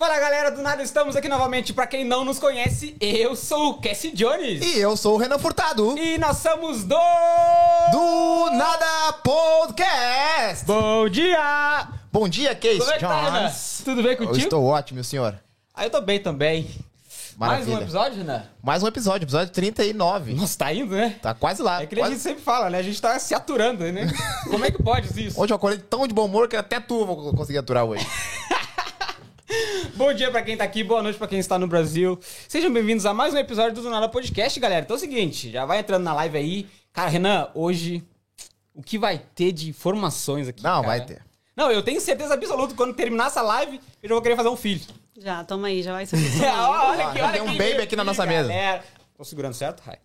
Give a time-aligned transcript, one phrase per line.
[0.00, 1.74] Fala galera, do nada estamos aqui novamente.
[1.74, 4.64] Pra quem não nos conhece, eu sou o Cassie Jones.
[4.64, 5.94] E eu sou o Renan Furtado.
[5.98, 6.96] E nós somos do.
[7.92, 10.64] Do Nada Podcast.
[10.64, 11.86] Bom dia!
[12.10, 13.40] Bom dia, Case Como é que tá, Renan?
[13.40, 13.82] Jones.
[13.84, 14.38] Tudo bem eu contigo?
[14.38, 15.38] estou ótimo, senhor.
[15.74, 16.62] Ah, eu tô bem também.
[17.36, 17.76] Mais Maravilha.
[17.76, 18.42] um episódio, Renan?
[18.62, 20.32] Mais um episódio, episódio 39.
[20.32, 21.16] Nossa, tá indo, né?
[21.20, 21.82] Tá quase lá.
[21.82, 22.78] É que nem a quase- gente sempre fala, né?
[22.78, 24.10] A gente tá se aturando, né?
[24.48, 25.38] Como é que pode isso?
[25.38, 28.06] Hoje eu acordei tão de bom humor que até tu vou conseguir aturar hoje.
[29.94, 32.18] Bom dia pra quem tá aqui, boa noite pra quem está no Brasil.
[32.48, 34.84] Sejam bem-vindos a mais um episódio do Do Nada Podcast, galera.
[34.84, 36.68] Então é o seguinte, já vai entrando na live aí.
[36.92, 38.04] Cara, Renan, hoje
[38.74, 40.62] o que vai ter de informações aqui?
[40.62, 40.86] Não, cara?
[40.86, 41.22] vai ter.
[41.56, 44.48] Não, eu tenho certeza absoluta que quando terminar essa live, eu já vou querer fazer
[44.48, 44.82] um filho.
[45.18, 46.16] Já, toma aí, já vai ser.
[46.46, 48.48] olha aqui, olha tem um baby veio aqui na nossa mesa.
[48.48, 48.84] galera.
[49.16, 49.98] Tô segurando certo, Rai?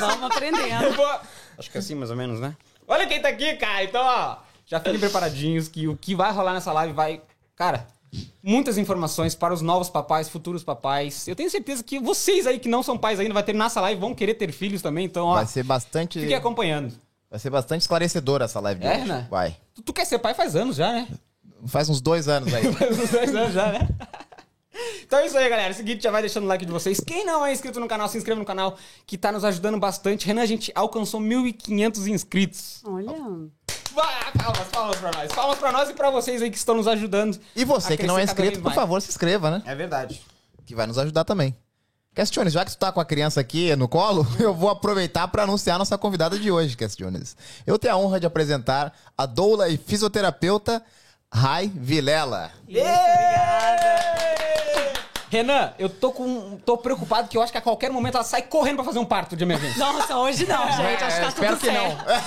[0.00, 0.92] Vamos aprendendo.
[0.96, 1.20] vou-
[1.58, 2.56] Acho que é assim, mais ou menos, né?
[2.86, 3.84] Olha quem tá aqui, cara.
[3.84, 7.22] Então, ó, já fiquem preparadinhos que o que vai rolar nessa live vai...
[7.54, 7.86] Cara,
[8.42, 11.26] muitas informações para os novos papais, futuros papais.
[11.28, 14.00] Eu tenho certeza que vocês aí que não são pais ainda, vai terminar essa live,
[14.00, 15.04] vão querer ter filhos também.
[15.04, 16.20] Então, ó, Vai ser bastante.
[16.20, 16.94] fiquem acompanhando.
[17.30, 19.00] Vai ser bastante esclarecedora essa live de É, hoje.
[19.02, 19.26] Renan?
[19.30, 19.56] Vai.
[19.74, 21.06] Tu, tu quer ser pai faz anos já, né?
[21.66, 22.70] Faz uns dois anos aí.
[22.72, 23.88] Faz uns dois anos já, né?
[25.02, 25.72] Então é isso aí, galera.
[25.72, 27.00] Seguinte, já vai deixando o like de vocês.
[27.00, 28.76] Quem não é inscrito no canal, se inscreva no canal,
[29.06, 30.26] que tá nos ajudando bastante.
[30.26, 32.82] Renan, a gente alcançou 1.500 inscritos.
[32.84, 33.12] Olha.
[33.92, 35.32] Vai, palmas, palmas pra nós.
[35.32, 37.38] Palmas pra nós e pra vocês aí que estão nos ajudando.
[37.56, 39.62] E você que não é inscrito, por favor, se inscreva, né?
[39.64, 40.22] É verdade.
[40.66, 41.56] Que vai nos ajudar também.
[42.14, 45.28] Cass Jones, já que tu tá com a criança aqui no colo, eu vou aproveitar
[45.28, 47.36] para anunciar a nossa convidada de hoje, Cass Jones.
[47.66, 50.82] Eu tenho a honra de apresentar a doula e fisioterapeuta
[51.32, 52.50] Rai Vilela.
[52.68, 54.47] Isso, obrigada.
[55.30, 56.58] Renan, eu tô com.
[56.64, 59.04] tô preocupado que eu acho que a qualquer momento ela sai correndo pra fazer um
[59.04, 59.78] parto de emergência.
[59.78, 61.04] Nossa, hoje não, gente.
[61.04, 62.06] Acho que tá espero tudo que certo.
[62.06, 62.22] não.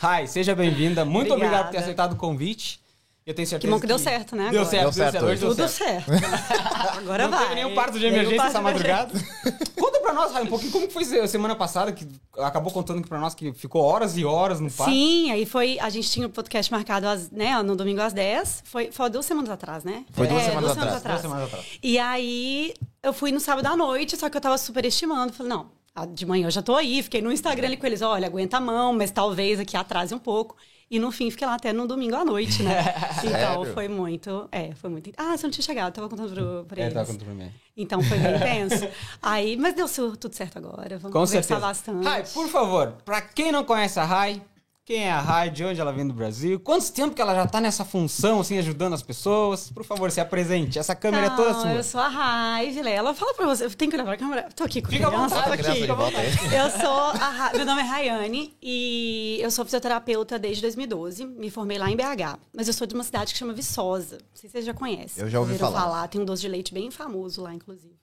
[0.00, 1.04] Rai, seja bem-vinda.
[1.04, 1.46] Muito Obrigada.
[1.46, 2.80] obrigado por ter aceitado o convite.
[3.26, 4.70] Eu tenho certeza Que bom que deu certo, né, Deu agora.
[4.70, 5.24] certo, Deu deu certo certo.
[5.24, 6.10] Hoje deu Tudo certo.
[6.10, 6.98] certo.
[6.98, 7.42] Agora Não vai.
[7.44, 8.96] teve nenhum parto de emergência parto essa de emergência.
[8.96, 9.64] madrugada.
[9.80, 12.06] Conta pra nós, Rai, um pouquinho como que foi se- semana passada, que
[12.38, 14.92] acabou contando pra nós que ficou horas e horas no parto.
[14.92, 15.78] Sim, aí foi.
[15.80, 18.62] A gente tinha o podcast marcado às, né, no domingo às 10.
[18.66, 20.04] Foi, foi duas semanas atrás, né?
[20.12, 21.02] Foi duas É, semanas atrás.
[21.02, 21.66] Duas semanas atrás.
[21.82, 25.32] E aí eu fui no sábado à noite, só que eu tava super estimando.
[25.32, 25.70] Falei, não,
[26.12, 27.02] de manhã eu já tô aí.
[27.02, 30.18] Fiquei no Instagram ali com eles, olha, aguenta a mão, mas talvez aqui atrase um
[30.18, 30.54] pouco.
[30.94, 32.84] E no fim fiquei lá até no domingo à noite, né?
[33.18, 33.74] então Sério?
[33.74, 34.48] foi muito.
[34.52, 35.10] É, foi muito.
[35.16, 36.94] Ah, você não tinha chegado, eu tava contando pro, pra É, eles.
[36.94, 37.50] tava contando pra mim.
[37.76, 38.86] Então foi bem intenso.
[39.20, 40.96] aí, mas deu tudo certo agora.
[40.98, 41.60] Vamos Com conversar certeza.
[41.60, 42.04] bastante.
[42.04, 44.40] Rai, por favor, pra quem não conhece a Rai,
[44.84, 47.46] quem é a Rai, de onde ela vem do Brasil, quanto tempo que ela já
[47.46, 49.70] tá nessa função, assim, ajudando as pessoas?
[49.70, 50.78] Por favor, se apresente.
[50.78, 51.72] Essa câmera é toda Não, sua.
[51.72, 53.14] Eu sou a Rai Vilela.
[53.14, 53.68] Fala pra você.
[53.70, 54.48] Tenho que olhar pra câmera.
[54.54, 56.54] Tô aqui com a Fica à criança, vontade, aqui.
[56.54, 57.52] Eu sou a Ra...
[57.54, 61.24] Meu nome é Rayane e eu sou fisioterapeuta desde 2012.
[61.24, 62.38] Me formei lá em BH.
[62.54, 64.18] Mas eu sou de uma cidade que chama Viçosa.
[64.18, 65.22] Não sei se vocês já conhecem.
[65.22, 66.06] Eu já ouvi Ouviram falar.
[66.08, 67.93] Tem um doce de leite bem famoso lá, inclusive.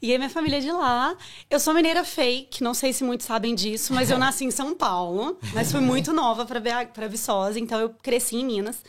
[0.00, 1.16] E aí, minha família é de lá.
[1.50, 4.74] Eu sou mineira fake, não sei se muitos sabem disso, mas eu nasci em São
[4.74, 5.38] Paulo.
[5.52, 8.82] Mas fui muito nova pra Viçosa, então eu cresci em Minas.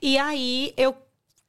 [0.00, 0.94] E aí, eu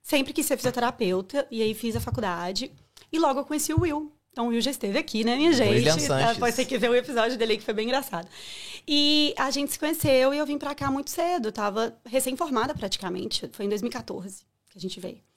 [0.02, 2.72] sempre quis ser fisioterapeuta, e aí fiz a faculdade.
[3.12, 4.12] E logo eu conheci o Will.
[4.32, 5.74] Então o Will já esteve aqui, né, minha gente?
[5.74, 6.34] William Sanches.
[6.34, 8.28] Depois você que ver o episódio dele que foi bem engraçado.
[8.88, 11.52] E a gente se conheceu e eu vim pra cá muito cedo.
[11.52, 13.50] Tava recém-formada praticamente.
[13.52, 15.29] Foi em 2014 que a gente veio.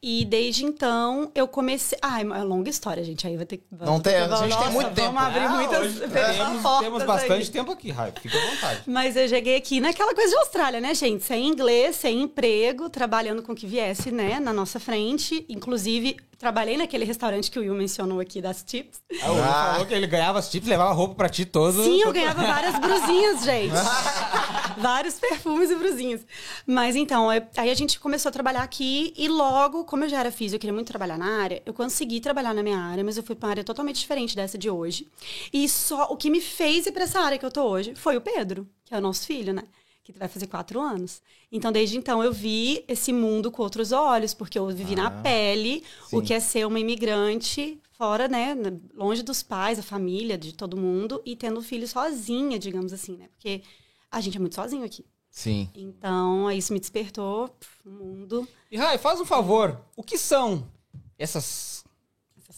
[0.00, 1.98] E desde então eu comecei.
[2.00, 3.26] Ah, é uma longa história, gente.
[3.26, 3.64] Aí vai ter que.
[3.80, 5.12] Não tem- a gente tem muito tempo.
[5.12, 8.12] Vamos abrir Ah, muitas temos, temos bastante tempo aqui, Rai.
[8.20, 8.82] Fica à vontade.
[8.86, 11.24] Mas eu cheguei aqui naquela coisa de Austrália, né, gente?
[11.24, 15.44] Sem inglês, sem emprego, trabalhando com o que viesse, né, na nossa frente.
[15.48, 19.00] Inclusive, trabalhei naquele restaurante que o Will mencionou aqui das tips.
[19.22, 19.70] Ah, o Will Ah.
[19.72, 21.82] falou que ele ganhava as tips, levava roupa pra ti todo.
[21.82, 23.72] Sim, eu ganhava várias brusinhas, gente.
[24.78, 26.26] Vários perfumes e brusinhas.
[26.66, 30.20] Mas então, é- aí a gente começou a trabalhar aqui e logo, como eu já
[30.20, 33.16] era física, eu queria muito trabalhar na área, eu consegui trabalhar na minha área, mas
[33.16, 35.08] eu fui para uma área totalmente diferente dessa de hoje.
[35.52, 38.16] E só o que me fez ir para essa área que eu tô hoje foi
[38.16, 39.62] o Pedro, que é o nosso filho, né?
[40.12, 41.20] Que vai fazer quatro anos.
[41.50, 45.82] Então, desde então, eu vi esse mundo com outros olhos, porque eu vivi na pele
[46.12, 46.22] o sim.
[46.22, 48.54] que é ser uma imigrante fora, né?
[48.94, 53.26] Longe dos pais, da família, de todo mundo, e tendo filho sozinha, digamos assim, né?
[53.28, 53.62] Porque
[54.08, 55.04] a gente é muito sozinho aqui.
[55.28, 55.68] Sim.
[55.74, 59.80] Então, isso me despertou pff, o mundo, E Rai, faz um favor.
[59.96, 60.70] O que são
[61.18, 61.84] essas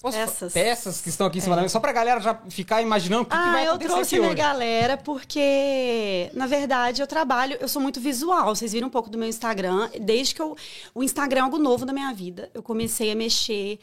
[0.00, 0.52] Posso peças.
[0.52, 1.72] peças que estão aqui em cima da mesa?
[1.72, 4.20] Só pra galera já ficar imaginando o que, que ah, vai eu acontecer trouxe aqui
[4.20, 4.36] minha hoje.
[4.42, 8.54] galera porque, na verdade, eu trabalho, eu sou muito visual.
[8.54, 9.90] Vocês viram um pouco do meu Instagram.
[10.00, 10.56] Desde que eu.
[10.94, 12.50] O Instagram é algo novo da minha vida.
[12.54, 13.78] Eu comecei a mexer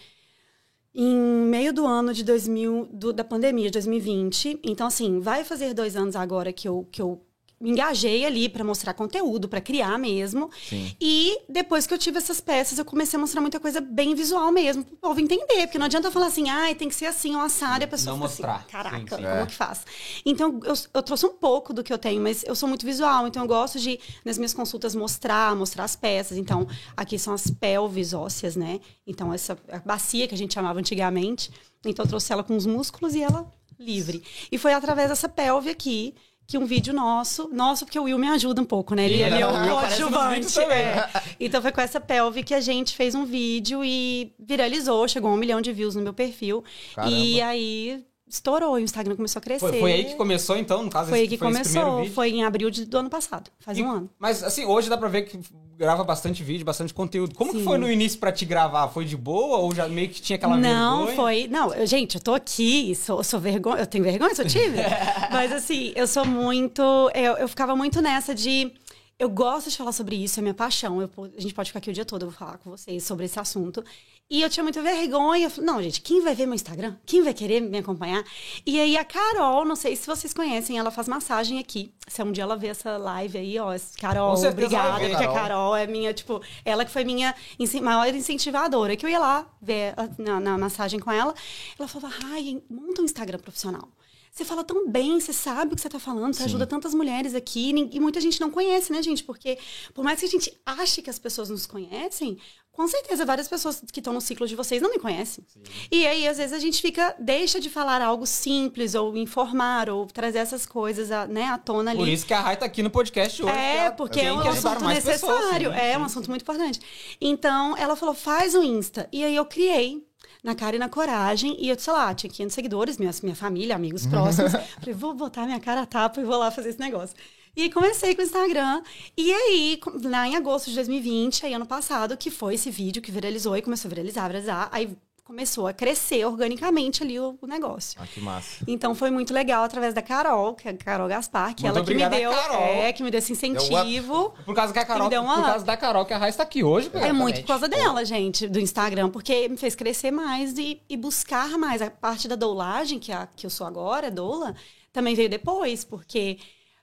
[0.94, 4.59] em meio do ano de 2000, do- da pandemia, de 2020.
[4.63, 7.21] Então, assim, vai fazer dois anos agora que eu, que eu
[7.60, 10.50] me engajei ali para mostrar conteúdo, para criar mesmo.
[10.68, 10.96] Sim.
[11.00, 14.52] E depois que eu tive essas peças, eu comecei a mostrar muita coisa bem visual
[14.52, 15.62] mesmo, pro povo entender.
[15.68, 17.88] Porque não adianta eu falar assim, ai, tem que ser assim, um assado, e a
[17.88, 18.68] pessoa Não assim, mostrar.
[18.68, 19.16] Caraca, Sim, sim.
[19.16, 19.46] como É.
[19.46, 19.86] que faz?
[20.25, 23.28] Então, eu, eu trouxe um pouco do que eu tenho, mas eu sou muito visual,
[23.28, 26.38] então eu gosto de, nas minhas consultas, mostrar, mostrar as peças.
[26.38, 28.80] Então, aqui são as pelvis ósseas, né?
[29.08, 31.50] Então, essa bacia que a gente chamava antigamente.
[31.86, 33.50] Então, eu trouxe ela com os músculos e ela
[33.80, 34.24] livre.
[34.51, 36.16] E foi através dessa pelve aqui
[36.47, 39.06] que um vídeo nosso, nosso porque o Will me ajuda um pouco, né?
[39.06, 40.59] Ele, É, ele é nos coadjuvante.
[40.59, 41.09] é.
[41.39, 45.33] Então foi com essa pelve que a gente fez um vídeo e viralizou, chegou a
[45.33, 46.63] um milhão de views no meu perfil.
[46.94, 47.15] Caramba.
[47.15, 49.60] E aí estourou, o Instagram começou a crescer.
[49.69, 52.44] Foi, foi aí que começou, então, no caso, Foi aí que foi começou, foi em
[52.44, 54.10] abril de- do ano passado, faz E- um ano.
[54.19, 55.39] Mas, assim, hoje dá pra ver que
[55.77, 57.36] grava bastante vídeo, bastante conteúdo.
[57.36, 57.63] Como que Sim.
[57.66, 58.88] foi no início pra te gravar?
[58.88, 61.16] Foi de boa ou já meio que tinha aquela não, vergonha?
[61.16, 61.48] foi.
[61.48, 63.80] Não, eu- gente, eu tô aqui, sou, sou vergonha.
[63.81, 64.83] Eu tenho vergonha, sou tímida.
[65.31, 66.81] Mas assim, eu sou muito.
[67.13, 68.72] Eu, eu ficava muito nessa de.
[69.18, 71.01] Eu gosto de falar sobre isso, é minha paixão.
[71.01, 73.25] Eu a gente pode ficar aqui o dia todo, eu vou falar com vocês sobre
[73.25, 73.81] esse assunto.
[74.27, 75.45] E eu tinha muita vergonha.
[75.45, 76.95] Eu falei, Não, gente, quem vai ver meu Instagram?
[77.06, 78.24] Quem vai querer me acompanhar?
[78.66, 81.94] E aí a Carol, não sei se vocês conhecem, ela faz massagem aqui.
[82.07, 85.36] Se um dia ela ver essa live aí, ó, Carol, obrigada, ver, porque a Carol.
[85.36, 87.36] Carol é minha, tipo, ela que foi minha
[87.81, 91.33] maior incentivadora, que eu ia lá ver na, na massagem com ela.
[91.77, 93.89] Ela falava, ai, monta um Instagram profissional.
[94.36, 97.34] Você fala tão bem, você sabe o que você tá falando, você ajuda tantas mulheres
[97.34, 99.24] aqui, e muita gente não conhece, né, gente?
[99.24, 99.58] Porque
[99.94, 102.38] por mais que a gente ache que as pessoas nos conhecem,
[102.70, 105.46] com certeza várias pessoas que estão no ciclo de vocês não me conhecem.
[105.90, 110.06] E aí, às vezes, a gente fica, deixa de falar algo simples, ou informar, ou
[110.06, 112.00] trazer essas coisas à, né, à tona ali.
[112.00, 113.56] Por isso que a Rai tá aqui no podcast hoje.
[113.56, 115.72] É, porque é um assunto mais pessoas, necessário.
[115.72, 115.98] sim, é sim.
[115.98, 116.82] um assunto muito importante.
[117.22, 119.08] Então, ela falou, faz o Insta.
[119.14, 120.06] E aí eu criei.
[120.45, 121.57] Na cara e na coragem.
[121.59, 124.51] E eu, sei lá, tinha 500 seguidores, minha, minha família, amigos próximos.
[124.80, 127.15] Falei, vou botar minha cara a tapa e vou lá fazer esse negócio.
[127.56, 128.83] E comecei com o Instagram.
[129.18, 133.12] E aí, lá em agosto de 2020, aí ano passado, que foi esse vídeo que
[133.12, 134.69] viralizou e começou a viralizar, viralizar.
[134.71, 134.95] Aí
[135.25, 138.00] começou a crescer organicamente ali o, o negócio.
[138.00, 138.63] Ah, que massa.
[138.68, 141.86] Então foi muito legal através da Carol, que é a Carol Gaspar, que Muito ela
[141.86, 142.62] que me deu, Carol.
[142.62, 144.33] é, que me deu esse incentivo.
[144.45, 145.50] Por causa que a Carol, uma por up.
[145.50, 146.92] causa da Carol que a Rai está aqui hoje.
[146.94, 150.95] É muito por causa dela, gente, do Instagram, porque me fez crescer mais e, e
[150.95, 151.81] buscar mais.
[151.81, 154.56] A parte da doulagem, que, é a, que eu sou agora, doula,
[154.94, 156.38] também veio depois, porque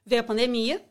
[0.05, 0.83] veio a pandemia.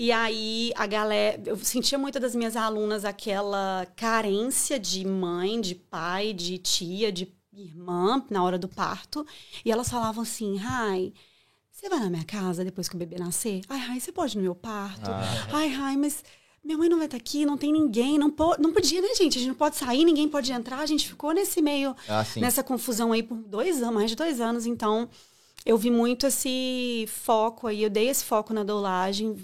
[0.00, 1.42] E aí a galera.
[1.44, 7.26] Eu sentia muito das minhas alunas aquela carência de mãe, de pai, de tia, de
[7.52, 9.26] irmã na hora do parto.
[9.64, 11.12] E elas falavam assim, Rai.
[11.72, 13.60] Você vai na minha casa depois que o bebê nascer?
[13.68, 15.10] Ai, Rai, você pode ir no meu parto?
[15.52, 16.22] Ai, Rai, mas
[16.64, 19.36] minha mãe não vai estar aqui, não tem ninguém, não, po não podia, né, gente?
[19.36, 20.78] A gente não pode sair, ninguém pode entrar.
[20.78, 24.40] A gente ficou nesse meio, Ah, nessa confusão aí por dois anos, mais de dois
[24.40, 24.64] anos.
[24.64, 25.08] Então,
[25.66, 29.36] eu vi muito esse foco aí, eu dei esse foco na doulagem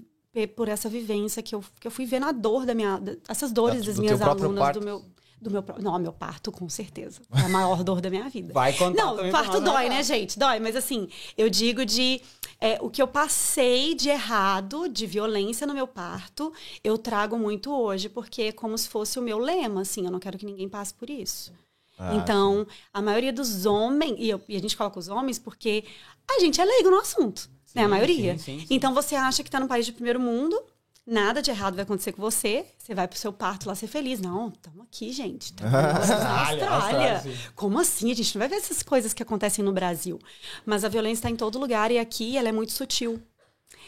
[0.57, 3.81] por essa vivência que eu, que eu fui vendo a dor da minha, essas dores
[3.83, 4.81] Do das minhas alunas, parto?
[4.81, 5.05] do meu,
[5.41, 7.21] do meu, não, meu parto, com certeza.
[7.35, 8.53] É a maior dor da minha vida.
[8.53, 10.03] Vai contar Não, parto dói, né?
[10.03, 10.39] gente?
[10.39, 12.21] Dói, mas assim, eu digo de
[12.61, 16.53] é, o que eu passei de errado, de violência no meu parto,
[16.83, 20.19] eu trago muito hoje, porque é como se fosse o meu lema, assim, eu não
[20.19, 21.53] quero que ninguém passe por isso.
[21.99, 25.85] Ah, então, a maioria dos homens, e, eu- e a gente coloca os homens porque
[26.29, 27.85] a gente é leigo no assunto, né?
[27.85, 28.39] A maioria.
[28.39, 28.75] sim, sim, sim.
[28.75, 30.61] Então, você acha que tá num país de primeiro mundo,
[31.07, 34.21] nada de errado vai acontecer com você, você vai pro seu parto lá ser feliz.
[34.21, 35.53] Não, estamos aqui, gente.
[35.53, 37.21] Tamo na Austrália, Austrália.
[37.21, 37.35] Sim.
[37.55, 38.11] Como assim?
[38.11, 40.19] A gente não vai ver essas coisas que acontecem no Brasil.
[40.65, 43.21] Mas a violência está em todo lugar e aqui ela é muito sutil.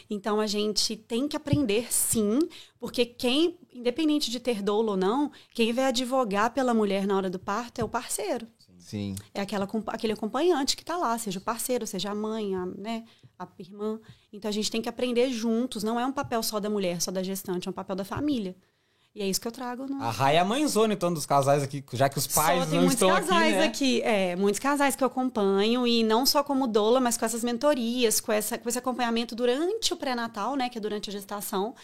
[0.09, 2.39] Então a gente tem que aprender sim,
[2.79, 7.29] porque quem, independente de ter dolo ou não, quem vai advogar pela mulher na hora
[7.29, 8.47] do parto é o parceiro.
[8.87, 9.15] Sim.
[9.33, 13.03] É aquela, aquele acompanhante que está lá, seja o parceiro, seja a mãe, a, né,
[13.37, 13.99] a irmã.
[14.31, 15.83] Então a gente tem que aprender juntos.
[15.83, 18.55] Não é um papel só da mulher, só da gestante, é um papel da família.
[19.13, 21.61] E é isso que eu trago no, A Rai é a mãezona, então, dos casais
[21.61, 23.65] aqui, já que os pais só tem não muitos estão casais aqui, né?
[23.65, 27.43] aqui, é, muitos casais que eu acompanho e não só como doula, mas com essas
[27.43, 31.75] mentorias, com, essa, com esse acompanhamento durante o pré-natal, né, que é durante a gestação,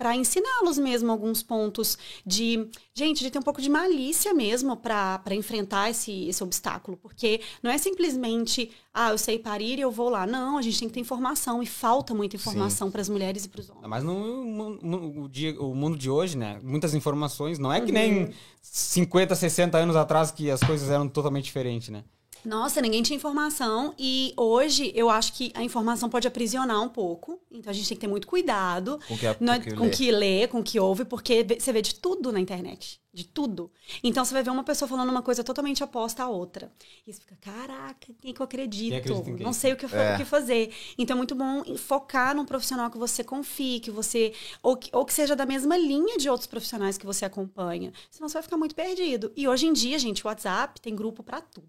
[0.00, 5.20] para ensiná-los mesmo alguns pontos de, gente, de ter um pouco de malícia mesmo para
[5.32, 10.08] enfrentar esse, esse obstáculo, porque não é simplesmente, ah, eu sei parir e eu vou
[10.08, 10.26] lá.
[10.26, 13.48] Não, a gente tem que ter informação e falta muita informação para as mulheres e
[13.50, 13.86] para os homens.
[13.88, 16.58] Mas no, no- no- o, dia, o mundo de hoje, né?
[16.62, 17.58] Muitas informações.
[17.58, 17.92] Não é que Uhum.
[17.92, 22.04] nem 50, 60 anos atrás que as coisas eram totalmente diferentes, né?
[22.44, 27.40] Nossa, ninguém tinha informação e hoje eu acho que a informação pode aprisionar um pouco.
[27.50, 29.84] Então a gente tem que ter muito cuidado Com que, não é- com que com
[29.84, 29.90] lê.
[29.90, 33.00] que lê, com que ouve, porque você vê de tudo na internet.
[33.12, 33.72] De tudo.
[34.04, 36.72] Então você vai ver uma pessoa falando uma coisa totalmente oposta à outra.
[37.04, 39.02] E você fica, caraca, quem que eu acredito?
[39.24, 39.36] Quem?
[39.44, 40.14] Não sei o que, fa- É.
[40.14, 40.72] o que fazer.
[40.96, 44.32] Então é muito bom focar num profissional que você confie, que você.
[44.62, 47.92] Ou que, ou que seja da mesma linha de outros profissionais que você acompanha.
[48.12, 49.32] Senão você vai ficar muito perdido.
[49.36, 51.66] E hoje em dia, gente, o WhatsApp tem grupo pra tudo.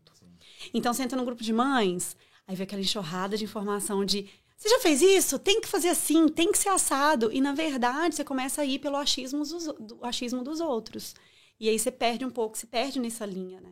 [0.74, 2.16] Então você entra no grupo de mães,
[2.48, 4.30] aí vê aquela enxurrada de informação de.
[4.58, 5.40] Você já fez isso?
[5.40, 7.32] Tem que fazer assim, tem que ser assado.
[7.32, 11.16] E, na verdade, você começa a ir pelo achismo dos, do achismo dos outros.
[11.60, 13.72] E aí você perde um pouco, se perde nessa linha, né?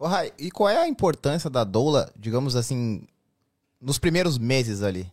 [0.00, 3.02] Rai, e qual é a importância da doula, digamos assim,
[3.80, 5.10] nos primeiros meses ali?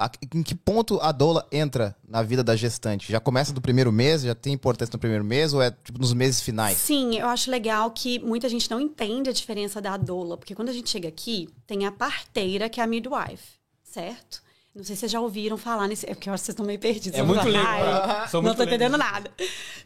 [0.00, 3.12] A- Em que ponto a doula entra na vida da gestante?
[3.12, 4.22] Já começa do primeiro mês?
[4.22, 5.52] Já tem importância no primeiro mês?
[5.52, 6.78] Ou é tipo nos meses finais?
[6.78, 10.70] Sim, eu acho legal que muita gente não entende a diferença da doula, porque quando
[10.70, 14.42] a gente chega aqui, tem a parteira, que é a midwife, certo?
[14.72, 16.06] Não sei se vocês já ouviram falar nesse.
[16.08, 17.18] É porque eu acho que vocês estão meio perdidos.
[17.18, 17.42] É muito
[18.30, 18.62] Sou não leigo.
[18.62, 19.28] entendendo nada.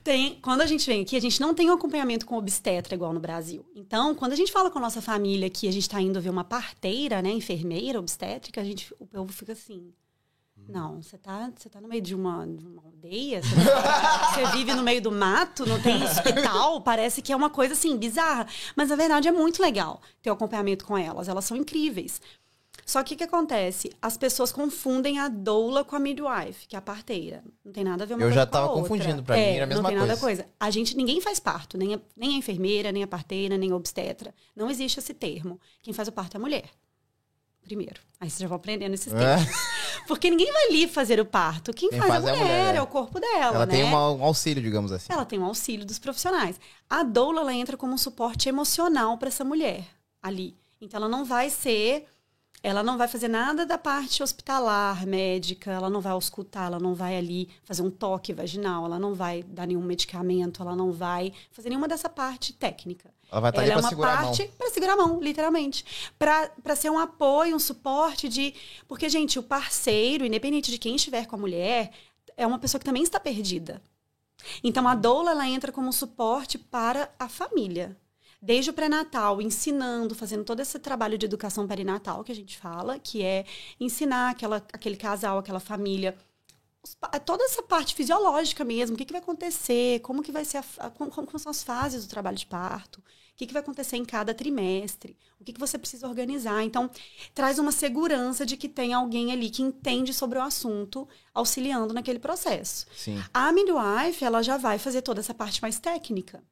[0.04, 3.12] Tem, quando a gente vem aqui, a gente não tem um acompanhamento com obstetra igual
[3.14, 3.64] no Brasil.
[3.75, 6.28] Então, quando a gente fala com a nossa família que a gente tá indo ver
[6.28, 9.90] uma parteira, né, enfermeira, obstétrica, a gente, o povo fica assim.
[10.68, 13.54] Não, você tá, você tá no meio de uma, de uma aldeia, você,
[14.35, 17.97] você vive no meio do mato, não tem hospital, parece que é uma coisa assim,
[17.97, 18.47] bizarra.
[18.75, 22.21] Mas na verdade é muito legal ter o acompanhamento com elas, elas são incríveis.
[22.87, 23.90] Só que o que acontece?
[24.00, 27.42] As pessoas confundem a doula com a midwife, que é a parteira.
[27.64, 29.64] Não tem nada a ver uma Eu coisa já tava confundindo, pra é, mim era
[29.64, 30.42] a mesma não tem nada coisa.
[30.42, 30.54] coisa.
[30.61, 33.76] A gente, ninguém faz parto, nem a, nem a enfermeira, nem a parteira, nem a
[33.76, 34.35] obstetra.
[34.54, 35.59] Não existe esse termo.
[35.83, 36.64] Quem faz o parto é a mulher.
[37.64, 38.00] Primeiro.
[38.21, 39.37] Aí você já vai aprendendo esses É.
[39.37, 39.56] termos.
[40.06, 41.73] Porque ninguém vai ali fazer o parto.
[41.73, 42.78] Quem, Quem faz, faz é a a mulher, mulher, é.
[42.78, 42.83] é.
[42.83, 43.73] o corpo dela, Ela né?
[43.73, 45.12] tem um auxílio, digamos assim.
[45.12, 46.61] Ela tem um auxílio dos profissionais.
[46.88, 49.85] A doula ela entra como um suporte emocional para essa mulher
[50.23, 50.54] ali.
[50.80, 52.06] Então ela não vai ser,
[52.62, 56.94] ela não vai fazer nada da parte hospitalar, médica, ela não vai auscultar, ela não
[56.94, 61.33] vai ali fazer um toque vaginal, ela não vai dar nenhum medicamento, ela não vai
[61.50, 63.13] fazer nenhuma dessa parte técnica.
[63.31, 64.25] Ela vai estar Ela ali é pra uma segurar a mão.
[64.25, 66.12] parte para segurar a mão, literalmente.
[66.19, 68.54] Para ser um apoio, um suporte de.
[68.87, 71.93] Porque, gente, o parceiro, independente de quem estiver com a mulher,
[72.37, 73.83] é uma pessoa que também está perdida.
[74.62, 77.97] Então, a doula ela entra como um suporte para a família.
[78.40, 82.99] Desde o pré-natal, ensinando, fazendo todo esse trabalho de educação perinatal que a gente fala,
[82.99, 83.47] que é
[83.81, 86.14] ensinar aquela, aquele casal, aquela família
[87.25, 90.64] toda essa parte fisiológica mesmo, o que, que vai acontecer, como que vai ser a,
[90.79, 93.97] a- como, como são as fases do trabalho de parto, o que, que vai acontecer
[93.97, 96.62] em cada trimestre, o que, que você precisa organizar.
[96.62, 96.88] Então,
[97.35, 102.21] traz uma segurança de que tem alguém ali que entende sobre o assunto, auxiliando naquele
[102.21, 102.87] processo.
[102.97, 103.21] Sim.
[103.33, 106.43] A midwife, ela já vai fazer toda essa parte mais técnica.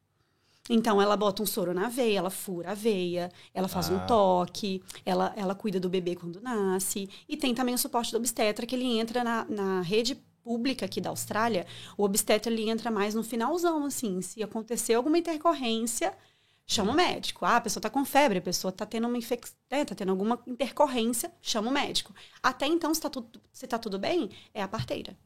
[0.70, 3.94] Então, ela bota um soro na veia, ela fura a veia, ela faz Ah.
[3.94, 7.08] um toque, ela, ela cuida do bebê quando nasce.
[7.28, 10.14] E tem também o suporte do obstetra, que ele entra na, na rede
[10.44, 11.66] pública aqui da Austrália.
[11.96, 14.20] O obstetra, ele entra mais no finalzão, assim.
[14.22, 16.16] Se acontecer alguma intercorrência,
[16.64, 17.44] chama o médico.
[17.44, 20.40] Ah, a pessoa tá com febre, a pessoa tá tendo uma infecção, tá tendo alguma
[20.46, 22.14] intercorrência, chama o médico.
[22.40, 25.16] Até então, se tá tudo, se tá tudo bem, é a parteira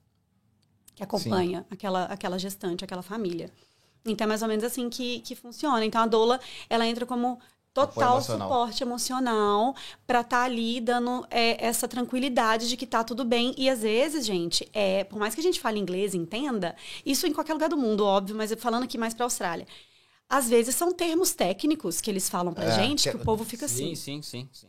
[0.94, 3.50] que acompanha aquela, aquela gestante, aquela família.
[4.06, 5.84] Então, é mais ou menos assim que, que funciona.
[5.84, 7.38] Então, a doula, ela entra como
[7.74, 8.48] total emocional.
[8.48, 9.74] suporte emocional
[10.06, 13.54] para estar ali dando é, essa tranquilidade de que tá tudo bem.
[13.58, 17.26] E às vezes, gente, é, por mais que a gente fale inglês e entenda, isso
[17.26, 19.66] em qualquer lugar do mundo, óbvio, mas falando aqui mais para Austrália.
[20.28, 23.44] Às vezes são termos técnicos que eles falam pra É, gente que- que o povo
[23.44, 23.94] fica Sim, assim.
[23.94, 24.68] sim, sim, sim.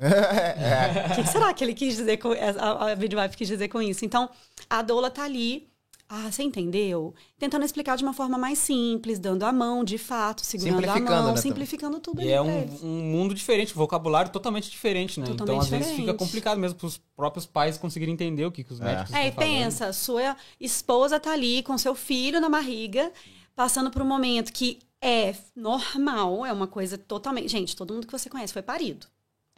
[0.00, 3.82] O que, que será que ele quis dizer com a, a midwife quis dizer com
[3.82, 4.04] isso?
[4.04, 4.30] Então,
[4.68, 5.69] a doula tá ali.
[6.12, 7.14] Ah, você entendeu?
[7.38, 11.34] Tentando explicar de uma forma mais simples, dando a mão, de fato, segurando a mão,
[11.34, 15.26] né, simplificando tudo E é um, um mundo diferente, um vocabulário totalmente diferente, né?
[15.26, 16.18] então, Totalmente às vezes, fica diferente.
[16.18, 18.84] complicado mesmo para os próprios pais conseguirem entender o que, que os É.
[18.86, 19.62] médicos É, e estão falando.
[19.62, 23.12] pensa, sua esposa tá ali com seu filho na barriga,
[23.54, 27.48] passando por um momento que é normal, é uma coisa totalmente.
[27.48, 29.06] Gente, todo mundo que você conhece foi parido.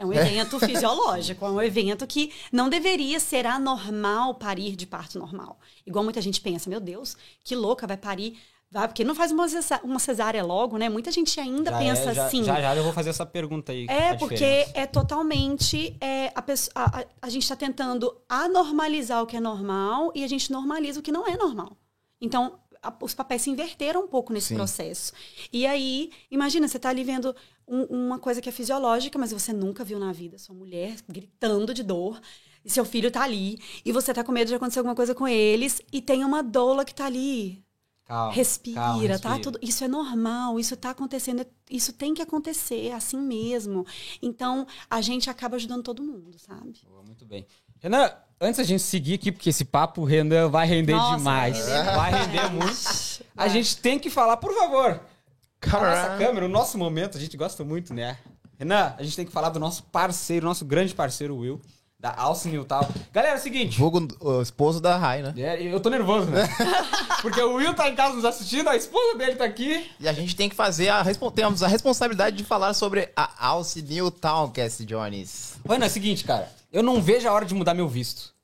[0.02, 5.18] É um evento fisiológico, é um evento que não deveria ser anormal parir de parto
[5.18, 5.58] normal.
[5.86, 8.38] Igual muita gente pensa, meu Deus, que louca, vai parir.
[8.70, 10.88] Vai, porque não faz uma cesá- uma cesárea logo, né?
[10.88, 12.42] Muita gente ainda Já pensa é, já, assim.
[12.42, 13.84] Já, já eu vou fazer essa pergunta aí.
[13.86, 14.72] É, porque diferença.
[14.74, 15.94] é totalmente.
[16.00, 20.24] é, a, pesso- a, a- a gente está tentando anormalizar o que é normal e
[20.24, 21.76] a gente normaliza o que não é normal.
[22.18, 24.54] Então, a- os papéis se inverteram um pouco nesse Sim.
[24.56, 25.12] processo.
[25.52, 27.34] E aí, imagina, você está ali vendo
[27.66, 31.72] um- uma coisa que é fisiológica, mas você nunca viu na vida sua mulher gritando
[31.72, 32.20] de dor.
[32.64, 35.26] E seu filho tá ali, e você tá com medo de acontecer alguma coisa com
[35.26, 37.64] eles, e tem uma doula que tá ali
[38.04, 39.08] Calma, respira, calma, tá?
[39.08, 39.38] respira.
[39.40, 43.84] Tudo, isso é normal, isso tá acontecendo, isso tem que acontecer, é assim mesmo.
[44.20, 46.82] Então, a gente acaba ajudando todo mundo, sabe?
[47.04, 47.46] Muito bem.
[47.80, 48.12] Renan,
[48.42, 51.58] antes da gente seguir aqui, porque esse papo, Renan, vai render Nossa, demais.
[51.58, 52.76] vai render Vai render muito.
[53.36, 54.90] A gente tem que falar, por favor.
[54.90, 56.18] A nossa Caramba.
[56.24, 58.18] câmera, o nosso momento, a gente gosta muito, né?
[58.58, 61.60] Renan, a gente tem que falar do nosso parceiro, nosso grande parceiro, Will,
[61.98, 62.88] da Alce Newtal.
[63.12, 63.78] Galera, é o seguinte.
[63.78, 65.32] Vulgo o esposo da Rai, né?
[65.36, 66.48] é, Eu tô nervoso, né?
[67.22, 69.88] Porque o Will tá em casa nos assistindo, a esposa dele tá aqui.
[70.00, 73.80] E a gente tem que fazer a, temos a responsabilidade de falar sobre a Alce
[73.82, 75.54] Newtown, Cassie Jones.
[75.68, 76.50] Renan, é o seguinte, cara.
[76.72, 78.34] Eu não vejo a hora de mudar meu visto.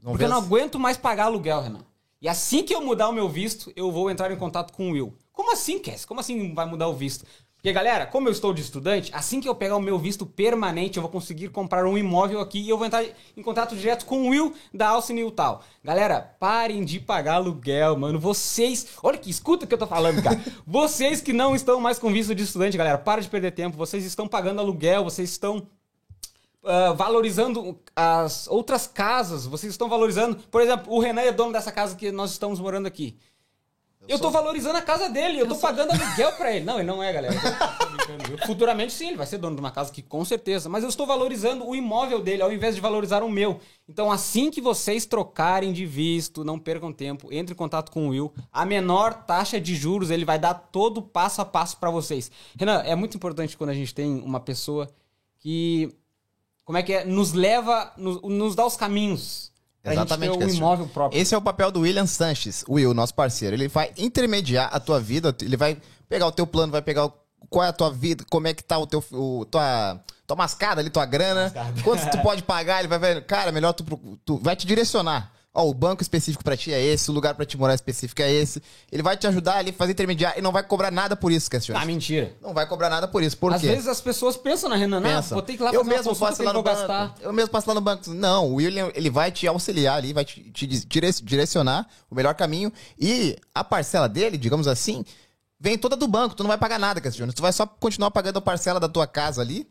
[0.00, 1.84] Não porque eu não aguento mais pagar aluguel, Renan.
[2.22, 4.92] E assim que eu mudar o meu visto, eu vou entrar em contato com o
[4.92, 5.14] Will.
[5.32, 6.04] Como assim, Cass?
[6.04, 7.26] Como assim vai mudar o visto?
[7.56, 10.98] Porque, galera, como eu estou de estudante, assim que eu pegar o meu visto permanente,
[10.98, 13.02] eu vou conseguir comprar um imóvel aqui e eu vou entrar
[13.36, 15.62] em contato direto com o Will da Alcine e tal.
[15.82, 18.20] Galera, parem de pagar aluguel, mano.
[18.20, 18.88] Vocês.
[19.02, 20.38] Olha que escuta o que eu tô falando, cara.
[20.66, 23.78] Vocês que não estão mais com visto de estudante, galera, para de perder tempo.
[23.78, 25.66] Vocês estão pagando aluguel, vocês estão
[26.64, 29.46] ah, valorizando as outras casas.
[29.46, 30.36] Vocês estão valorizando.
[30.50, 33.16] Por exemplo, o Renan é dono dessa casa que nós estamos morando aqui.
[34.06, 36.64] Eu, tô valorizando a casa dele, eu, tô pagando aluguel pra ele.
[36.64, 37.34] Não, ele não é, galera.
[38.06, 38.36] Eu.
[38.36, 40.68] Eu- futuramente, sim, ele vai ser dono de uma casa aqui, com certeza.
[40.68, 43.60] Mas eu estou valorizando o imóvel dele, ao invés de valorizar o meu.
[43.88, 48.10] Então, assim que vocês trocarem de visto, não percam tempo, entre em contato com o
[48.10, 48.30] Will.
[48.52, 52.30] A menor taxa de juros, ele vai dar todo passo a passo pra vocês.
[52.58, 54.86] Renan, é muito importante quando a gente tem uma pessoa
[55.38, 55.94] que
[56.64, 57.04] como é que é?
[57.04, 59.52] Nos leva, nos, nos dá os caminhos.
[59.82, 61.20] Pra Exatamente, gente ter um imóvel próprio.
[61.20, 63.54] Esse é o papel do William Sanches, o Will, nosso parceiro.
[63.54, 65.76] Ele vai intermediar a tua vida, ele vai
[66.08, 67.12] pegar o teu plano, vai pegar o-
[67.50, 70.80] qual é a tua vida, como é que tá o teu o, tua tua mascada
[70.80, 71.82] ali, tua grana, Mascada.
[71.82, 73.84] quanto tu pode pagar, ele vai ver, cara, melhor tu,
[74.24, 75.30] tu vai te direcionar.
[75.56, 78.28] Ó, o banco específico pra ti é esse, o lugar pra te morar específico é
[78.32, 78.60] esse.
[78.90, 81.80] Ele vai te ajudar ali, fazer intermediar e não vai cobrar nada por isso, Cassiano.
[81.80, 82.34] Ah, mentira.
[82.42, 83.38] Não vai cobrar nada por isso.
[83.38, 83.68] Por Às quê?
[83.68, 85.32] vezes as pessoas pensam na Renan, não, Pensa.
[85.32, 86.76] vou ter que ir lá eu mesmo passo lá no banco.
[86.76, 87.14] gastar.
[87.20, 88.10] Eu mesmo passo lá no banco.
[88.10, 92.34] Não, o William, ele vai te auxiliar ali, vai te, te dire- direcionar o melhor
[92.34, 92.72] caminho.
[92.98, 95.04] E a parcela dele, digamos assim,
[95.60, 96.34] vem toda do banco.
[96.34, 97.32] Tu não vai pagar nada, Cassiano.
[97.32, 99.68] Tu vai só continuar pagando a parcela da tua casa ali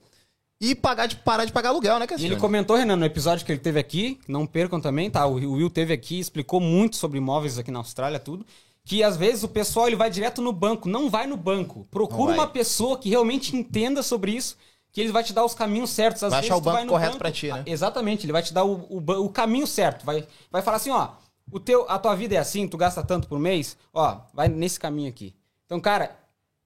[0.64, 2.34] e pagar de, parar de pagar aluguel, né, Cassiano?
[2.34, 5.26] ele comentou, Renan, no episódio que ele teve aqui, não percam também, tá?
[5.26, 8.46] O Will teve aqui, explicou muito sobre imóveis aqui na Austrália, tudo.
[8.86, 11.86] Que às vezes o pessoal ele vai direto no banco, não vai no banco.
[11.92, 14.58] Procura uma pessoa que realmente entenda sobre isso,
[14.94, 16.24] que ele vai te dar os caminhos certos.
[16.24, 17.64] Às Vai vezes achar o banco correto pra ti, né?
[17.66, 20.06] Exatamente, ele vai te dar o, o, o caminho certo.
[20.06, 21.10] Vai, vai falar assim, ó,
[21.52, 24.80] o teu, a tua vida é assim, tu gasta tanto por mês, ó, vai nesse
[24.80, 25.36] caminho aqui.
[25.66, 26.16] Então, cara,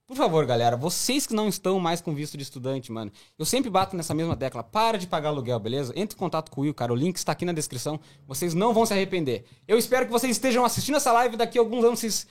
[0.08, 3.70] por favor, galera, vocês que não estão mais com visto de estudante, mano, eu sempre
[3.70, 4.63] bato nessa mesma tecla.
[4.63, 5.91] Para de pagar aluguel, beleza?
[5.98, 6.93] Entre em contato com o Will, cara.
[6.93, 8.00] O link está aqui na descrição.
[8.26, 9.43] Vocês não vão se arrepender.
[9.67, 12.00] Eu espero que vocês estejam assistindo essa live daqui a alguns anos.
[12.00, 12.26] Vocês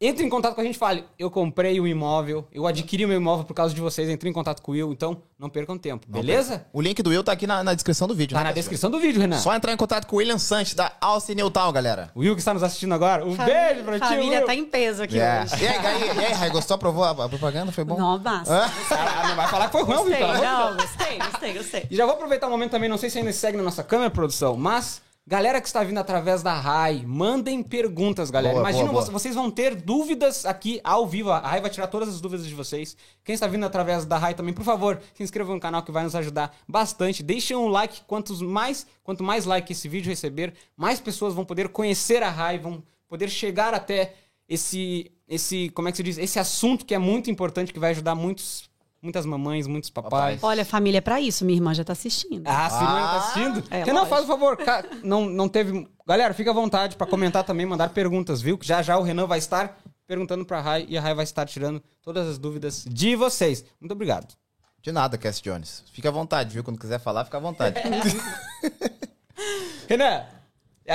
[0.00, 3.08] entrem em contato com a gente e falem: Eu comprei o imóvel, eu adquiri o
[3.08, 4.08] meu imóvel por causa de vocês.
[4.08, 6.66] Entrem em contato com o Will, então não percam tempo, beleza?
[6.72, 8.34] O link do Will tá aqui na, na descrição do vídeo.
[8.34, 8.62] Tá né, na Cassiano?
[8.62, 9.38] descrição do vídeo, Renan.
[9.38, 12.10] Só entrar em contato com o William Sanches, da Alce Newtown, galera.
[12.14, 14.46] O Will que está nos assistindo agora, um Família- beijo pra ti, Família Will.
[14.46, 15.44] tá em peso aqui Yeah.
[15.52, 15.64] hoje.
[15.64, 16.74] E aí, Gai, e aí, Rai, gostou?
[16.76, 17.72] Aprovou a, a propaganda?
[17.72, 17.98] Foi bom?
[17.98, 18.14] Não.
[18.14, 18.20] Hã?
[18.88, 20.40] Cara, não vai falar que foi ruim, Will, Gostei, Deus.
[20.40, 21.86] não, gostei, gostei, gostei.
[21.90, 24.10] E já vou aproveitar o momento também, não sei se ainda segue na nossa câmera,
[24.10, 28.54] produção, mas galera que está vindo através da RAI, mandem perguntas, galera.
[28.54, 29.18] Boa, Imagina, boa, vo- boa.
[29.18, 31.30] vocês vão ter dúvidas aqui ao vivo.
[31.30, 32.96] A RAI vai tirar todas as dúvidas de vocês.
[33.22, 36.02] Quem está vindo através da RAI também, por favor, se inscreva no canal que vai
[36.02, 37.22] nos ajudar bastante.
[37.22, 41.68] Deixem um like, quantos mais, quanto mais like esse vídeo receber, mais pessoas vão poder
[41.68, 44.14] conhecer a RAI, vão poder chegar até
[44.48, 46.16] esse esse, como é que se diz?
[46.16, 48.70] Esse assunto que é muito importante que vai ajudar muitos
[49.02, 50.42] muitas mamães, muitos papais.
[50.42, 52.42] Olha, família é pra isso, minha irmã já tá assistindo.
[52.46, 53.64] Ah, se não tá Ah, assistindo.
[53.70, 54.10] é, Renan, lógico.
[54.10, 54.56] faz o favor.
[54.56, 55.86] ca- Não, não teve.
[56.06, 58.58] Galera, fica à vontade pra comentar também, mandar perguntas, viu?
[58.58, 61.46] Que já já o Renan vai estar perguntando pra Rai e a Rai vai estar
[61.46, 63.64] tirando todas as dúvidas de vocês.
[63.80, 64.34] Muito obrigado.
[64.80, 65.84] De nada, Cass Jones.
[65.92, 66.64] Fica à vontade, viu?
[66.64, 67.78] Quando quiser falar, fica à vontade.
[69.88, 70.24] Renan,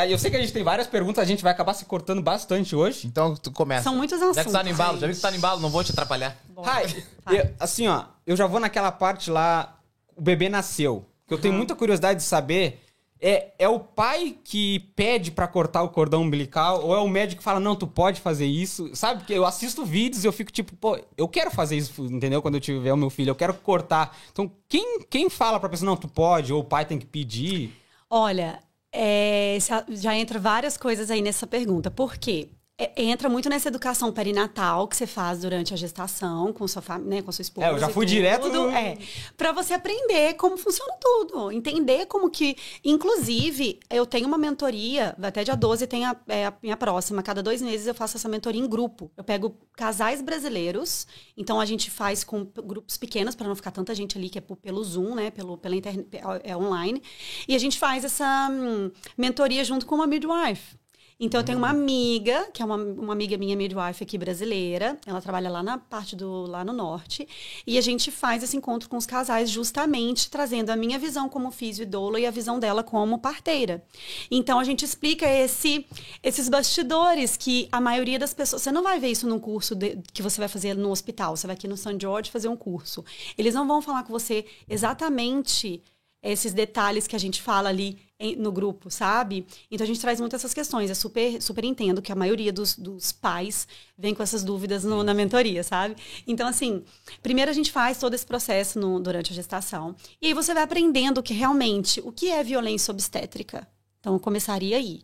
[0.09, 2.75] eu sei que a gente tem várias perguntas, a gente vai acabar se cortando bastante
[2.75, 3.05] hoje.
[3.07, 3.83] Então, tu começa.
[3.83, 4.43] São muitos Já assuntos.
[4.43, 5.91] que tu tá no embalo, já vi que tu tá no embalo, não vou te
[5.91, 6.35] atrapalhar.
[6.55, 6.85] Vai.
[7.29, 9.77] eu- assim, ó, eu já vou naquela parte lá,
[10.15, 11.05] o bebê nasceu.
[11.27, 12.79] Que eu tenho muita curiosidade de saber.
[13.25, 17.39] É, é o pai que pede pra cortar o cordão umbilical ou é o médico
[17.39, 18.93] que fala, não, tu pode fazer isso?
[18.93, 19.19] Sabe?
[19.21, 22.41] Porque eu assisto vídeos e eu fico tipo, pô, eu quero fazer isso, entendeu?
[22.41, 24.13] Quando eu tiver o meu filho, eu quero cortar.
[24.33, 27.73] Então, quem, quem fala pra pessoa, não, tu pode, ou o pai tem que pedir?
[28.09, 28.59] Olha,
[28.93, 29.57] é,
[29.89, 31.89] já entra várias coisas aí nessa pergunta.
[31.89, 32.49] Por quê?
[32.75, 37.17] É, entra muito nessa educação perinatal que você faz durante a gestação com sua família,
[37.17, 37.67] né, com sua esposa.
[37.67, 38.69] É, eu já fui tudo, direto no...
[38.71, 38.97] É,
[39.37, 45.43] para você aprender como funciona tudo, entender como que, inclusive, eu tenho uma mentoria, até
[45.43, 48.61] dia 12 tem a, é, a minha próxima, cada dois meses eu faço essa mentoria
[48.61, 49.11] em grupo.
[49.15, 51.05] Eu pego casais brasileiros,
[51.37, 54.41] então a gente faz com grupos pequenos para não ficar tanta gente ali que é
[54.41, 57.03] pelo Zoom, né, pelo pela internet, é, é online,
[57.47, 60.82] e a gente faz essa hum, mentoria junto com uma midwife.
[61.23, 64.99] Então, eu tenho uma amiga, que é uma, uma amiga minha midwife aqui brasileira.
[65.07, 67.25] Ela trabalha lá na parte do lá no norte.
[67.65, 71.49] E a gente faz esse encontro com os casais justamente trazendo a minha visão como
[71.49, 73.81] físio e doula e a visão dela como parteira.
[74.29, 75.85] Então, a gente explica esse,
[76.21, 78.61] esses bastidores que a maioria das pessoas...
[78.61, 81.37] Você não vai ver isso num curso de, que você vai fazer no hospital.
[81.37, 81.95] Você vai aqui no St.
[82.01, 83.01] George fazer um curso.
[83.37, 85.81] Eles não vão falar com você exatamente
[86.21, 87.97] esses detalhes que a gente fala ali
[88.37, 89.45] no grupo, sabe?
[89.69, 90.89] Então a gente traz muito essas questões.
[90.89, 95.03] Eu super, super entendo que a maioria dos, dos pais vem com essas dúvidas no,
[95.03, 95.95] na mentoria, sabe?
[96.25, 96.83] Então, assim,
[97.21, 99.95] primeiro a gente faz todo esse processo no, durante a gestação.
[100.21, 103.67] E aí você vai aprendendo que realmente o que é violência obstétrica.
[103.99, 105.01] Então, eu começaria aí.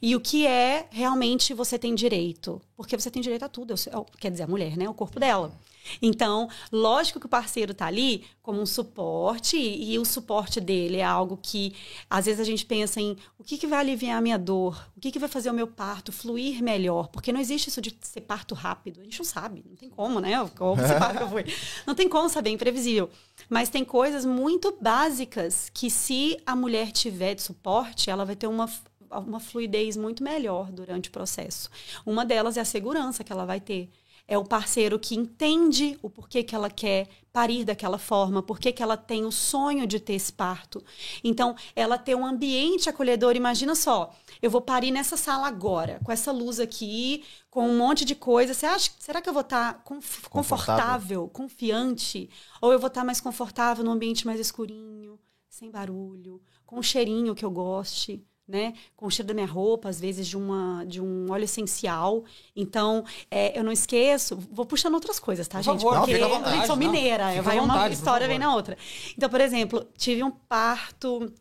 [0.00, 2.60] E o que é realmente você tem direito?
[2.76, 3.74] Porque você tem direito a tudo.
[4.18, 4.88] Quer dizer, a mulher, né?
[4.88, 5.52] O corpo dela.
[6.00, 11.04] Então, lógico que o parceiro tá ali como um suporte, e, o suporte dele é
[11.04, 11.74] algo que,
[12.08, 15.00] às vezes, a gente pensa em o que, que vai aliviar a minha dor, o
[15.00, 18.22] que, que vai fazer o meu parto fluir melhor, porque não existe isso de ser
[18.22, 19.00] parto rápido.
[19.00, 20.32] A gente não sabe, não tem como, né?
[20.56, 21.44] Como esse parto foi.
[21.86, 23.10] Não tem como saber, é imprevisível.
[23.48, 28.46] Mas tem coisas muito básicas que, se a mulher tiver de suporte, ela vai ter
[28.46, 28.68] uma,
[29.10, 31.70] uma fluidez muito melhor durante o processo.
[32.04, 33.90] Uma delas é a segurança que ela vai ter
[34.30, 38.80] é o parceiro que entende o porquê que ela quer parir daquela forma, porquê que
[38.80, 40.84] ela tem o sonho de ter esse parto.
[41.24, 46.12] Então, ela ter um ambiente acolhedor, imagina só, eu vou parir nessa sala agora, com
[46.12, 48.54] essa luz aqui, com um monte de coisa.
[48.54, 52.30] Você acha, será que eu vou estar tá confortável, confortável, confiante?
[52.60, 56.82] Ou eu vou estar tá mais confortável num ambiente mais escurinho, sem barulho, com um
[56.84, 58.24] cheirinho que eu goste?
[58.50, 58.74] Né?
[58.96, 62.24] Com o cheiro da minha roupa, às vezes de, uma, de um óleo essencial.
[62.54, 64.36] Então, é, eu não esqueço.
[64.50, 65.82] Vou puxando outras coisas, tá, por gente?
[65.82, 67.34] Favor, Porque não, vontade, gente, sou mineira.
[67.36, 67.42] Não.
[67.42, 68.76] Vai vontade, uma história, vem na outra.
[69.16, 71.32] Então, por exemplo, tive um parto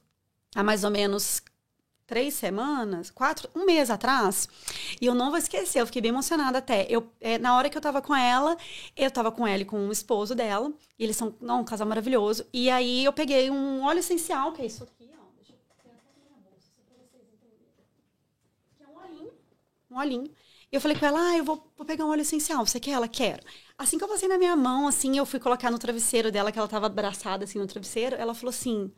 [0.55, 1.41] há mais ou menos
[2.05, 4.49] três semanas, quatro, um mês atrás,
[4.99, 6.87] e eu não vou esquecer, eu fiquei bem emocionada até.
[6.89, 8.57] Eu, é, na hora que eu tava com ela,
[8.97, 11.87] eu tava com ela e com o esposo dela, e eles são não, um casal
[11.87, 12.47] maravilhoso.
[12.51, 14.99] E aí eu peguei um óleo essencial, que é isso aqui,
[19.89, 20.31] um olhinho.
[20.71, 22.91] E eu falei com ela, ah, eu vou, vou pegar um óleo essencial, você quer?
[22.91, 23.41] Ela, quero.
[23.77, 26.59] Assim que eu passei na minha mão, assim, eu fui colocar no travesseiro dela, que
[26.59, 28.91] ela tava abraçada, assim, no travesseiro, ela falou assim,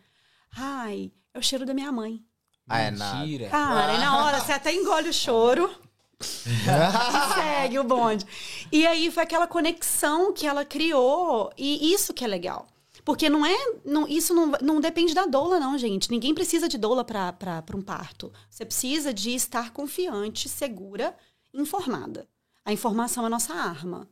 [0.55, 2.21] ai, é o cheiro da minha mãe.
[2.67, 3.49] Ah, é Mentira.
[3.49, 3.97] Cara, ah.
[3.97, 5.73] na hora, você até engole o choro.
[6.19, 8.25] e segue o bonde.
[8.71, 12.67] E aí foi aquela conexão que ela criou, e isso que é legal.
[13.03, 13.55] Porque não é.
[13.83, 16.11] Não, isso não, não depende da doula, não, gente.
[16.11, 18.31] Ninguém precisa de doula para um parto.
[18.49, 21.15] Você precisa de estar confiante, segura,
[21.53, 22.27] informada.
[22.63, 24.07] A informação é a nossa arma.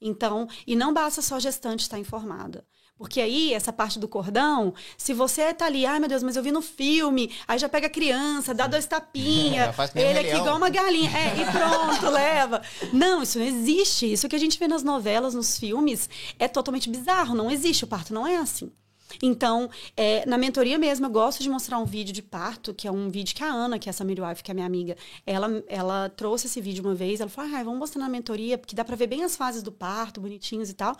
[0.00, 2.66] Então, e não basta só a gestante estar informada.
[3.00, 6.42] Porque aí, essa parte do cordão, se você tá ali, ai meu Deus, mas eu
[6.42, 10.68] vi no filme, aí já pega a criança, dá dois tapinhas, ele aqui igual uma
[10.68, 12.60] galinha, é, e pronto, leva.
[12.92, 14.12] Não, isso não existe.
[14.12, 17.34] Isso que a gente vê nas novelas, nos filmes, é totalmente bizarro.
[17.34, 17.84] Não existe.
[17.84, 18.70] O parto não é assim.
[19.22, 22.92] Então, é, na mentoria mesmo, eu gosto de mostrar um vídeo de parto, que é
[22.92, 26.10] um vídeo que a Ana, que é essa midwife, que é minha amiga, ela, ela
[26.10, 27.18] trouxe esse vídeo uma vez.
[27.18, 29.72] Ela falou, ah, vamos mostrar na mentoria, porque dá pra ver bem as fases do
[29.72, 30.94] parto, bonitinhos e tal.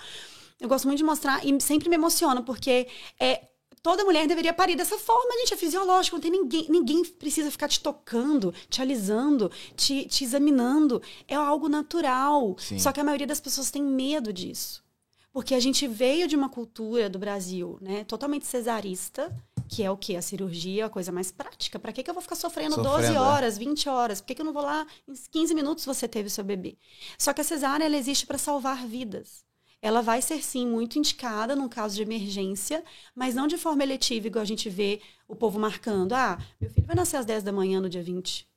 [0.60, 2.86] Eu gosto muito de mostrar e sempre me emociona, porque
[3.18, 3.48] é,
[3.82, 5.54] toda mulher deveria parir dessa forma, gente.
[5.54, 11.02] É fisiológico, não tem ninguém, ninguém precisa ficar te tocando, te alisando, te, te examinando.
[11.26, 12.56] É algo natural.
[12.58, 12.78] Sim.
[12.78, 14.84] Só que a maioria das pessoas tem medo disso.
[15.32, 19.32] Porque a gente veio de uma cultura do Brasil, né, totalmente cesarista,
[19.68, 20.16] que é o que?
[20.16, 21.78] A cirurgia, a coisa mais prática.
[21.78, 23.20] Para que, que eu vou ficar sofrendo, sofrendo 12 é.
[23.20, 23.58] horas, é.
[23.60, 24.20] 20 horas?
[24.20, 26.76] Por que, que eu não vou lá em 15 minutos você teve seu bebê?
[27.16, 29.48] Só que a cesárea, ela existe para salvar vidas
[29.82, 34.26] ela vai ser sim muito indicada num caso de emergência, mas não de forma eletiva,
[34.26, 36.12] igual a gente vê o povo marcando.
[36.12, 38.48] Ah, meu filho vai nascer às 10 da manhã no dia 20.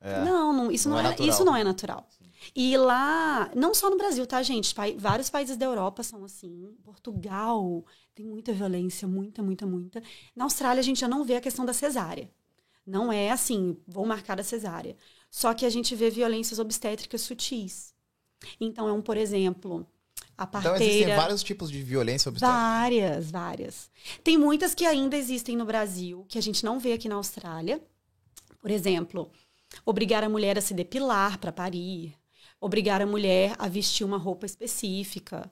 [0.00, 2.08] É, não, não, isso, não, não é, é isso não é natural.
[2.54, 4.74] E lá, não só no Brasil, tá, gente?
[4.96, 6.72] vários países da Europa são assim.
[6.84, 7.84] Portugal
[8.14, 10.02] tem muita violência, muita, muita, muita.
[10.34, 12.30] Na Austrália, a gente já não vê a questão da cesárea.
[12.86, 14.96] Não é assim, vou marcar a cesárea.
[15.30, 17.94] Só que a gente vê violências obstétricas sutis.
[18.60, 19.86] Então, é um, por exemplo,
[20.38, 20.76] a parteira.
[20.76, 22.56] Então existem vários tipos de violência obstétrica.
[22.56, 23.90] Várias, várias.
[24.22, 27.82] Tem muitas que ainda existem no Brasil, que a gente não vê aqui na Austrália.
[28.60, 29.32] Por exemplo,
[29.84, 32.14] obrigar a mulher a se depilar para parir,
[32.60, 35.50] obrigar a mulher a vestir uma roupa específica.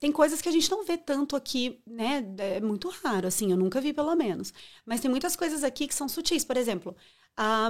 [0.00, 2.24] Tem coisas que a gente não vê tanto aqui, né?
[2.38, 4.52] É muito raro, assim, eu nunca vi pelo menos.
[4.86, 6.44] Mas tem muitas coisas aqui que são sutis.
[6.44, 6.96] Por exemplo,
[7.36, 7.68] a,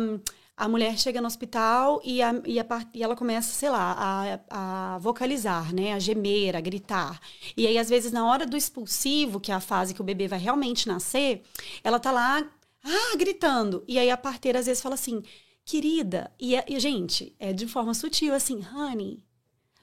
[0.62, 4.94] a mulher chega no hospital e, a, e, a, e ela começa, sei lá, a,
[4.94, 5.92] a, vocalizar, né?
[5.92, 7.20] A gemer, a gritar.
[7.56, 10.28] E aí, às vezes, na hora do expulsivo, que é a fase que o bebê
[10.28, 11.42] vai realmente nascer,
[11.82, 12.48] ela tá lá,
[12.84, 13.82] ah, gritando.
[13.88, 15.22] E aí a parteira às vezes fala assim,
[15.64, 19.24] querida, e, e gente, é de forma sutil, assim, honey,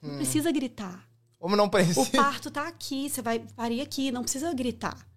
[0.01, 0.15] não hum.
[0.15, 2.01] precisa gritar como não precisa?
[2.01, 5.07] O parto tá aqui, você vai parir aqui, não precisa gritar.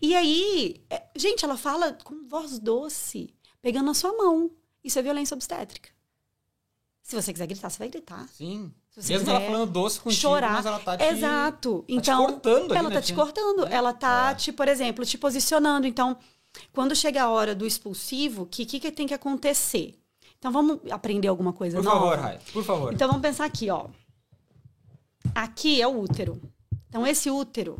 [0.00, 4.48] E aí, é, gente, ela fala com voz doce, pegando na sua mão.
[4.82, 5.90] Isso é violência obstétrica.
[7.02, 8.28] Se você quiser gritar, você vai gritar.
[8.28, 8.72] Sim.
[8.96, 10.52] Mesmo ela falando doce contigo, chorar.
[10.52, 11.04] mas ela tá te...
[11.04, 11.78] Exato.
[11.78, 13.00] Tá então, te cortando ela ali, tá né?
[13.00, 13.66] te cortando.
[13.66, 13.74] É.
[13.74, 14.34] Ela tá, é.
[14.34, 15.86] te, por exemplo, te posicionando.
[15.86, 16.16] Então,
[16.72, 19.98] quando chega a hora do expulsivo, o que, que, que tem que acontecer?
[20.38, 21.98] Então, vamos aprender alguma coisa por nova?
[21.98, 22.38] Por favor, Rai.
[22.52, 22.92] Por favor.
[22.92, 23.86] Então, vamos pensar aqui, ó.
[25.34, 26.40] Aqui é o útero.
[26.88, 27.78] Então, esse útero,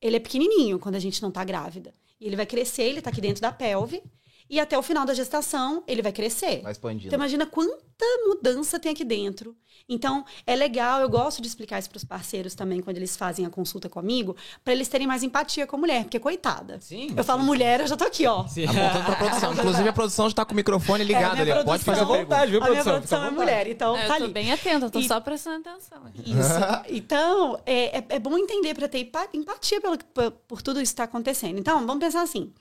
[0.00, 1.92] ele é pequenininho quando a gente não tá grávida.
[2.20, 4.02] E ele vai crescer, ele tá aqui dentro da pelve.
[4.50, 6.62] E até o final da gestação, ele vai crescer.
[6.62, 7.08] Vai expandindo.
[7.08, 9.54] Então, imagina quanta mudança tem aqui dentro.
[9.88, 13.46] Então, é legal, eu gosto de explicar isso para os parceiros também, quando eles fazem
[13.46, 16.78] a consulta comigo, para eles terem mais empatia com a mulher, porque coitada.
[16.80, 17.12] Sim.
[17.16, 18.46] Eu falo mulher, eu já tô aqui, ó.
[18.46, 18.64] Sim.
[18.64, 19.52] Apontando pra produção.
[19.52, 21.64] Inclusive, a produção já tá com o microfone ligado é, ali.
[21.64, 22.80] Pode fazer à vontade, viu, produção?
[22.80, 24.32] A minha produção é mulher, então é, tá eu tô ali.
[24.32, 25.08] bem atenta, tô e...
[25.08, 26.02] só prestando atenção.
[26.14, 26.88] Isso.
[26.88, 30.96] Então, é, é, é bom entender para ter empatia pelo, por, por tudo isso que
[30.96, 31.58] tá acontecendo.
[31.58, 32.52] Então, vamos pensar assim.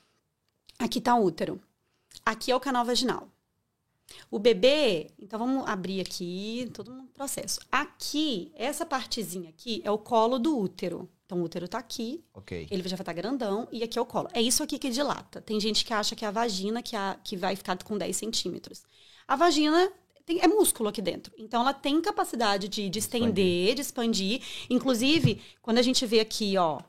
[0.79, 1.59] Aqui tá o útero.
[2.25, 3.29] Aqui é o canal vaginal.
[4.31, 7.59] O bebê, então vamos abrir aqui, todo um processo.
[7.71, 11.09] Aqui, essa partezinha aqui é o colo do útero.
[11.25, 12.67] Então o útero tá aqui, okay.
[12.71, 14.29] ele já vai estar tá grandão, e aqui é o colo.
[14.31, 15.41] É isso aqui que dilata.
[15.41, 17.97] Tem gente que acha que é a vagina que, é a, que vai ficar com
[17.97, 18.83] 10 centímetros.
[19.27, 19.91] A vagina
[20.25, 21.33] tem, é músculo aqui dentro.
[21.37, 24.41] Então ela tem capacidade de, de estender, de expandir.
[24.69, 26.79] Inclusive, quando a gente vê aqui, ó,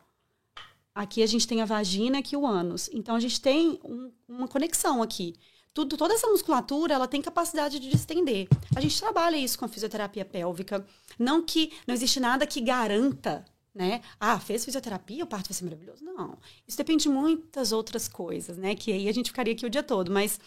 [0.99, 2.91] Aqui a gente tem a vagina aqui o ânus.
[2.93, 5.37] Então a gente tem um, uma conexão aqui.
[5.73, 8.49] Tudo, toda essa musculatura ela tem capacidade de distender.
[8.75, 10.85] A gente trabalha isso com a fisioterapia pélvica.
[11.17, 14.01] Não que não existe nada que garanta, né?
[14.19, 16.05] Ah, fez fisioterapia, o parto vai ser maravilhoso.
[16.05, 16.37] Não.
[16.67, 18.75] Isso depende de muitas outras coisas, né?
[18.75, 20.11] Que aí a gente ficaria aqui o dia todo.
[20.11, 20.41] Mas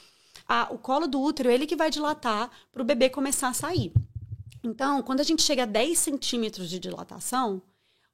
[0.46, 3.94] a, o colo do útero, ele que vai dilatar para o bebê começar a sair.
[4.62, 7.62] Então, quando a gente chega a 10 centímetros de dilatação,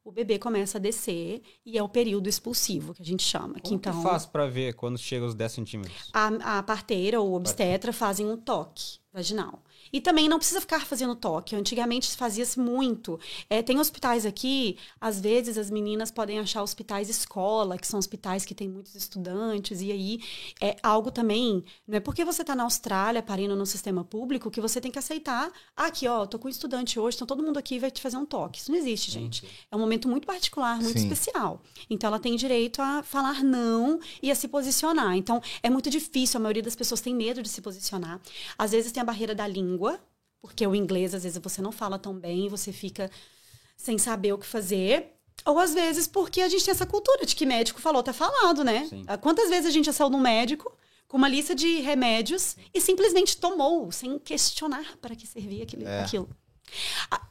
[0.08, 3.56] o bebê começa a descer e é o período expulsivo que a gente chama.
[3.56, 6.10] Como que, então, que faz para ver quando chega os 10 centímetros?
[6.14, 9.62] A, a parteira ou obstetra fazem um toque vaginal.
[9.92, 11.56] E também não precisa ficar fazendo toque.
[11.56, 13.20] Antigamente fazia-se muito.
[13.50, 18.46] É, tem hospitais aqui, às vezes as meninas podem achar hospitais escola, que são hospitais
[18.46, 20.20] que têm muitos estudantes, e aí
[20.62, 21.64] é algo também.
[21.88, 25.00] Não é porque você está na Austrália parindo no sistema público que você tem que
[25.00, 25.52] aceitar.
[25.76, 28.18] Ah, aqui, ó, tô com um estudante hoje, então todo mundo aqui vai te fazer
[28.18, 28.60] um toque.
[28.60, 29.42] Isso não existe, gente.
[29.42, 29.48] Sim.
[29.72, 31.08] É um momento muito particular, muito Sim.
[31.08, 31.62] especial.
[31.90, 35.16] Então ela tem direito a falar não e a se posicionar.
[35.16, 38.20] Então é muito difícil, a maioria das pessoas tem medo de se posicionar.
[38.58, 39.77] Às vezes tem a barreira da língua,
[40.42, 43.10] porque o inglês às vezes você não fala tão bem, você fica
[43.76, 45.14] sem saber o que fazer.
[45.46, 48.64] Ou às vezes porque a gente tem essa cultura de que médico falou, tá falado,
[48.64, 48.86] né?
[48.90, 49.06] Sim.
[49.22, 50.72] Quantas vezes a gente já saiu num médico
[51.08, 55.88] com uma lista de remédios e simplesmente tomou, sem questionar para que servia aquilo.
[55.88, 56.02] É.
[56.02, 56.30] aquilo.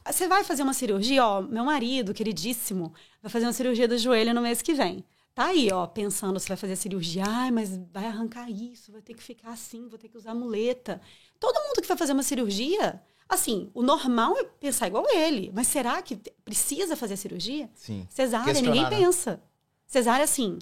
[0.05, 4.33] Você vai fazer uma cirurgia, ó, meu marido, queridíssimo, vai fazer uma cirurgia do joelho
[4.33, 5.05] no mês que vem.
[5.35, 9.13] Tá aí, ó, pensando se vai fazer cirurgia, ai, mas vai arrancar isso, vai ter
[9.13, 10.99] que ficar assim, vou ter que usar muleta.
[11.39, 15.51] Todo mundo que vai fazer uma cirurgia, assim, o normal é pensar igual ele.
[15.53, 17.69] Mas será que precisa fazer a cirurgia?
[17.75, 18.07] Sim.
[18.09, 18.89] Cesárea, ninguém né?
[18.89, 19.41] pensa.
[19.85, 20.59] Cesárea, assim,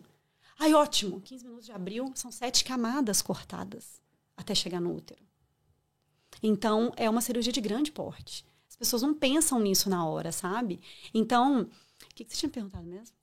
[0.60, 4.02] ai, ótimo, 15 minutos de abril, são sete camadas cortadas
[4.36, 5.24] até chegar no útero.
[6.44, 8.46] Então, é uma cirurgia de grande porte.
[8.70, 10.82] As pessoas não pensam nisso na hora, sabe?
[11.14, 13.15] Então, o que, que você tinha perguntado mesmo?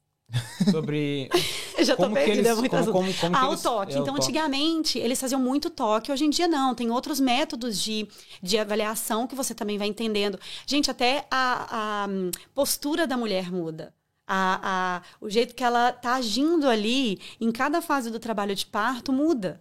[0.71, 1.29] Sobre.
[1.85, 3.93] já tô como perdida, eles, muito como, como, como ah, eles, o toque.
[3.93, 4.21] é então, o toque.
[4.21, 6.75] antigamente, eles faziam muito toque, hoje em dia não.
[6.75, 8.09] Tem outros métodos de,
[8.43, 10.39] de avaliação que você também vai entendendo.
[10.67, 12.09] Gente, até a, a
[12.55, 13.95] postura da mulher muda.
[14.27, 18.65] A, a, o jeito que ela tá agindo ali em cada fase do trabalho de
[18.65, 19.61] parto muda.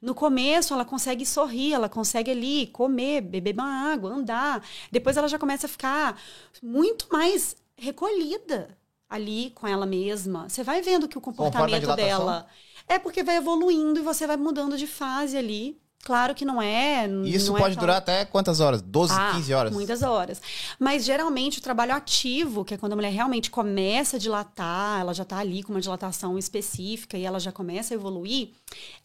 [0.00, 4.62] No começo, ela consegue sorrir, ela consegue ali comer, beber uma água, andar.
[4.92, 6.20] Depois, ela já começa a ficar
[6.62, 8.76] muito mais recolhida
[9.14, 10.48] ali com ela mesma.
[10.48, 12.46] Você vai vendo que o comportamento dela
[12.88, 15.78] é porque vai evoluindo e você vai mudando de fase ali.
[16.04, 17.08] Claro que não é.
[17.24, 18.82] Isso não é pode tão- durar até quantas horas?
[18.82, 19.72] 12, Ah, 15 horas?
[19.72, 20.42] Muitas horas.
[20.78, 25.14] Mas geralmente o trabalho ativo, que é quando a mulher realmente começa a dilatar, ela
[25.14, 28.50] já está ali com uma dilatação específica e ela já começa a evoluir,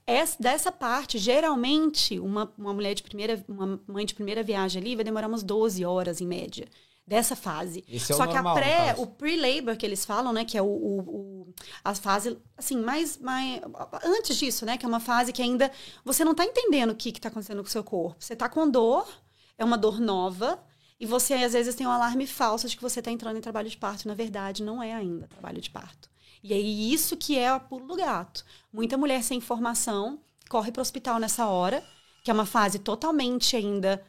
[0.05, 4.93] essa, dessa parte, geralmente, uma, uma mulher de primeira, uma mãe de primeira viagem ali
[4.97, 6.67] vai demorar umas 12 horas em média.
[7.09, 7.83] Dessa fase.
[7.89, 10.45] Esse é o Só normal, que no a pré, o pre-labor que eles falam, né?
[10.45, 13.61] Que é o, o, o- a fase, assim, mais, mais.
[14.03, 14.77] Antes disso, né?
[14.77, 15.71] Que é uma fase que ainda
[16.05, 18.15] você não tá entendendo o que, que tá acontecendo com o seu corpo.
[18.19, 19.07] Você tá com dor,
[19.57, 20.63] é uma dor nova,
[20.99, 23.69] e você, às vezes, tem um alarme falso de que você tá entrando em trabalho
[23.69, 24.07] de parto.
[24.07, 26.07] Na verdade, não é ainda trabalho de parto.
[26.43, 28.45] E aí, isso que é o pulo do gato.
[28.71, 31.83] Muita mulher sem informação corre para o hospital nessa hora,
[32.23, 33.99] que é uma fase totalmente ainda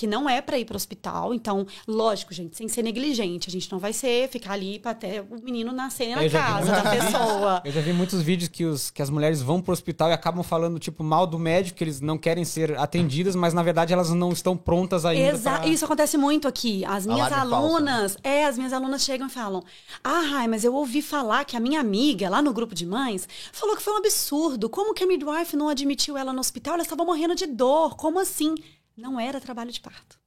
[0.00, 1.34] que não é para ir para o hospital.
[1.34, 3.50] Então, lógico, gente, sem ser negligente.
[3.50, 6.46] A gente não vai ser ficar ali para até o menino nascer na já vi
[6.46, 7.62] casa da pessoa.
[7.66, 10.42] Eu já vi muitos vídeos que, os, que as mulheres vão pro hospital e acabam
[10.42, 14.08] falando, tipo, mal do médico, que eles não querem ser atendidas, mas na verdade elas
[14.08, 15.28] não estão prontas ainda.
[15.36, 16.82] Exa pra- Isso acontece muito aqui.
[16.86, 19.62] As minhas falso, alunas, é, as minhas alunas chegam e falam:
[20.02, 23.28] Ah, Rai, mas eu ouvi falar que a minha amiga, lá no grupo de mães,
[23.52, 24.70] falou que foi um absurdo.
[24.70, 26.72] Como que a midwife não admitiu ela no hospital?
[26.74, 27.96] Ela estava morrendo de dor.
[27.96, 28.54] Como assim?
[29.00, 30.18] Não era trabalho de parto.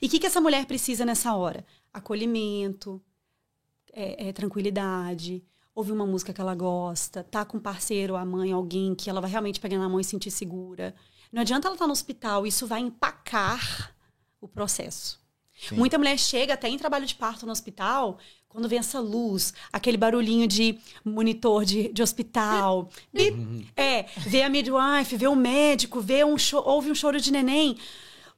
[0.00, 1.64] E o que, que essa mulher precisa nessa hora?
[1.92, 3.00] Acolhimento,
[3.92, 8.52] é, é, tranquilidade, ouvir uma música que ela gosta, tá com um parceiro, a mãe,
[8.52, 10.94] alguém que ela vai realmente pegar na mão e sentir segura.
[11.30, 13.94] Não adianta ela estar no hospital, isso vai empacar
[14.40, 15.20] o processo.
[15.68, 15.76] Sim.
[15.76, 19.96] Muita mulher chega até em trabalho de parto no hospital, quando vem essa luz, aquele
[19.96, 22.88] barulhinho de monitor de, de hospital.
[23.12, 23.70] Bip.
[23.76, 27.76] É, vê a midwife, vê o médico, vê um ouve um choro de neném.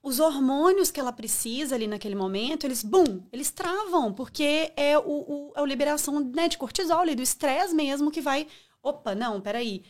[0.08, 5.02] Os hormônios que ela precisa ali naquele momento, eles, bum, eles travam, porque é o,
[5.02, 8.46] o, é a liberação né, de cortisol, ali, do estresse mesmo, que vai.
[8.82, 9.84] Opa, não, peraí.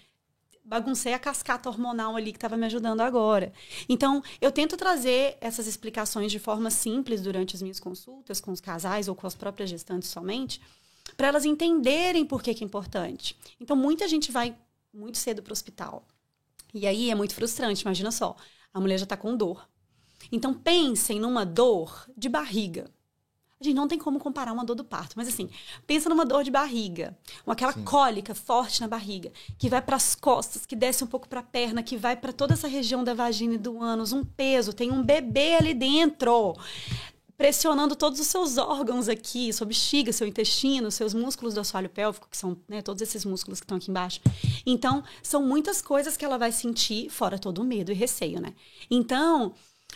[0.65, 3.53] Baguncei a cascata hormonal ali que estava me ajudando agora.
[3.89, 8.61] Então, eu tento trazer essas explicações de forma simples durante as minhas consultas com os
[8.61, 10.61] casais ou com as próprias gestantes somente,
[11.17, 13.39] para elas entenderem por que, que é importante.
[13.61, 14.57] Então, muita gente vai
[14.93, 16.05] muito cedo para o hospital.
[16.75, 18.35] E aí é muito frustrante, imagina só.
[18.75, 19.65] A mulher já está com dor.
[20.31, 22.91] Então, pensem numa dor de barriga.
[23.61, 25.51] A gente não tem como comparar uma dor do parto, mas assim,
[25.85, 30.15] pensa numa dor de barriga, uma aquela cólica forte na barriga, que vai para as
[30.15, 33.15] costas, que desce um pouco para a perna, que vai para toda essa região da
[33.15, 36.57] vagina e do ânus, um peso, tem um bebê ali dentro,
[37.37, 42.29] pressionando todos os seus órgãos aqui, sua bexiga, seu intestino, seus músculos do assoalho pélvico,
[42.31, 44.21] que são né, todos esses músculos que estão aqui embaixo.
[44.65, 48.55] Então, são muitas coisas que ela vai sentir, fora todo o medo e receio, né?
[48.89, 49.53] Então,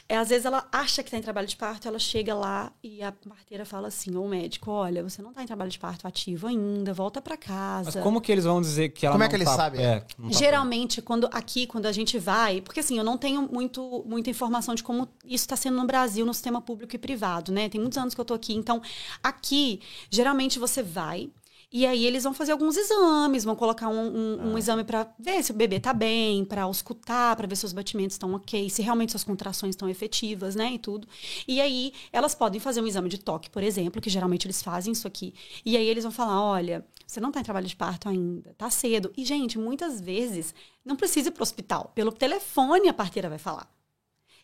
[0.09, 3.03] é, às vezes ela acha que está em trabalho de parto, ela chega lá e
[3.03, 6.07] a parteira fala assim, ou o médico, olha, você não está em trabalho de parto
[6.07, 7.93] ativo ainda, volta para casa.
[7.95, 9.81] Mas como que eles vão dizer que ela Como é não que eles tá- sabem?
[9.83, 13.43] É, não tá Geralmente, quando aqui, quando a gente vai, porque assim, eu não tenho
[13.51, 17.51] muito, muita informação de como isso está sendo no Brasil, no sistema público e privado,
[17.51, 17.69] né?
[17.69, 18.53] Tem muitos anos que eu tô aqui.
[18.55, 18.83] Então,
[19.23, 21.31] aqui, geralmente você vai.
[21.73, 25.43] E aí eles vão fazer alguns exames, vão colocar um, um- um exame para ver
[25.43, 28.83] se o bebê tá bem, para auscultar, para ver se os batimentos estão ok, se
[28.83, 31.09] realmente suas contrações estão efetivas, né, e tudo.
[31.49, 34.93] E aí elas podem fazer um exame de toque, por exemplo, que geralmente eles fazem
[34.93, 35.33] isso aqui.
[35.65, 38.69] E aí eles vão falar, olha, você não tá em trabalho de parto ainda, tá
[38.69, 39.11] cedo.
[39.17, 40.55] E gente, muitas vezes
[40.85, 43.67] não precisa ir pro hospital, pelo telefone a parteira vai falar.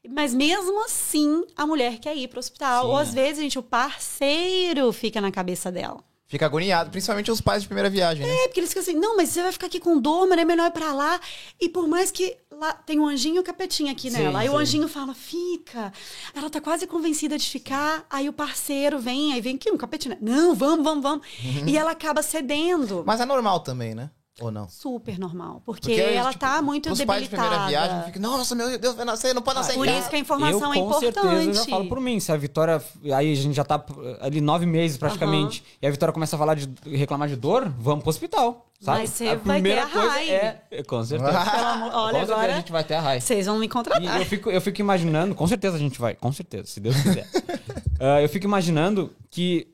[0.08, 2.84] Mas mesmo assim, a mulher quer ir pro hospital.
[2.84, 3.12] Sim, Ou às é.
[3.12, 6.02] vezes, gente, o parceiro fica na cabeça dela.
[6.28, 8.30] Fica agoniado, principalmente os pais de primeira viagem, né?
[8.30, 10.44] É, porque eles ficam assim, não, mas você vai ficar aqui com dor, mas é
[10.44, 11.18] melhor ir pra lá.
[11.58, 14.40] E por mais que lá tem um anjinho e o capetinho aqui Sim, nela.
[14.40, 14.58] Aí o sim.
[14.58, 15.90] anjinho fala, fica.
[16.34, 18.04] Ela tá quase convencida de ficar.
[18.10, 20.16] Aí o parceiro vem, aí vem aqui um capetinho.
[20.16, 20.20] né?
[20.20, 21.26] Não, vamos, vamos, vamos.
[21.66, 23.02] E ela acaba cedendo.
[23.06, 24.10] Mas é normal também, né?
[24.40, 24.68] Ou não?
[24.68, 25.60] Super normal.
[25.66, 27.86] Porque, Porque, ela tipo, tá muito Os pais de primeira debilitada.
[27.88, 30.18] viagem ficam, nossa, meu Deus, vai nascer, não pode nascer Por em isso que a
[30.20, 31.56] informação eu, é com certeza, eu importante.
[31.56, 32.20] já falo por mim.
[32.20, 32.82] Se a Vitória.
[33.16, 33.84] Aí a gente já tá
[34.20, 35.64] ali nove meses praticamente.
[35.82, 38.64] E a Vitória começa a falar de reclamar de dor, vamos pro hospital.
[38.80, 39.00] Sabe?
[39.00, 40.32] Mas você a vai primeira ter a coisa raiva.
[40.32, 40.62] é.
[40.70, 41.30] é, Com certeza.
[41.50, 43.26] Pelo amor- com Olha, certeza agora a gente vai ter a raiva.
[43.26, 44.20] vocês vão me E contratar.
[44.20, 47.26] eu fico, eu fico imaginando, com certeza a gente vai, com certeza, se Deus quiser.
[48.00, 49.66] Ah, eu fico imaginando que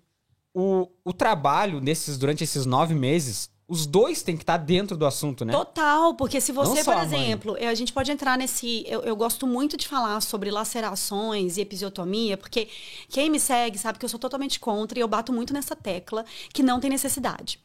[0.54, 5.04] o, o trabalho desses, durante esses nove meses, os dois têm que estar dentro do
[5.04, 5.52] assunto, né?
[5.52, 8.84] Total, porque se você, Não por exemplo, a gente pode entrar nesse.
[8.86, 12.68] Eu, eu gosto muito de falar sobre lacerações e episiotomia, porque
[13.08, 16.24] quem me segue sabe que eu sou totalmente contra e eu bato muito nessa tecla
[16.52, 17.58] que não tem necessidade.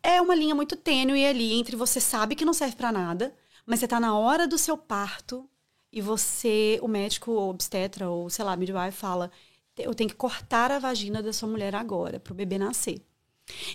[0.00, 3.34] É uma linha muito tênue ali entre você sabe que não serve pra nada,
[3.66, 5.44] mas você tá na hora do seu parto
[5.92, 9.28] e você, o médico ou obstetra ou sei lá, midwife fala:
[9.76, 13.02] eu tenho que cortar a vagina da sua mulher agora, pro bebê nascer.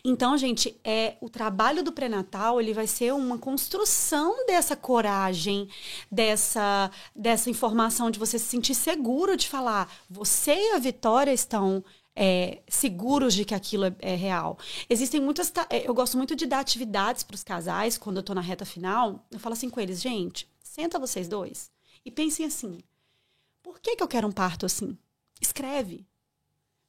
[0.03, 5.67] Então, gente, é o trabalho do pré-natal, ele vai ser uma construção dessa coragem,
[6.11, 11.83] dessa dessa informação de você se sentir seguro de falar, você e a Vitória estão
[12.15, 14.57] é, seguros de que aquilo é, é real.
[14.89, 15.51] Existem muitas.
[15.69, 18.65] é, Eu gosto muito de dar atividades para os casais quando eu tô na reta
[18.65, 19.25] final.
[19.31, 21.71] Eu falo assim com eles, gente, senta vocês dois
[22.05, 22.79] e pensem assim:
[23.61, 24.97] por que, que eu quero um parto assim?
[25.41, 26.05] Escreve.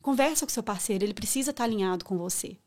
[0.03, 2.59] Conversa com seu parceiro, ele precisa estar alinhado com você.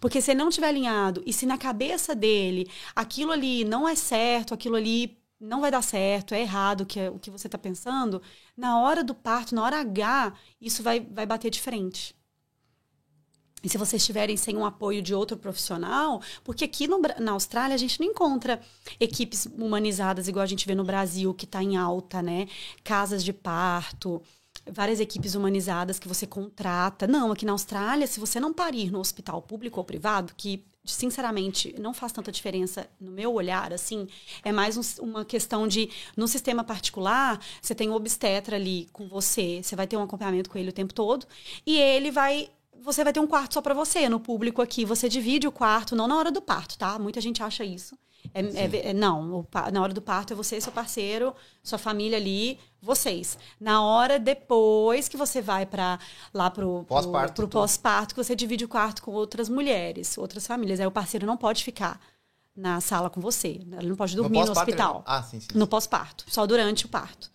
[0.00, 4.54] Porque se não estiver alinhado e se na cabeça dele aquilo ali não é certo,
[4.54, 8.22] aquilo ali não vai dar certo, é errado que, é- o que você está pensando,
[8.56, 12.14] na hora do parto, na hora H, isso vai, vai bater de frente.
[13.62, 17.74] E se vocês estiverem sem um apoio de outro profissional, porque aqui no na Austrália
[17.74, 18.60] a gente não encontra
[19.00, 22.46] equipes humanizadas igual a gente vê no Brasil, que está em alta, né?
[22.82, 24.20] Casas de parto,
[24.70, 27.06] várias equipes humanizadas que você contrata.
[27.06, 31.74] Não, aqui na Austrália, se você não parir no hospital público ou privado, que sinceramente
[31.78, 34.06] não faz tanta diferença no meu olhar, assim,
[34.42, 39.08] é mais um- uma questão de no sistema particular, você tem um obstetra ali com
[39.08, 41.26] você, você vai ter um acompanhamento com ele o tempo todo,
[41.66, 42.50] e ele vai
[42.82, 44.10] você vai ter um quarto só para você.
[44.10, 46.98] No público aqui, você divide o quarto, não na hora do parto, tá?
[46.98, 47.96] Muita gente acha isso.
[48.32, 52.58] É, é- não, o na hora do parto é você, seu parceiro, sua família ali,
[52.80, 53.36] vocês.
[53.60, 55.98] Na hora depois que você vai para
[56.32, 57.52] lá pro pro- Pós-parto, pro tudo.
[57.60, 60.80] pós-parto, que você divide o quarto com outras mulheres, outras famílias.
[60.80, 62.00] Aí o parceiro não pode ficar
[62.56, 63.48] na sala com você.
[63.78, 65.02] Ele não pode dormir no, ele hospital.
[65.06, 65.48] Ah, sim, sim.
[65.54, 67.30] No pós-parto, só durante o parto.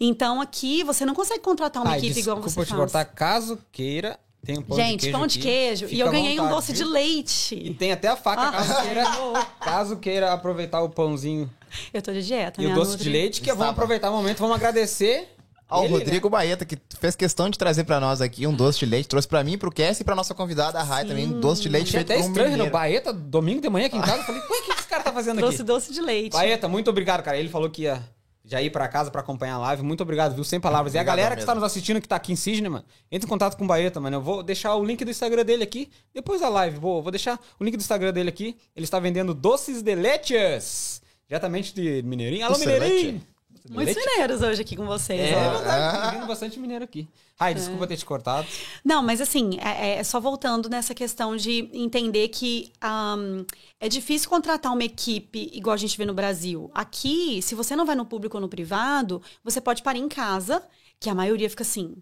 [0.00, 2.80] Então aqui você não consegue contratar uma Ai, equipe igual você eu te faz.
[2.80, 3.04] cortar.
[3.06, 5.48] Caso queira, tem um pão Gente, de queijo pão de aqui.
[5.48, 5.86] queijo.
[5.90, 6.92] E eu ganhei um vontade, doce de viu?
[6.92, 7.54] leite.
[7.54, 8.52] E tem até a faca, Ah.
[8.52, 9.04] caso, queira,
[9.60, 11.50] caso queira aproveitar o pãozinho
[11.92, 12.72] Eu tô de dieta, e né?
[12.72, 15.28] o doce de leite, que vamos aproveitar o momento, vamos agradecer
[15.68, 15.98] Ao ele, né?
[15.98, 19.08] Rodrigo Baeta, que fez questão de trazer pra nós aqui um doce de leite.
[19.08, 21.68] Trouxe pra mim, pro Cass e pra nossa convidada, a Rai, também um doce de
[21.68, 22.72] leite Achei feito até um estranho, no mineiro.
[22.72, 24.18] Baeta, domingo de manhã aqui em casa.
[24.18, 25.40] Eu falei, o que esse cara tá fazendo aqui?
[25.40, 26.32] Trouxe doce de leite.
[26.34, 27.36] Baeta, muito obrigado, cara.
[27.38, 28.00] Ele falou que ia
[28.44, 29.82] já ir pra casa pra acompanhar a live.
[29.82, 30.44] Muito obrigado, viu?
[30.44, 30.94] Sem palavras.
[30.94, 31.62] e a galera que está mesmo.
[31.62, 34.16] nos assistindo, que tá aqui em Sydney, mano, entra em contato com o Baeta, mano.
[34.16, 36.78] Eu vou deixar o link do Instagram dele aqui, depois da live.
[36.78, 38.56] Vou, vou deixar o link do Instagram dele aqui.
[38.76, 41.02] Ele está vendendo doces de leches.
[41.26, 42.44] Diretamente de Mineirinho.
[42.44, 43.33] Alô, Doce
[43.68, 43.94] leite?
[43.94, 45.20] Muitos mineiros hoje aqui com vocês.
[45.20, 45.56] É ó.
[45.56, 47.08] verdade, tá vindo bastante mineiro aqui.
[47.38, 48.46] Ai, desculpa ter te cortado.
[48.84, 53.44] Não, mas assim, é, é só voltando nessa questão de entender que ahm,
[53.80, 56.70] é difícil contratar uma equipe igual a gente vê no Brasil.
[56.74, 60.62] Aqui, se você não vai no público ou no privado, você pode parar em casa,
[61.00, 61.96] que a maioria fica assim.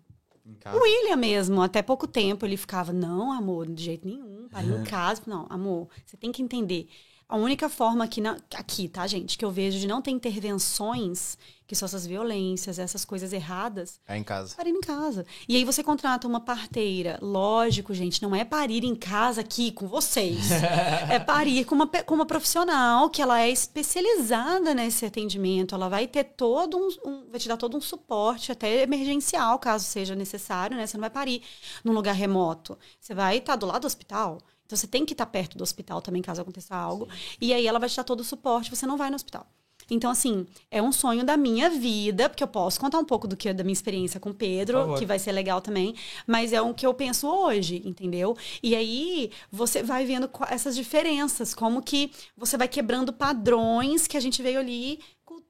[0.45, 0.79] O.
[0.79, 5.23] William mesmo, até pouco tempo, ele ficava, não, amor, de jeito nenhum, para em casa.
[5.27, 6.89] Não, amor, você tem que entender.
[7.33, 11.39] A única forma aqui, na- aqui, tá, gente, que eu vejo de não ter intervenções,
[11.67, 14.55] que são essas violências, essas coisas erradas, É em casa.
[14.55, 15.25] parir em casa.
[15.49, 17.19] E aí você contrata uma parteira.
[17.23, 20.51] Lógico, gente, não é parir em casa aqui com vocês.
[21.11, 25.75] é parir com uma, com uma profissional que ela é especializada nesse atendimento.
[25.75, 29.87] Ela vai ter todo um, um- vai te dar todo um suporte, até emergencial, caso
[29.87, 30.87] seja necessário, né?
[30.87, 31.43] Você não vai parir
[31.83, 32.79] num lugar remoto.
[33.01, 34.39] Você vai estar do lado do hospital.
[34.73, 37.07] Então você tem que estar perto do hospital também, caso aconteça algo.
[37.39, 39.47] E aí ela vai te dar todo o suporte, você não vai no hospital.
[39.91, 43.37] Então, assim, é um sonho da minha vida, porque eu posso contar um pouco do
[43.37, 45.95] que da minha experiência com o Pedro, que vai ser legal também,
[46.27, 48.35] mas é o que eu penso hoje, entendeu?
[48.63, 54.21] E aí você vai vendo essas diferenças, como que você vai quebrando padrões que a
[54.21, 55.01] gente veio ali.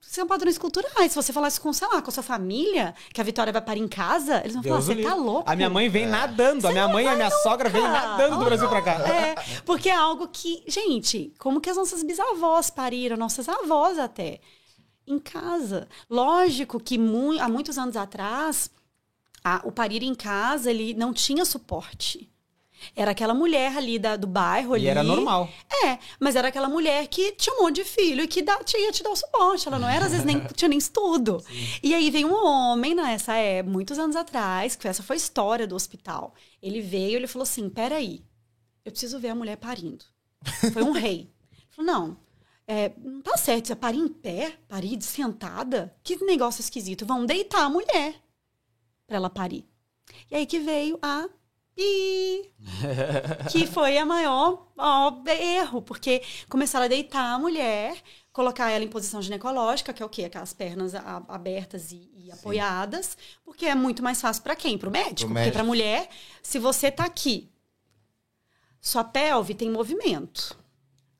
[0.04, 1.12] São padrões culturais.
[1.12, 3.80] Se você falasse com, sei lá, com a sua família, que a Vitória vai parir
[3.80, 5.50] em casa, eles vão falar, Deus o você tá louco?
[5.50, 6.66] A minha mãe vem nadando.
[6.66, 8.92] A minha mãe e a minha sogra vêm nadando do Brasil pra cá.
[9.08, 9.34] É,
[9.64, 14.40] porque é algo que, gente, como que as nossas bisavós pariram, nossas avós até,
[15.06, 15.88] em casa.
[16.10, 18.70] Lógico que mui- há muitos anos atrás,
[19.42, 22.28] a- o parir em casa, ele não tinha suporte.
[22.96, 24.84] Era aquela mulher ali da- do bairro ali.
[24.84, 25.48] E era normal.
[25.84, 28.84] É, mas era aquela mulher que tinha um monte de filho e que dá, tinha,
[28.84, 29.66] ia te dar o suporte.
[29.68, 31.42] Ela não era, às vezes, nem tinha nem estudo.
[31.82, 35.66] E aí veio um homem nessa é, muitos anos atrás, que essa foi a história
[35.66, 36.34] do hospital.
[36.62, 38.22] Ele veio e ele falou assim: peraí,
[38.84, 40.04] eu preciso ver a mulher parindo.
[40.72, 41.30] Foi um rei.
[41.52, 42.16] Ele falou: não,
[42.66, 45.94] é, não tá certo, você parir em pé, parir de sentada.
[46.02, 47.04] Que negócio esquisito.
[47.06, 48.14] Vão deitar a mulher
[49.06, 49.66] pra ela parir.
[50.30, 51.28] E aí que veio a
[51.74, 52.52] Pi,
[53.50, 57.96] que foi a maior ó, erro, porque começaram a deitar a mulher,
[58.32, 60.24] colocar ela em posição ginecológica, que é o quê?
[60.24, 64.76] Aquelas pernas a- abertas e, e apoiadas, porque é muito mais fácil para quem?
[64.76, 65.30] Para o médico.
[65.30, 66.08] Pro Porque para mulher,
[66.42, 67.50] se você tá aqui,
[68.80, 70.58] sua pelve tem movimento.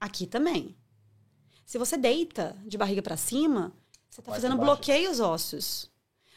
[0.01, 0.77] Aqui também.
[1.65, 3.73] Se você deita de barriga para cima,
[4.11, 4.77] você tá Vai fazendo pra baixo.
[4.77, 5.91] bloqueios ósseos.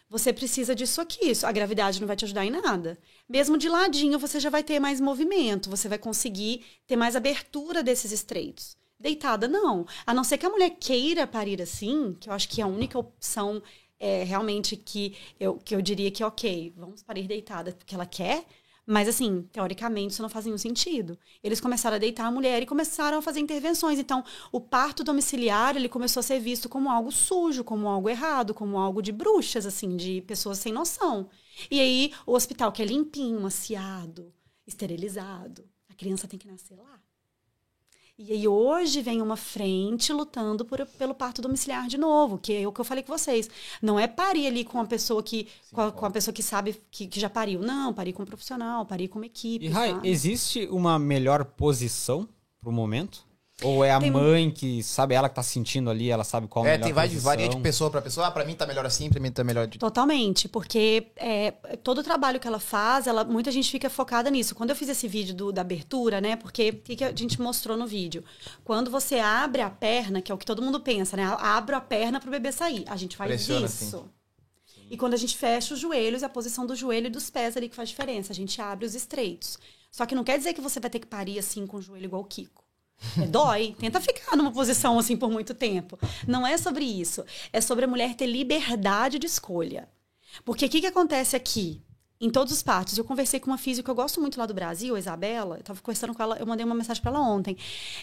[0.10, 1.30] Você precisa disso aqui.
[1.30, 2.98] Isso, a gravidade não vai te ajudar em nada.
[3.28, 7.84] Mesmo de ladinho, você já vai ter mais movimento, você vai conseguir ter mais abertura
[7.84, 8.78] desses estreitos.
[9.00, 9.86] Deitada, não.
[10.06, 12.68] A não ser que a mulher queira parir assim, que eu acho que é a
[12.68, 13.62] única opção
[14.00, 18.46] é, realmente que eu, que eu diria que, ok, vamos parir deitada porque ela quer,
[18.86, 21.18] mas, assim, teoricamente, isso não faz nenhum sentido.
[21.44, 23.98] Eles começaram a deitar a mulher e começaram a fazer intervenções.
[23.98, 28.54] Então, o parto domiciliar, ele começou a ser visto como algo sujo, como algo errado,
[28.54, 31.30] como algo de bruxas, assim, de pessoas sem noção.
[31.72, 34.32] E aí, o hospital que é limpinho, maciado,
[34.68, 37.05] esterilizado, a criança tem que nascer lá.
[38.18, 42.68] E aí hoje vem uma frente lutando por, pelo parto domiciliar de novo, que é
[42.68, 43.50] o que eu falei com vocês.
[43.82, 46.42] Não é parir ali com uma pessoa que Sim, com, a, com a pessoa que
[46.42, 47.60] sabe que, que, já pariu.
[47.60, 49.66] Não, parir com um profissional, parir com uma equipe.
[49.66, 52.26] E Rai, existe uma melhor posição
[52.62, 53.25] para o momento?
[53.64, 54.12] Ou é a tem...
[54.12, 56.94] mãe que sabe ela que tá sentindo ali, ela sabe qual é, a melhor tem
[56.94, 57.24] posição.
[57.24, 58.28] varia de pessoa para pessoa.
[58.28, 59.80] Ah, para mim tá melhor assim, para mim tá melhor de...
[59.80, 61.52] Totalmente, porque é,
[61.82, 64.54] todo o trabalho que ela faz, ela muita gente fica focada nisso.
[64.56, 66.36] Quando eu fiz esse vídeo do, da abertura, né?
[66.36, 68.26] Porque o que, que, a gente mostrou no vídeo?
[68.66, 71.24] Quando você abre a perna, que é o que todo mundo pensa, né?
[71.40, 72.84] Abre a perna pro bebê sair.
[72.88, 73.96] A gente faz Pressiona isso.
[73.96, 74.06] Assim.
[74.90, 77.56] E quando a gente fecha os joelhos, é a posição do joelho e dos pés
[77.56, 78.34] ali que faz diferença.
[78.34, 79.58] A gente abre os estreitos.
[79.90, 82.04] Só que não quer dizer que você vai ter que parir assim com o joelho
[82.04, 82.65] igual o Kiko.
[83.18, 85.98] É, dói, tenta ficar numa posição assim por muito tempo.
[86.28, 87.24] Não é sobre isso.
[87.52, 89.88] É sobre a mulher ter liberdade de escolha.
[90.44, 91.82] Porque o que, que acontece aqui?
[92.20, 94.54] Em todos os partos, eu conversei com uma física que eu gosto muito lá do
[94.54, 95.58] Brasil, a Isabela.
[95.58, 97.58] Eu tava conversando com ela, eu mandei uma mensagem para ela ontem.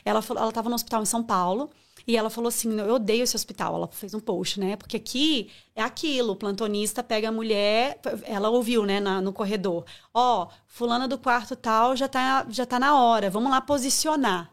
[0.05, 1.71] Ela falou, ela estava no hospital em São Paulo
[2.07, 3.75] e ela falou assim: Eu odeio esse hospital.
[3.75, 4.77] Ela fez um post, né?
[4.77, 9.85] Porque aqui é aquilo: o plantonista pega a mulher, ela ouviu, né, na, no corredor:
[10.13, 14.51] Ó, oh, fulana do quarto tal já tá, já tá na hora, vamos lá posicionar.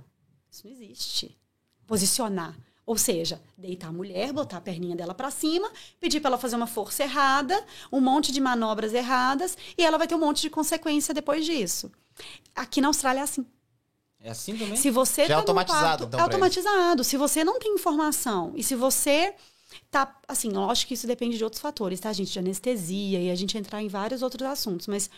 [0.51, 1.37] Isso não existe.
[1.85, 2.57] Posicionar.
[2.85, 6.55] Ou seja, deitar a mulher, botar a perninha dela para cima, pedir para ela fazer
[6.55, 10.49] uma força errada, um monte de manobras erradas, e ela vai ter um monte de
[10.49, 11.91] consequência depois disso.
[12.55, 13.45] Aqui na Austrália é assim.
[14.19, 14.75] É assim também?
[14.75, 17.03] Se você Já é tá é automatizado, parto, então, É automatizado.
[17.03, 19.35] Se você não tem informação e se você
[19.91, 22.31] tá, assim, lógico que isso depende de outros fatores, tá, gente?
[22.31, 25.09] De anestesia e a gente entrar em vários outros assuntos, mas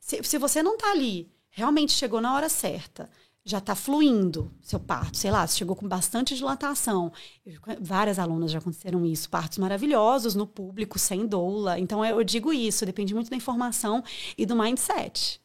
[0.00, 3.10] se, se você não tá ali, realmente chegou na hora certa,
[3.44, 7.12] já está fluindo seu parto, sei lá, chegou com bastante dilatação.
[7.44, 11.78] Eu, várias alunas já aconteceram isso, partos maravilhosos no público, sem doula.
[11.78, 14.04] Então eu digo isso, depende muito da informação
[14.36, 15.40] e do mindset.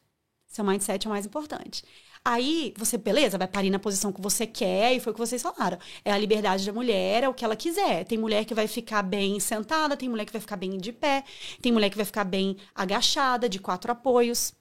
[0.46, 1.84] Seu mindset é o mais importante.
[2.24, 5.40] Aí você, beleza, vai parir na posição que você quer, e foi o que vocês
[5.40, 5.78] falaram.
[6.04, 8.04] É a liberdade da mulher, é o que ela quiser.
[8.04, 11.22] Tem mulher que vai ficar bem sentada, tem mulher que vai ficar bem de pé,
[11.62, 14.52] tem mulher que vai ficar bem agachada, de quatro apoios.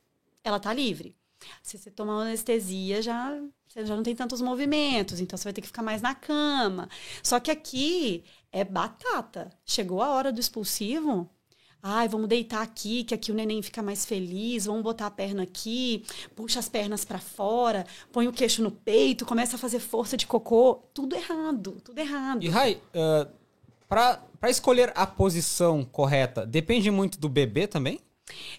[0.43, 1.15] Ela tá livre.
[1.61, 3.37] Se você tomar anestesia, já,
[3.67, 6.89] você já não tem tantos movimentos, então você vai ter que ficar mais na cama.
[7.23, 9.51] Só que aqui é batata.
[9.65, 11.29] Chegou a hora do expulsivo,
[11.87, 14.65] Ai, vamos deitar aqui, que aqui o neném fica mais feliz.
[14.65, 16.03] Vamos botar a perna aqui,
[16.35, 20.25] puxa as pernas para fora, põe o queixo no peito, começa a fazer força de
[20.25, 20.81] cocô.
[20.95, 22.43] Tudo errado, tudo errado.
[22.43, 23.31] E Rai, uh,
[23.87, 27.99] para escolher a posição correta, depende muito do bebê também?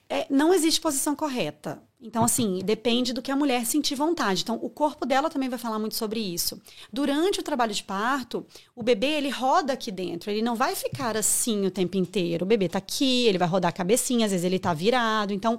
[0.08, 1.82] É, não existe posição correta.
[2.06, 4.42] Então, assim, depende do que a mulher sentir vontade.
[4.42, 6.60] Então, o corpo dela também vai falar muito sobre isso.
[6.92, 8.46] Durante o trabalho de parto,
[8.76, 10.30] o bebê, ele roda aqui dentro.
[10.30, 12.44] Ele não vai ficar assim o tempo inteiro.
[12.44, 15.32] O bebê tá aqui, ele vai rodar a cabecinha, às vezes ele tá virado.
[15.32, 15.58] Então,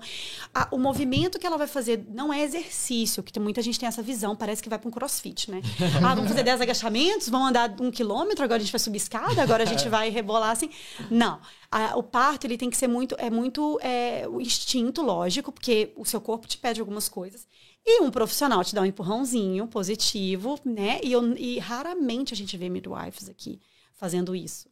[0.54, 4.02] a, o movimento que ela vai fazer não é exercício, que muita gente tem essa
[4.02, 5.62] visão, parece que vai para um crossfit, né?
[6.02, 9.44] ah, vamos fazer 10 agachamentos, vamos andar um quilômetro, agora a gente vai subir escada,
[9.44, 10.70] agora a gente vai rebolar assim.
[11.12, 11.40] Não.
[11.70, 15.92] A, o parto, ele tem que ser muito, é muito é, o instinto, lógico, porque
[15.96, 17.48] o seu corpo te pede algumas coisas.
[17.86, 21.00] E um profissional te dá um empurrãozinho positivo, né?
[21.04, 23.62] E, eu, e raramente a gente vê midwives aqui
[23.96, 24.68] fazendo isso.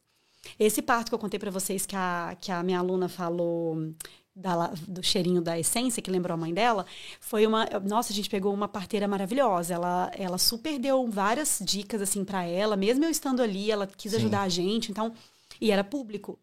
[0.58, 3.76] Esse parto que eu contei para vocês que a, que a minha aluna falou
[4.34, 6.84] da, do cheirinho da essência, que lembrou a mãe dela,
[7.20, 7.66] foi uma.
[7.84, 9.74] Nossa, a gente pegou uma parteira maravilhosa.
[9.74, 14.12] Ela, ela super deu várias dicas assim para ela, mesmo eu estando ali, ela quis
[14.12, 14.18] Sim.
[14.18, 14.90] ajudar a gente.
[14.90, 15.14] Então,
[15.60, 16.38] e era público.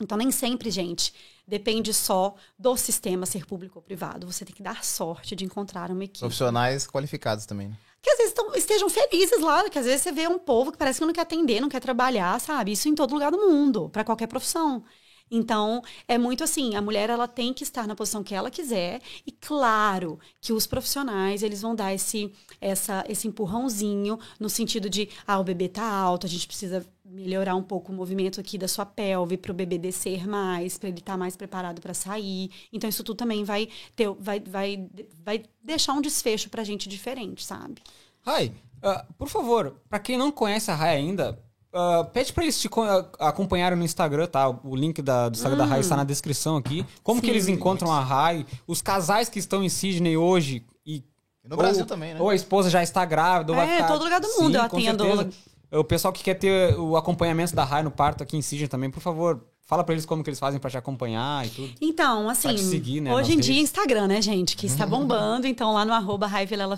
[0.00, 1.12] Então, nem sempre, gente,
[1.46, 4.26] depende só do sistema ser público ou privado.
[4.26, 6.20] Você tem que dar sorte de encontrar uma equipe.
[6.20, 7.68] Profissionais qualificados também.
[7.68, 7.76] Né?
[8.00, 10.78] Que às vezes tão, estejam felizes lá, que às vezes você vê um povo que
[10.78, 12.72] parece que não quer atender, não quer trabalhar, sabe?
[12.72, 14.84] Isso em todo lugar do mundo, para qualquer profissão.
[15.30, 19.00] Então, é muito assim, a mulher ela tem que estar na posição que ela quiser
[19.26, 25.08] e claro que os profissionais, eles vão dar esse essa esse empurrãozinho no sentido de,
[25.26, 28.68] ah, o bebê tá alto, a gente precisa melhorar um pouco o movimento aqui da
[28.68, 32.50] sua pelve para o bebê descer mais, para ele estar tá mais preparado para sair.
[32.72, 34.86] Então isso tudo também vai ter vai vai
[35.24, 37.82] vai deixar um desfecho pra gente diferente, sabe?
[38.24, 38.52] Rai,
[38.84, 41.38] uh, por favor, para quem não conhece a Rai ainda,
[41.72, 42.82] ah, pede pra eles te co-
[43.18, 44.48] acompanharem no Instagram, tá?
[44.48, 46.84] O link da- do Instagram da Rai está na descrição aqui.
[47.02, 47.32] Como que Sim.
[47.32, 48.44] eles encontram a Rai?
[48.66, 51.04] Os casais que estão em Sydney hoje e
[51.44, 52.20] E no Brasil ou, também, né?
[52.20, 53.52] Ou a esposa já está grávida.
[53.52, 53.88] ou vai É, ficar...
[53.88, 55.30] todo lugar do mundo eu com atendo.
[55.70, 58.90] O pessoal que quer ter o acompanhamento da Rai no parto aqui em Sydney também,
[58.90, 61.74] por favor, fala pra eles como que eles fazem pra te acompanhar e tudo.
[61.78, 63.60] Então, assim, te seguir, né, hoje em dia.
[63.60, 64.56] Instagram, né, gente?
[64.56, 65.46] Que está bombando.
[65.46, 66.26] Então, lá no arroba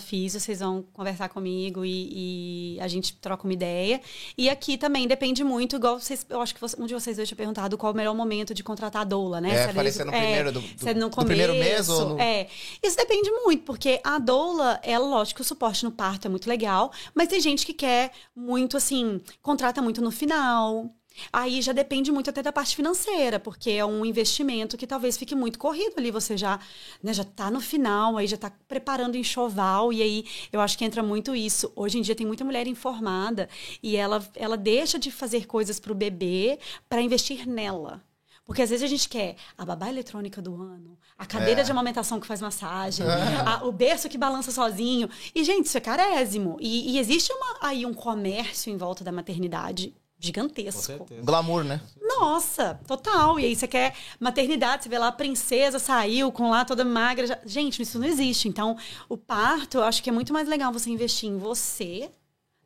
[0.01, 4.01] Físio, vocês vão conversar comigo e, e a gente troca uma ideia.
[4.36, 7.28] E aqui também depende muito, igual vocês, eu acho que você- um de vocês dois
[7.28, 9.51] tinha perguntado qual é o melhor momento de contratar a doula, né?
[9.55, 12.14] É, Se falei se é no primeiro do- é no do primeiro mês ou começo,
[12.16, 12.49] no- É,
[12.82, 16.91] isso depende muito, porque a doula, ela, lógico, o suporte no parto é muito legal,
[17.14, 20.91] mas tem gente que quer muito, assim, contrata muito no final.
[21.32, 25.34] Aí já depende muito até da parte financeira, porque é um investimento que talvez fique
[25.34, 26.11] muito corrido ali.
[26.11, 26.58] Você já,
[27.02, 30.84] né, já tá no final, aí já tá preparando enxoval, e aí eu acho que
[30.84, 31.72] entra muito isso.
[31.76, 33.48] Hoje em dia tem muita mulher informada
[33.82, 36.58] e ela, ela deixa de fazer coisas pro bebê
[36.88, 38.02] para investir nela.
[38.44, 41.64] Porque às vezes a gente quer a babá eletrônica do ano, a cadeira É.
[41.64, 43.06] de amamentação que faz massagem,
[43.46, 45.08] a- o berço que balança sozinho.
[45.34, 46.56] E, gente, isso é carésimo.
[46.61, 51.06] E, e existe uma- aí um comércio em volta da maternidade gigantesco.
[51.24, 51.80] Glamour, né?
[52.00, 53.40] Nossa, total.
[53.40, 57.26] E aí você quer maternidade, você vê lá a princesa saiu com lá toda magra.
[57.26, 58.46] já- Gente, isso não existe.
[58.46, 58.76] Então,
[59.08, 62.10] o parto, eu acho que é muito mais legal você investir em você,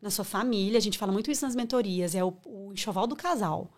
[0.02, 0.76] na sua família.
[0.78, 3.70] A gente fala muito isso nas mentorias, é o, o enxoval do casal.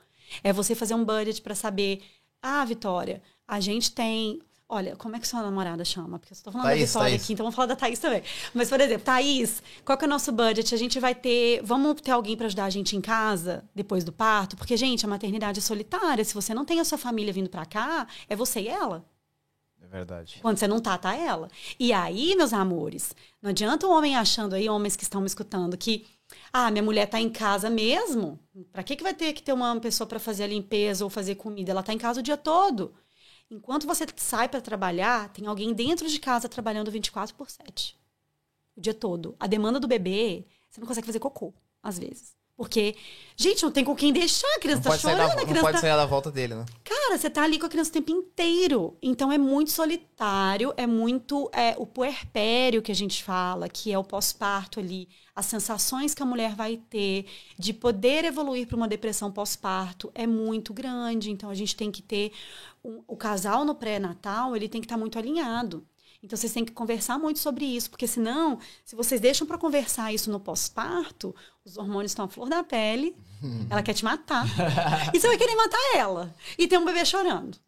[0.43, 2.03] É você fazer um budget para saber,
[2.43, 6.19] ah, Vitória, a gente tem Olha, como é que sua namorada chama?
[6.19, 7.23] Porque eu tô falando Thaís, da Vitória Thaís.
[7.23, 8.23] aqui, então vamos falar da Thaís também.
[8.53, 10.75] Mas, por exemplo, Thaís, qual que é o nosso budget?
[10.75, 11.63] A gente vai ter.
[11.63, 14.57] Vamos ter alguém para ajudar a gente em casa depois do parto?
[14.57, 16.25] Porque, gente, a maternidade é solitária.
[16.25, 19.05] Se você não tem a sua família vindo para cá, é você e ela.
[19.81, 20.39] É verdade.
[20.43, 21.49] Quando você não tá, tá ela.
[21.79, 25.77] E aí, meus amores, não adianta o homem achando aí, homens que estão me escutando,
[25.77, 26.05] que
[26.53, 28.37] ah, minha mulher tá em casa mesmo.
[28.73, 31.37] Pra que, que vai ter que ter uma pessoa para fazer a limpeza ou fazer
[31.37, 31.71] comida?
[31.71, 32.93] Ela tá em casa o dia todo.
[33.51, 37.97] Enquanto você sai para trabalhar, tem alguém dentro de casa trabalhando 24 por 7.
[38.77, 39.37] O dia todo.
[39.39, 42.35] A demanda do bebê, você não consegue fazer cocô, às vezes.
[42.57, 42.97] Porque,
[43.37, 45.61] gente, não tem com quem deixar, a criança Não tá chorando, da, a não criança
[45.61, 45.81] pode tá...
[45.83, 46.65] sair da volta dele, né?
[46.83, 48.97] Cara, você tá ali com a criança o tempo inteiro.
[49.03, 53.99] Então é muito solitário, é muito é, o puerpério que a gente fala, que é
[53.99, 57.27] o pós-parto ali, as sensações que a mulher vai ter
[57.59, 61.31] de poder evoluir para uma depressão pós-parto é muito grande.
[61.31, 62.33] Então a gente tem que ter
[62.87, 65.87] um- o casal no pré-natal, ele tem que estar muito alinhado.
[66.23, 70.13] Então vocês têm que conversar muito sobre isso, porque senão, se vocês deixam para conversar
[70.13, 71.35] isso no pós-parto,
[71.65, 73.15] os hormônios estão à flor da pele,
[73.71, 74.47] ela quer te matar.
[75.15, 76.35] e você vai querer matar ela.
[76.59, 77.59] E tem um bebê chorando.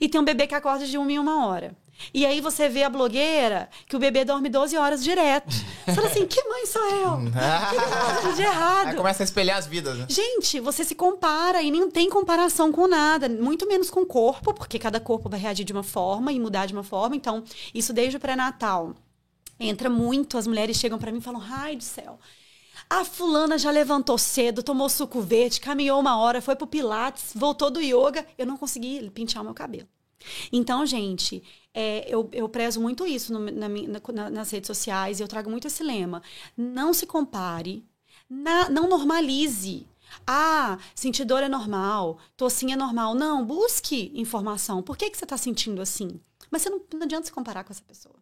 [0.00, 1.76] E tem um bebê que acorda de uma em uma hora.
[2.12, 5.52] E aí você vê a blogueira que o bebê dorme 12 horas direto.
[5.84, 7.12] Você fala assim, que mãe sou eu?
[7.12, 8.88] O que eu tô fazendo de errado?
[8.88, 10.06] Aí começa a espelhar as vidas, né?
[10.08, 14.52] Gente, você se compara e não tem comparação com nada, muito menos com o corpo,
[14.54, 17.14] porque cada corpo vai reagir de uma forma e mudar de uma forma.
[17.14, 18.94] Então, isso desde o pré-natal
[19.60, 20.38] entra muito.
[20.38, 22.18] As mulheres chegam pra mim e falam: ai do céu.
[22.94, 27.70] A fulana já levantou cedo, tomou suco verde, caminhou uma hora, foi pro Pilates, voltou
[27.70, 28.26] do yoga.
[28.36, 29.88] Eu não consegui pentear o meu cabelo.
[30.52, 35.18] Então, gente, é, eu, eu prezo muito isso no- na na- na- nas redes sociais
[35.18, 36.22] e eu trago muito esse lema.
[36.54, 37.82] Não se compare,
[38.28, 39.86] na- não normalize.
[40.26, 43.14] Ah, sentir dor é normal, tossinha é normal.
[43.14, 44.82] Não, busque informação.
[44.82, 46.20] Por que, que você está sentindo assim?
[46.50, 48.16] Mas você não, não adianta se comparar com essa pessoa.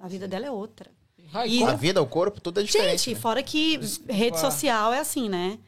[0.00, 0.90] A vida dela é outra.
[1.30, 2.98] Rai, E- A vida, o corpo, tudo é diferente.
[3.06, 3.20] Gente, né?
[3.20, 4.50] fora que rede claro.
[4.50, 5.58] social é assim, né?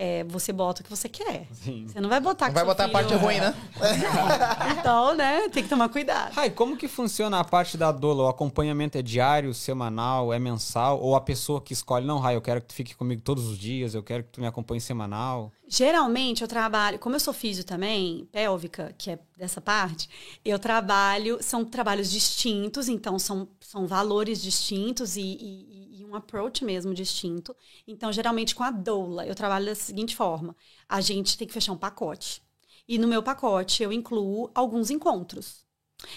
[0.00, 1.48] É, você bota o que você quer.
[1.52, 1.88] Sim.
[1.88, 3.52] Você não vai botar Não que vai seu botar a filho- parte ruim, né?
[4.78, 5.48] Então, né?
[5.48, 6.32] Tem que tomar cuidado.
[6.34, 8.24] Rai, como que funciona a parte da doula?
[8.24, 11.00] O acompanhamento é diário, semanal, é mensal?
[11.00, 13.58] Ou a pessoa que escolhe, não, Rai, eu quero que tu fique comigo todos os
[13.58, 15.50] dias, eu quero que tu me acompanhe semanal?
[15.66, 20.08] Geralmente eu trabalho, como eu sou físio também, pélvica, que é dessa parte,
[20.44, 25.67] eu trabalho, são trabalhos distintos, então são, são valores distintos e- e
[26.08, 27.54] um approach mesmo distinto.
[27.86, 30.56] Então, geralmente com a doula, eu trabalho da seguinte forma:
[30.88, 32.42] a gente tem que fechar um pacote.
[32.88, 35.66] E no meu pacote eu incluo alguns encontros.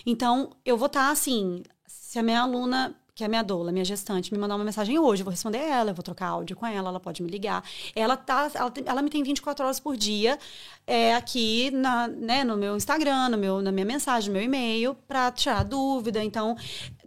[0.06, 3.84] Então, eu vou estar assim, se a minha aluna, que é a minha doula, minha
[3.84, 6.66] gestante, me mandar uma mensagem hoje, eu vou responder ela, eu vou trocar áudio com
[6.66, 7.64] ela, ela pode me ligar.
[7.96, 10.40] Ela tá, ela, ela me tem 24 horas por dia
[10.88, 14.96] é, aqui na, né, no meu Instagram, no meu, na minha mensagem, no meu e-mail,
[15.08, 16.24] para tirar dúvida.
[16.24, 16.56] Então,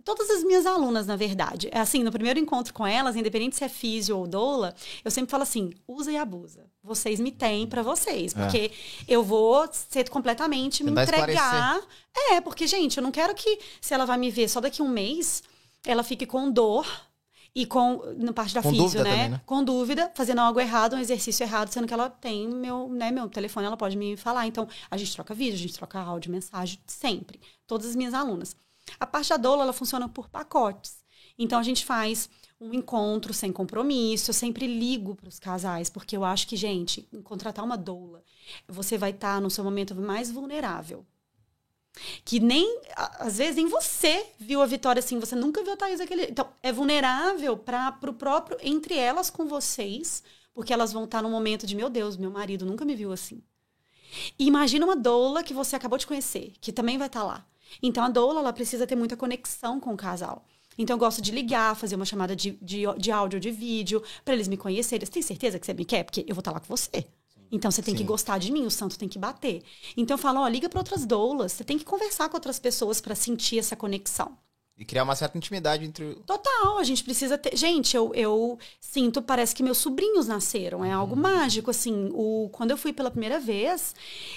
[0.05, 3.65] todas as minhas alunas, na verdade, é assim, no primeiro encontro com elas, independente se
[3.65, 4.75] é físio ou doula,
[5.05, 6.67] eu sempre falo assim, usa e abusa.
[6.83, 8.41] Vocês me têm para vocês, É.
[8.43, 8.71] porque
[9.09, 11.81] eu vou ser completamente me Tentar entregar.
[12.31, 14.85] É, porque, gente, eu não quero que, se ela vai me ver só daqui a
[14.85, 15.43] um mês,
[15.87, 16.87] ela fique com dor
[17.57, 19.11] E com, na parte da Com físio, né?
[19.11, 19.41] também, né?
[19.47, 23.29] Com dúvida, fazendo algo errado, um exercício errado, sendo que ela tem meu, né, meu
[23.29, 24.45] telefone, ela pode me falar.
[24.49, 27.41] Então, a gente troca vídeo, a gente troca áudio, mensagem, sempre.
[27.65, 28.57] Todas as minhas alunas.
[28.99, 31.03] A parte da doula, ela funciona por pacotes.
[31.39, 32.29] Então, a gente faz
[32.61, 34.31] um encontro sem compromisso.
[34.31, 38.23] Eu sempre ligo para os casais, porque eu acho que, gente, contratar uma doula,
[38.69, 41.05] você vai estar no seu momento mais vulnerável.
[42.25, 46.01] Que nem, às vezes, nem você viu a Vitória assim, você nunca viu a Thaís
[46.01, 46.25] aquele.
[46.25, 50.23] Então, é vulnerável para o próprio, entre elas com vocês,
[50.53, 53.43] porque elas vão estar num momento de, meu Deus, meu marido nunca me viu assim.
[54.39, 57.47] E imagina uma doula que você acabou de conhecer, que também vai estar lá.
[57.83, 60.45] Então, a doula, ela precisa ter muita conexão com o casal.
[60.77, 64.35] Então, eu gosto de ligar, fazer uma chamada de, de, de áudio, de vídeo, para
[64.35, 65.05] eles me conhecerem.
[65.07, 66.05] Você tem certeza que você me quer?
[66.05, 67.07] Porque eu vou estar lá com você.
[67.51, 68.07] Então, você tem que Sim.
[68.07, 69.63] gostar de mim, o santo tem que bater.
[69.97, 71.53] Então, eu falo, ó, liga para outras doulas.
[71.53, 74.37] Você tem que conversar com outras pessoas para sentir essa conexão.
[74.77, 76.17] E criar uma certa intimidade entre.
[76.27, 77.57] Total, a gente precisa ter.
[77.57, 80.85] Gente, eu, eu sinto, parece que meus sobrinhos nasceram.
[80.85, 82.11] É algo mágico, assim.
[82.13, 83.95] O, quando eu fui pela primeira vez,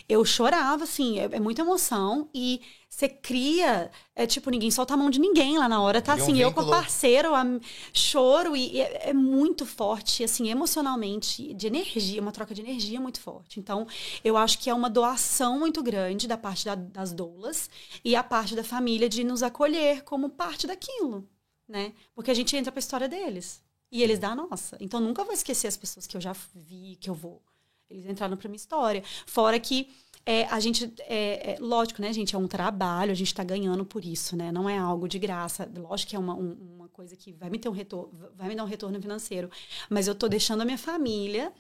[0.08, 2.30] eu chorava, assim, é, é muita emoção.
[2.36, 2.62] E
[2.98, 3.92] você cria.
[4.16, 6.02] É tipo, ninguém solta a mão de ninguém lá na hora.
[6.02, 7.46] Tá Cria um assim, eu com o parceiro, a-
[7.94, 13.00] choro, e, e é, é muito forte, assim, emocionalmente, de energia, uma troca de energia
[13.00, 13.60] muito forte.
[13.60, 13.86] Então,
[14.24, 17.70] eu acho que é uma doação muito grande da parte da- das doulas
[18.04, 21.24] e a parte da família de nos acolher como parte daquilo,
[21.68, 21.94] né?
[22.16, 24.76] Porque a gente entra pra história deles e eles da nossa.
[24.80, 27.44] Então, nunca vou esquecer as pessoas que eu já vi, que eu vou.
[27.90, 29.04] Eles entraram pra minha história.
[29.28, 29.88] Fora que
[30.28, 33.86] é, a gente, é, é, lógico, né, gente, é um trabalho, a gente tá ganhando
[33.86, 34.52] por isso, né?
[34.52, 35.70] Não é algo de graça.
[35.78, 38.56] Lógico que é uma, um- uma coisa que vai me ter um retorno, vai me
[38.56, 39.50] dar um retorno financeiro.
[39.90, 41.54] Mas eu tô deixando a minha família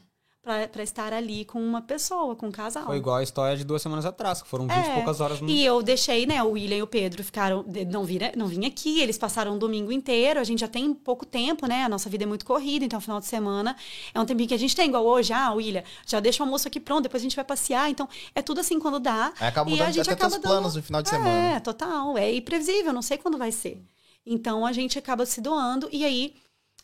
[0.47, 2.85] pra, pra estar ali com uma pessoa, com um casal.
[2.85, 5.41] Foi igual a história de duas semanas atrás, que foram 20 e É, poucas horas
[5.41, 5.49] no.
[5.49, 6.41] E eu deixei, né?
[6.41, 7.65] O William e o Pedro ficaram.
[7.91, 10.39] Não, vira, não vinha aqui, eles passaram o domingo inteiro.
[10.39, 11.83] A gente já tem pouco tempo, né?
[11.83, 13.75] A nossa vida é muito corrida, então final de semana
[14.13, 15.33] é um tempinho que a gente tem, igual hoje.
[15.33, 17.89] Ah, William, já deixa o almoço aqui pronto, depois a gente vai passear.
[17.89, 19.33] Então, é tudo assim quando dá.
[19.39, 21.29] Aí acaba e mudando a gente até acaba dando- planos no final de semana.
[21.55, 22.17] É, total.
[22.17, 23.83] É imprevisível, não sei quando vai ser.
[24.25, 25.89] Então a gente acaba se doando.
[25.91, 26.35] E aí,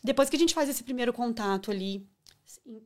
[0.02, 2.06] depois que a gente faz esse primeiro contato ali,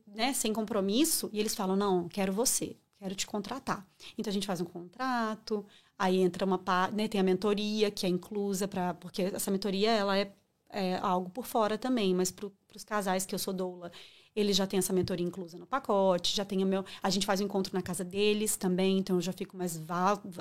[0.07, 3.85] né, sem compromisso, e eles falam: não, quero você, quero te contratar.
[4.17, 5.65] Então a gente faz um contrato,
[5.97, 6.59] aí entra uma
[6.93, 8.93] né, tem a mentoria que é inclusa para.
[8.95, 10.31] Porque essa mentoria ela é,
[10.69, 13.91] é algo por fora também, mas para os casais que eu sou doula.
[14.35, 16.85] Eles já têm essa mentoria inclusa no pacote, já tem o meu.
[17.01, 19.81] A gente faz um encontro na casa deles também, então eu já fico mais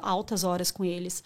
[0.03, 1.25] altas horas com eles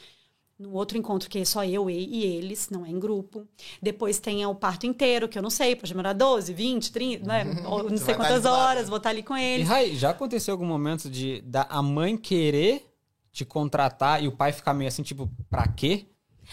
[0.59, 3.47] no outro encontro, que é só eu e e eles, não é em grupo.
[3.81, 7.45] Depois tem o parto inteiro, que eu não sei, pode demorar 12, 20, 30, né?
[7.67, 8.55] Ou não Você sei quantas lado.
[8.57, 9.69] horas, vou estar ali com E, eles.
[9.69, 12.87] Rai, já aconteceu algum momento de da, a mãe querer
[13.33, 16.07] te contratar e o pai ficar meio assim, tipo, pra quê?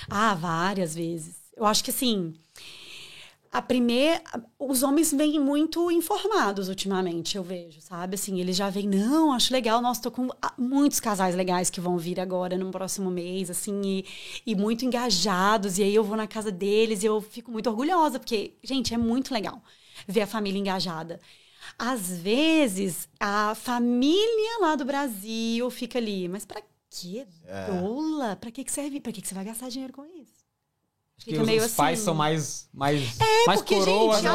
[0.10, 1.36] Ah, várias vezes.
[1.56, 2.34] Eu acho que assim.
[3.52, 4.22] A primeira.
[4.60, 8.14] Os homens vêm muito informados ultimamente, eu vejo, sabe?
[8.16, 9.82] Assim, eles já vêm, não, acho legal.
[9.82, 14.06] Nossa, tô com muitos casais legais que vão vir agora no próximo mês, assim, e,
[14.46, 15.80] e muito engajados.
[15.80, 18.98] E aí eu vou na casa deles e eu fico muito orgulhosa, porque, gente, é
[18.98, 19.62] muito legal
[20.08, 21.20] ver a família engajada.
[21.78, 27.26] Às vezes, a família lá do Brasil fica ali, mas pra quê?
[27.66, 28.36] Doula?
[28.36, 29.00] Pra que, que serve?
[29.00, 30.39] Pra que, que você vai gastar dinheiro com isso?
[31.20, 32.06] Acho que os, meio os pais assim.
[32.06, 34.32] são mais, mais, mais porque, coroas, gente, né?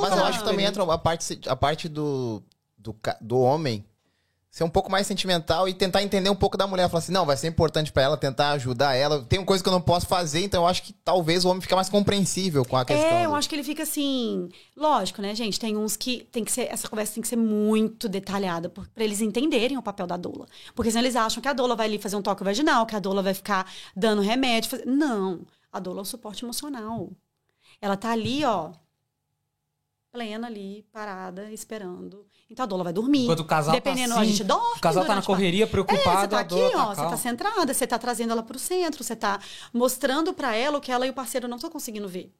[0.00, 2.42] mas eu acho que também entra a parte, a parte do,
[2.78, 3.84] do, do homem
[4.50, 6.88] ser um pouco mais sentimental e tentar entender um pouco da mulher.
[6.88, 9.22] Falar assim, não, vai ser importante pra ela, tentar ajudar ela.
[9.22, 11.74] Tem coisa que eu não posso fazer, então eu acho que talvez o homem fique
[11.74, 13.04] mais compreensível com a questão.
[13.06, 14.48] É, eu do- acho que ele fica assim.
[14.74, 15.60] Lógico, né, gente?
[15.60, 16.68] Tem uns que tem que ser.
[16.72, 20.46] Essa conversa tem que ser muito detalhada pra eles entenderem o papel da doula.
[20.74, 22.98] Porque senão eles acham que a doula vai ali fazer um toque vaginal, que a
[22.98, 24.70] doula vai ficar dando remédio.
[24.70, 25.40] fazer- Não.
[25.76, 27.10] A doula é o suporte emocional.
[27.80, 28.72] Ela tá ali, ó.
[30.10, 32.26] Plena ali, parada, esperando.
[32.48, 33.24] Então a doula vai dormir.
[33.24, 34.78] Enquanto o casal Dependendo, tá assim, a gente dorme.
[34.78, 35.26] o casal tá na durante o parto.
[35.26, 37.10] correria, É, preocupado, você tá aqui, tá ó, você calma.
[37.10, 39.38] tá centrada, você tá trazendo ela pro centro, você tá
[39.74, 42.32] mostrando pra ela o que ela e o parceiro não estão conseguindo ver.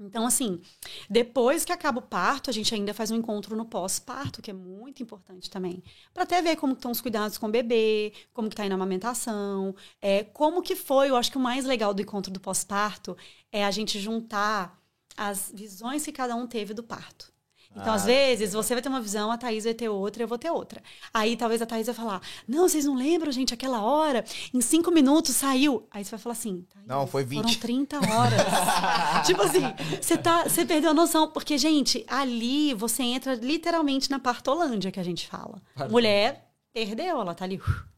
[0.00, 0.60] Então, assim,
[1.08, 4.54] depois que acaba o parto, a gente ainda faz um encontro no pós-parto, que é
[4.54, 5.82] muito importante também.
[6.14, 8.76] Pra até ver como estão os cuidados com o bebê, como que tá indo a
[8.76, 11.10] amamentação, é, como que foi.
[11.10, 13.16] Eu acho que o mais legal do encontro do pós-parto
[13.52, 14.80] é a gente juntar
[15.16, 17.30] as visões que cada um teve do parto.
[17.76, 20.28] Então, Ah, às vezes, você vai ter uma visão, a Thaís vai ter outra, eu
[20.28, 20.82] vou ter outra.
[21.14, 24.90] Aí, talvez a Thaís vai falar, não, vocês não lembram, gente, aquela hora, em cinco
[24.90, 25.86] minutos saiu.
[25.90, 27.42] Aí você vai falar assim, Thaís, Não, foi 20.
[27.42, 28.40] Foram 30 horas.
[29.26, 29.62] tipo assim,
[30.00, 31.30] você tá, você perdeu a noção.
[31.30, 35.62] Porque, gente, ali você entra literalmente na partolândia que a gente fala.
[35.74, 35.90] Partolândia.
[35.92, 37.56] Mulher perdeu, ela tá ali...
[37.56, 37.90] uh,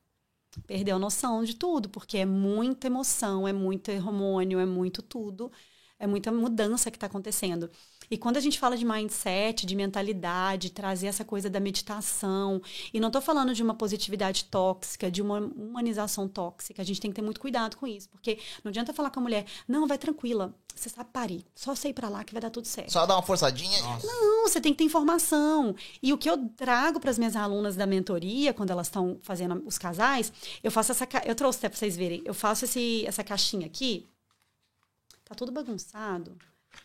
[0.66, 5.50] Perdeu a noção de tudo, porque é muita emoção, é muito hormônio, é muito tudo.
[5.98, 7.70] É muita mudança que está acontecendo.
[8.12, 12.60] E quando a gente fala de mindset, de mentalidade, trazer essa coisa da meditação,
[12.92, 17.10] e não estou falando de uma positividade tóxica, de uma humanização tóxica, a gente tem
[17.10, 19.96] que ter muito cuidado com isso, porque não adianta falar com a mulher, não, vai
[19.96, 22.92] tranquila, você sabe parir, só sei para lá que vai dar tudo certo.
[22.92, 23.80] Só dar uma forçadinha.
[23.80, 24.06] Nossa.
[24.06, 25.74] Não, você tem que ter informação.
[26.02, 29.62] E o que eu trago para as minhas alunas da mentoria, quando elas estão fazendo
[29.64, 30.30] os casais,
[30.62, 31.08] eu faço essa.
[31.24, 32.20] Eu trouxe até para vocês verem.
[32.26, 34.06] Eu faço esse, essa caixinha aqui.
[35.24, 36.36] Tá tudo bagunçado.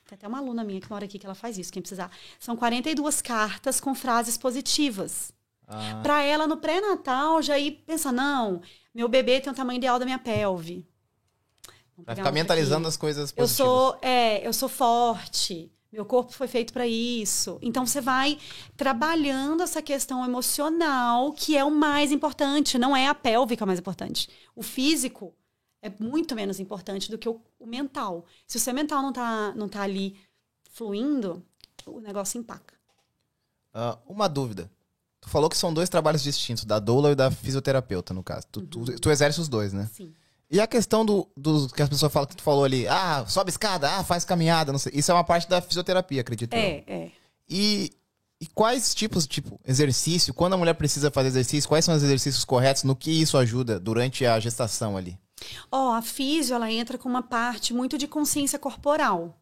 [0.07, 2.11] Tem até uma aluna minha que mora aqui que ela faz isso, quem precisar.
[2.39, 5.31] São 42 cartas com frases positivas.
[5.67, 8.61] Ah, Para ela, no pré-natal, já ir pensar: não,
[8.95, 10.85] meu bebê tem o tamanho ideal da minha pelve.
[12.05, 12.33] Pegar ficar outra aqui.
[12.33, 13.55] mentalizando as coisas Eu positivas.
[13.71, 15.71] sou, é, eu sou forte.
[15.91, 17.57] Meu corpo foi feito para isso.
[17.61, 18.37] Então você vai
[18.75, 24.29] trabalhando essa questão emocional, que é o mais importante, não é a pélvica mais importante.
[24.55, 25.33] O físico
[25.87, 28.25] é muito menos importante do que o, o mental.
[28.45, 30.19] Se o seu mental não tá, não tá ali
[30.71, 31.43] fluindo,
[31.85, 32.75] o negócio empaca.
[33.73, 34.69] Ah, uma dúvida.
[35.21, 38.45] Tu falou que são dois trabalhos distintos, da doula e da fisioterapeuta, no caso.
[38.51, 39.89] Tu, tu, tu exerce os dois, né?
[39.91, 40.13] Sim.
[40.49, 43.49] E a questão do, do que as pessoas falam que tu falou ali, ah, sobe
[43.49, 44.93] escada, ah, faz caminhada, não sei.
[44.95, 46.59] Isso é uma parte da fisioterapia, acredito eu.
[46.59, 47.11] É, é.
[47.49, 47.91] E,
[48.39, 52.45] e quais tipos, tipo, exercício, quando a mulher precisa fazer exercício, quais são os exercícios
[52.45, 55.19] corretos, no que isso ajuda durante a gestação ali?
[55.71, 59.37] Ó, a físio, ela entra com uma parte muito de consciência corporal.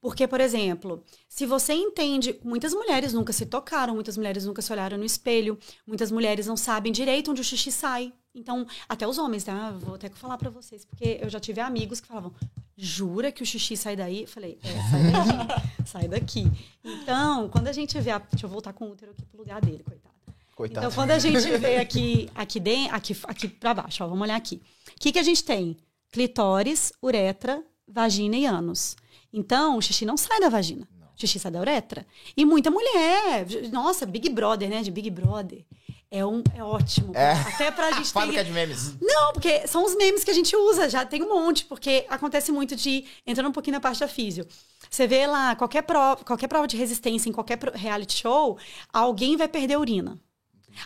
[0.00, 4.70] Porque, por exemplo, se você entende, muitas mulheres nunca se tocaram, muitas mulheres nunca se
[4.70, 8.12] olharam no espelho, muitas mulheres não sabem direito onde o xixi sai.
[8.34, 9.70] Então, até os homens, tá?
[9.80, 12.34] Vou até falar pra vocês, porque eu já tive amigos que falavam:
[12.76, 15.62] "Jura que o xixi sai daí?" Eu falei: "É, sai daqui.
[15.88, 16.52] sai daqui".
[16.84, 19.60] Então, quando a gente vê a, deixa eu voltar com o útero aqui pro lugar
[19.62, 20.14] dele, coitado.
[20.54, 20.86] Coitado.
[20.86, 24.36] Então, quando a gente vê aqui, aqui dentro, aqui, aqui para baixo, ó, vamos olhar
[24.36, 24.60] aqui.
[24.96, 25.76] O que, que a gente tem?
[26.10, 28.96] Clitóris, uretra, vagina e ânus.
[29.32, 30.88] Então, o xixi não sai da vagina.
[31.16, 32.06] O xixi sai da uretra.
[32.36, 34.82] E muita mulher, nossa, Big Brother, né?
[34.82, 35.64] De Big Brother.
[36.10, 37.12] É, um, é ótimo.
[37.16, 37.32] É.
[37.32, 38.12] Até pra gente ter...
[38.12, 38.94] Fábrica de memes.
[39.00, 42.52] Não, porque são os memes que a gente usa, já tem um monte, porque acontece
[42.52, 43.04] muito de.
[43.26, 44.46] Entrando um pouquinho na parte da físio.
[44.88, 48.56] Você vê lá, qualquer prova, qualquer prova de resistência em qualquer reality show,
[48.92, 50.16] alguém vai perder urina.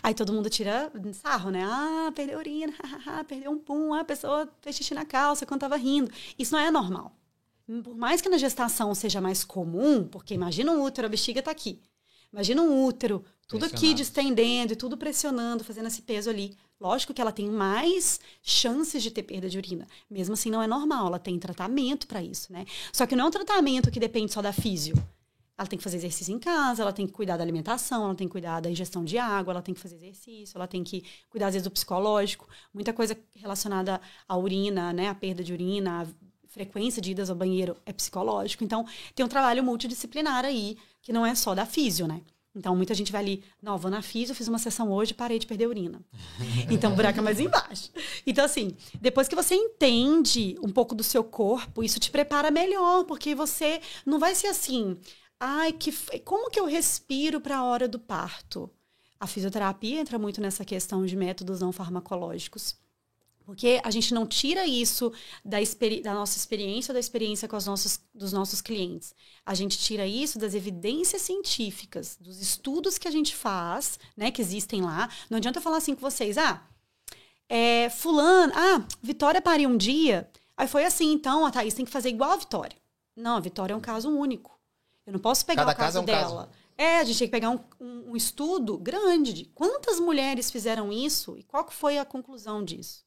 [0.01, 1.63] Aí todo mundo tira sarro, né?
[1.65, 2.73] Ah, perdeu urina,
[3.27, 6.11] perdeu um pum, ah, a pessoa fez xixi na calça quando tava rindo.
[6.37, 7.15] Isso não é normal.
[7.83, 11.51] Por mais que na gestação seja mais comum, porque imagina um útero, a bexiga tá
[11.51, 11.79] aqui.
[12.33, 16.55] Imagina um útero, tudo aqui distendendo e tudo pressionando, fazendo esse peso ali.
[16.79, 19.87] Lógico que ela tem mais chances de ter perda de urina.
[20.09, 21.07] Mesmo assim, não é normal.
[21.07, 22.65] Ela tem tratamento para isso, né?
[22.93, 24.95] Só que não é um tratamento que depende só da físio.
[25.59, 28.27] Ela tem que fazer exercício em casa, ela tem que cuidar da alimentação, ela tem
[28.29, 31.47] que cuidar da ingestão de água, ela tem que fazer exercício, ela tem que cuidar,
[31.47, 32.47] às vezes, do psicológico.
[32.73, 35.09] Muita coisa relacionada à urina, né?
[35.09, 36.07] A perda de urina, a
[36.47, 38.63] frequência de idas ao banheiro é psicológico.
[38.63, 42.21] Então, tem um trabalho multidisciplinar aí, que não é só da físio, né?
[42.55, 45.45] Então, muita gente vai ali, não, vou na físio, fiz uma sessão hoje, parei de
[45.45, 46.01] perder urina.
[46.71, 47.91] Então, o buraco é mais embaixo.
[48.25, 53.03] Então, assim, depois que você entende um pouco do seu corpo, isso te prepara melhor,
[53.03, 54.97] porque você não vai ser assim,
[55.39, 58.69] ai, que como que eu respiro para a hora do parto?
[59.19, 62.75] A fisioterapia entra muito nessa questão de métodos não farmacológicos.
[63.49, 65.11] Porque a gente não tira isso
[65.43, 65.57] da,
[66.03, 69.15] da nossa experiência ou da experiência com os nossos, dos nossos clientes.
[69.43, 74.39] A gente tira isso das evidências científicas, dos estudos que a gente faz, né, que
[74.39, 75.09] existem lá.
[75.31, 76.61] Não adianta eu falar assim com vocês, ah,
[77.49, 81.91] é, fulano, ah, Vitória pariu um dia, aí foi assim, então a Thaís tem que
[81.91, 82.77] fazer igual a Vitória.
[83.15, 84.58] Não, a Vitória é um caso único.
[85.09, 86.43] Eu não posso pegar Cada o caso, caso é um dela.
[86.45, 86.49] caso.
[86.77, 90.91] É, a gente tem que pegar um, um- um estudo grande de quantas mulheres fizeram
[90.93, 93.03] isso e qual foi a conclusão disso.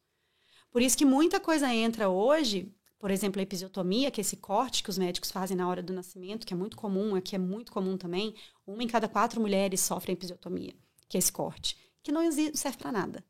[0.71, 4.83] Por isso que muita coisa entra hoje, por exemplo, a episiotomia, que é esse corte
[4.83, 7.71] que os médicos fazem na hora do nascimento, que é muito comum, aqui é muito
[7.71, 8.35] comum também.
[8.67, 10.75] Uma em cada quatro mulheres sofrem episiotomia,
[11.09, 12.21] que é esse corte, que não
[12.55, 13.25] serve para nada.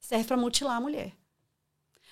[0.00, 1.14] Serve para mutilar a mulher.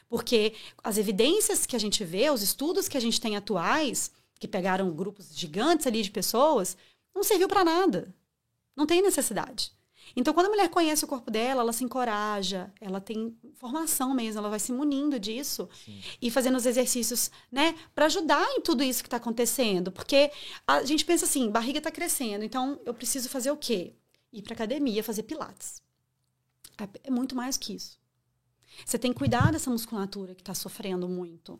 [0.09, 4.47] Porque as evidências que a gente vê, os estudos que a gente tem atuais, que
[4.49, 6.77] pegaram grupos gigantes ali de pessoas,
[7.15, 8.15] não serviu para nada.
[8.77, 9.73] Não tem necessidade.
[10.15, 14.39] Então, quando a mulher conhece o corpo dela, ela se encoraja, ela tem formação mesmo,
[14.39, 15.69] ela vai se munindo disso
[16.23, 19.91] e fazendo os exercícios, né, para ajudar em tudo isso que está acontecendo.
[19.91, 20.31] Porque
[20.67, 23.95] a gente pensa assim, barriga está crescendo, então eu preciso fazer o quê?
[24.33, 25.83] Ir para academia, fazer pilates.
[26.79, 27.99] É- É muito mais que isso.
[28.85, 31.59] Você tem que cuidar dessa musculatura que está sofrendo muito.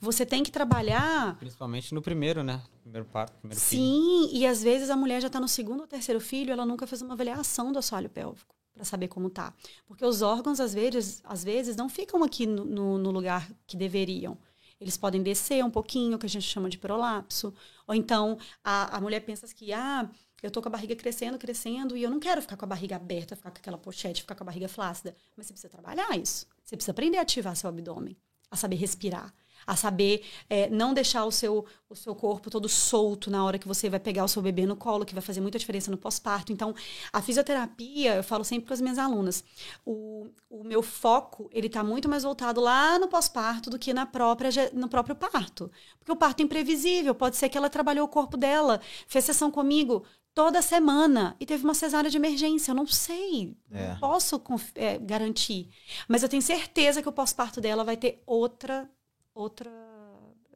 [0.00, 2.62] Você tem que trabalhar Principalmente no primeiro, né?
[2.82, 3.82] Primeiro parto, primeiro filho.
[3.82, 6.86] Sim, e às vezes a mulher já está no segundo ou terceiro filho, ela nunca
[6.86, 9.52] fez uma avaliação do assoalho pélvico para saber como tá.
[9.86, 13.76] Porque os órgãos, às vezes, às vezes não ficam aqui no, no- no lugar que
[13.76, 14.38] deveriam.
[14.80, 17.52] eles podem descer um pouquinho, que a gente chama de prolapso.
[17.86, 20.08] Ou então, a, a mulher pensa que, ah,
[20.42, 22.96] eu tô com a barriga crescendo, crescendo, e eu não quero ficar com a barriga
[22.96, 25.14] aberta, ficar com aquela pochete, ficar com a barriga flácida.
[25.36, 26.46] Mas você precisa trabalhar isso.
[26.64, 28.16] Você precisa aprender a ativar seu abdômen,
[28.50, 29.34] a saber respirar,
[29.66, 33.68] a saber é, não deixar o seu, o seu corpo todo solto na hora que
[33.68, 36.52] você vai pegar o seu bebê no colo, que vai fazer muita diferença no pós-parto.
[36.52, 36.74] Então,
[37.12, 39.44] a fisioterapia, eu falo sempre para as minhas alunas,
[39.84, 44.06] o, o meu foco, ele está muito mais voltado lá no pós-parto do que na
[44.06, 45.70] própria, no próprio parto.
[45.98, 49.50] Porque o parto é imprevisível, pode ser que ela trabalhou o corpo dela, fez sessão
[49.50, 50.04] comigo,
[50.34, 52.70] toda semana e teve uma cesárea de emergência.
[52.70, 53.88] Eu não sei, é.
[53.88, 54.42] não posso
[54.74, 55.68] é, garantir.
[56.08, 58.88] Mas eu tenho certeza que o pós-parto dela vai ter outra,
[59.34, 59.70] outra,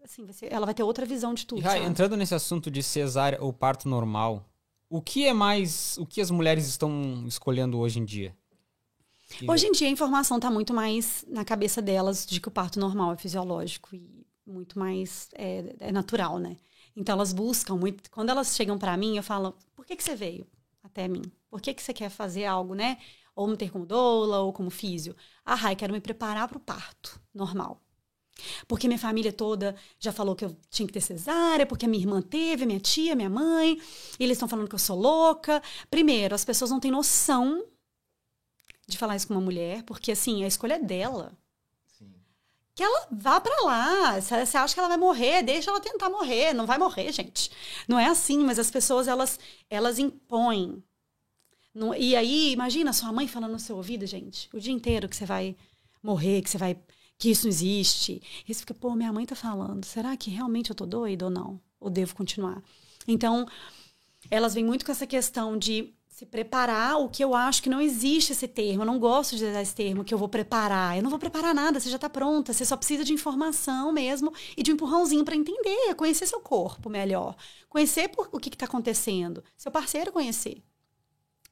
[0.02, 1.62] assim, vai ser, ela vai ter outra visão de tudo.
[1.62, 4.48] E, entrando nesse assunto de cesárea ou parto normal,
[4.88, 8.36] o que é mais, o que as mulheres estão escolhendo hoje em dia?
[9.48, 12.78] Hoje em dia a informação está muito mais na cabeça delas de que o parto
[12.78, 16.56] normal é fisiológico e muito mais é, é natural, né?
[16.94, 18.10] Então elas buscam muito.
[18.10, 20.46] Quando elas chegam para mim, eu falo: por que, que você veio
[20.82, 21.22] até mim?
[21.50, 22.98] Por que, que você quer fazer algo, né?
[23.34, 25.16] Ou me ter como doula ou como físio?
[25.44, 27.80] Ah, Rai, quero me preparar para o parto normal.
[28.66, 32.02] Porque minha família toda já falou que eu tinha que ter cesárea, porque a minha
[32.02, 33.80] irmã teve, minha tia, minha mãe,
[34.18, 35.62] e eles estão falando que eu sou louca.
[35.90, 37.64] Primeiro, as pessoas não têm noção
[38.86, 41.36] de falar isso com uma mulher, porque assim, a escolha é dela
[42.74, 44.20] que ela vá para lá.
[44.20, 45.42] Você acha que ela vai morrer?
[45.42, 46.52] Deixa ela tentar morrer.
[46.52, 47.50] Não vai morrer, gente.
[47.86, 49.38] Não é assim, mas as pessoas, elas,
[49.70, 50.82] elas impõem.
[51.72, 55.16] Não, e aí, imagina sua mãe falando no seu ouvido, gente, o dia inteiro que
[55.16, 55.56] você vai
[56.02, 56.76] morrer, que você vai.
[57.18, 58.22] Que isso existe.
[58.46, 59.84] E você fica, pô, minha mãe tá falando.
[59.84, 61.60] Será que realmente eu tô doida ou não?
[61.80, 62.62] Ou devo continuar?
[63.06, 63.46] Então,
[64.30, 67.80] elas vêm muito com essa questão de se preparar, o que eu acho que não
[67.80, 68.82] existe esse termo.
[68.82, 70.96] Eu não gosto de usar esse termo, que eu vou preparar.
[70.96, 72.52] Eu não vou preparar nada, você já está pronta.
[72.52, 76.88] Você só precisa de informação mesmo e de um empurrãozinho para entender, conhecer seu corpo
[76.88, 77.34] melhor.
[77.68, 79.42] Conhecer por, o que está acontecendo.
[79.56, 80.62] Seu parceiro conhecer.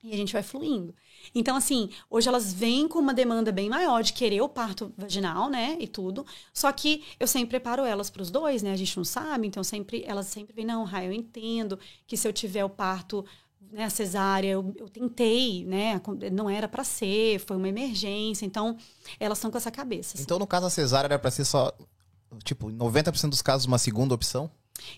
[0.01, 0.95] E a gente vai fluindo.
[1.35, 5.49] Então, assim, hoje elas vêm com uma demanda bem maior de querer o parto vaginal,
[5.49, 5.77] né?
[5.81, 6.27] E tudo.
[6.53, 8.73] Só que eu sempre preparo elas para os dois, né?
[8.73, 12.27] A gente não sabe, então sempre elas sempre vêm, não, Raio, eu entendo que se
[12.27, 13.25] eu tiver o parto
[13.73, 16.01] né, a cesárea, eu, eu, tentei, né?
[16.31, 18.45] Não era para ser, foi uma emergência.
[18.45, 18.77] Então,
[19.19, 20.15] elas estão com essa cabeça.
[20.15, 20.25] Assim.
[20.25, 21.73] Então, no caso, a cesárea era para ser só,
[22.45, 24.51] tipo, em 90% dos casos, uma segunda opção?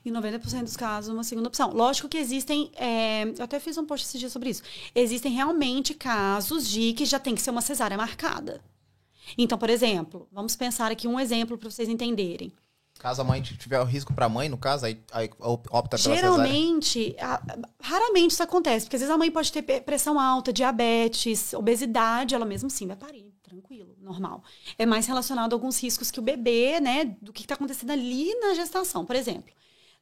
[0.05, 1.72] Em 90% dos casos, uma segunda opção.
[1.72, 2.70] Lógico que existem.
[2.76, 4.62] É, eu até fiz um post esse dia sobre isso.
[4.95, 8.61] Existem realmente casos de que já tem que ser uma cesárea marcada.
[9.39, 12.53] Então, por exemplo, vamos pensar aqui um exemplo para vocês entenderem.
[12.99, 16.14] Caso a mãe tiver o risco para a mãe, no caso, aí, aí opta pela
[16.14, 17.43] Geralmente, a,
[17.80, 22.47] raramente isso acontece, porque às vezes a mãe pode ter pressão alta, diabetes, obesidade, ela
[22.47, 24.45] mesmo sim vai parir, tranquilo, normal.
[24.78, 28.32] É mais relacionado a alguns riscos que o bebê, né, do que está acontecendo ali
[28.37, 29.05] na gestação.
[29.05, 29.53] Por exemplo,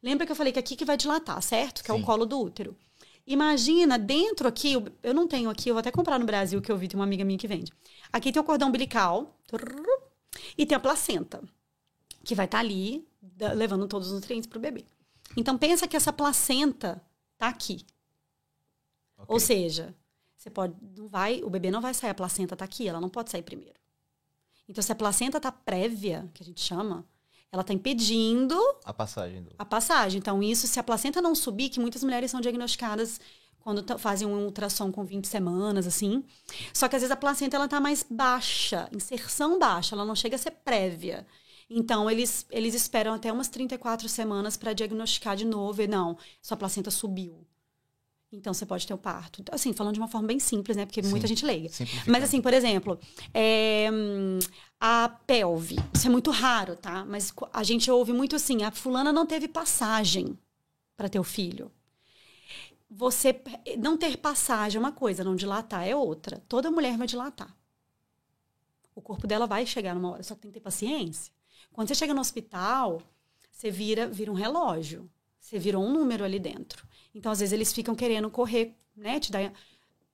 [0.03, 1.82] lembra que eu falei que aqui que vai dilatar, certo?
[1.82, 1.98] Que sim.
[1.98, 2.76] é o colo do útero.
[3.26, 4.72] Imagina, dentro aqui,
[5.03, 7.05] eu não tenho aqui, eu vou até comprar no Brasil, que eu vi, tem uma
[7.05, 7.72] amiga minha que vende.
[8.12, 9.38] Aqui tem o cordão umbilical
[10.59, 11.42] e tem a placenta
[12.24, 13.07] que vai estar tá ali
[13.55, 14.84] levando todos os nutrientes para o bebê.
[15.36, 17.03] Então pensa que essa placenta
[17.38, 17.86] tá aqui.
[19.16, 19.26] Okay.
[19.28, 19.94] Ou seja,
[20.36, 23.09] você pode não vai, o bebê não vai sair, a placenta tá aqui, ela não
[23.09, 23.78] pode sair primeiro.
[24.68, 27.07] Então se a placenta tá prévia, que a gente chama,
[27.53, 29.42] ela tá impedindo a passagem.
[29.42, 29.50] Do...
[29.59, 30.18] A passagem.
[30.18, 33.20] Então isso, se a placenta não subir, que muitas mulheres são diagnosticadas
[33.61, 36.24] quando fazem um ultrassom com 20 semanas, assim.
[36.72, 40.34] Só que às vezes a placenta ela tá mais baixa, inserção baixa, ela não chega
[40.34, 41.26] a ser prévia.
[41.70, 46.57] Então, eles, eles esperam até umas 34 semanas para diagnosticar de novo e não, sua
[46.57, 47.46] placenta subiu.
[48.33, 49.45] Então, você pode ter o parto.
[49.53, 50.87] Assim, falando de uma forma bem simples, né?
[50.87, 51.68] Porque Sim, muita gente leiga.
[52.07, 52.99] Mas, assim, por exemplo,
[53.35, 53.89] é,
[54.80, 55.76] a pelve.
[55.93, 57.05] Isso é muito raro, tá?
[57.05, 60.37] Mas a gente ouve muito assim: a fulana não teve passagem
[60.97, 61.70] para ter o filho.
[62.91, 63.41] Você
[63.78, 66.43] não ter passagem é uma coisa, não dilatar é outra.
[66.49, 67.57] Toda mulher vai dilatar.
[68.95, 71.33] O corpo dela vai chegar numa hora, só que tem que ter paciência.
[71.72, 73.01] Quando você chega no hospital,
[73.51, 75.11] você vira, vira um relógio.
[75.41, 76.87] Você virou um número ali dentro.
[77.15, 79.21] Então, às vezes, eles ficam querendo correr, né?
[79.21, 79.53] Te dar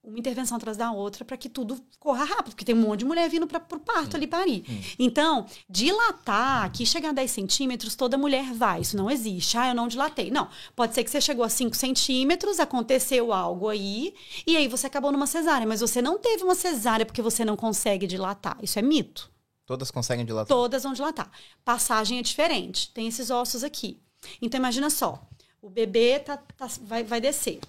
[0.03, 3.05] uma intervenção atrás da outra para que tudo corra rápido, porque tem um monte de
[3.05, 4.65] mulher vindo para o parto ali parir.
[4.69, 4.81] Hum.
[4.99, 8.81] Então, dilatar, aqui chegar a 10 centímetros, toda mulher vai.
[8.81, 9.59] Isso não existe.
[9.59, 10.31] Ah, eu não dilatei.
[10.31, 10.49] Não.
[10.75, 14.15] Pode ser que você chegou a 5 centímetros, aconteceu algo aí,
[14.47, 15.67] e aí você acabou numa cesárea.
[15.67, 18.57] Mas você não teve uma cesárea porque você não consegue dilatar.
[18.63, 19.31] Isso é mito.
[19.67, 20.49] Todas conseguem dilatar?
[20.49, 21.31] Todas vão dilatar.
[21.65, 22.91] Passagem é diferente.
[22.95, 24.01] Tem esses ossos aqui.
[24.41, 25.28] Então, imagina só.
[25.61, 27.61] O bebê tá, tá, vai, vai descer.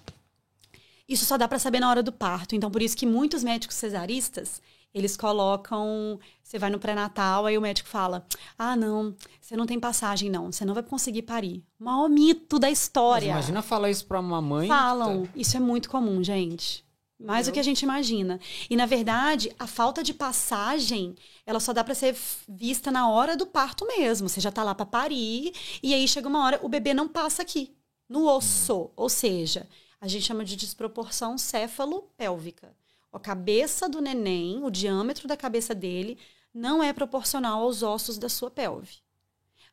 [1.08, 2.54] Isso só dá para saber na hora do parto.
[2.54, 4.62] Então, por isso que muitos médicos cesaristas,
[4.94, 6.20] eles colocam.
[6.42, 8.24] Você vai no pré-natal, aí o médico fala:
[8.56, 10.52] Ah, não, você não tem passagem, não.
[10.52, 11.64] Você não vai conseguir parir.
[11.80, 13.30] O maior mito da Mas história.
[13.30, 14.68] imagina falar isso pra uma mãe.
[14.68, 15.28] Falam.
[15.34, 16.84] Isso é muito comum, gente.
[17.18, 18.40] Mais do que a gente imagina.
[18.70, 21.14] E, na verdade, a falta de passagem,
[21.44, 22.16] ela só dá pra ser
[22.48, 24.26] vista na hora do parto mesmo.
[24.26, 27.42] Você já tá lá pra parir, e aí chega uma hora, o bebê não passa
[27.42, 27.74] aqui,
[28.10, 28.90] no osso.
[28.96, 29.68] Ou seja,
[30.00, 32.76] a gente chama de desproporção céfalo-pélvica.
[33.12, 36.18] A cabeça do neném, o diâmetro da cabeça dele,
[36.52, 38.96] não é proporcional aos ossos da sua pelve.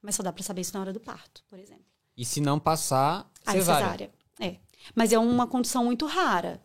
[0.02, 1.86] Mas só dá pra saber isso na hora do parto, por exemplo.
[2.16, 3.64] E se não passar, cesárea.
[3.64, 4.14] cesárea.
[4.40, 4.58] É.
[4.96, 6.62] Mas é uma condição muito rara.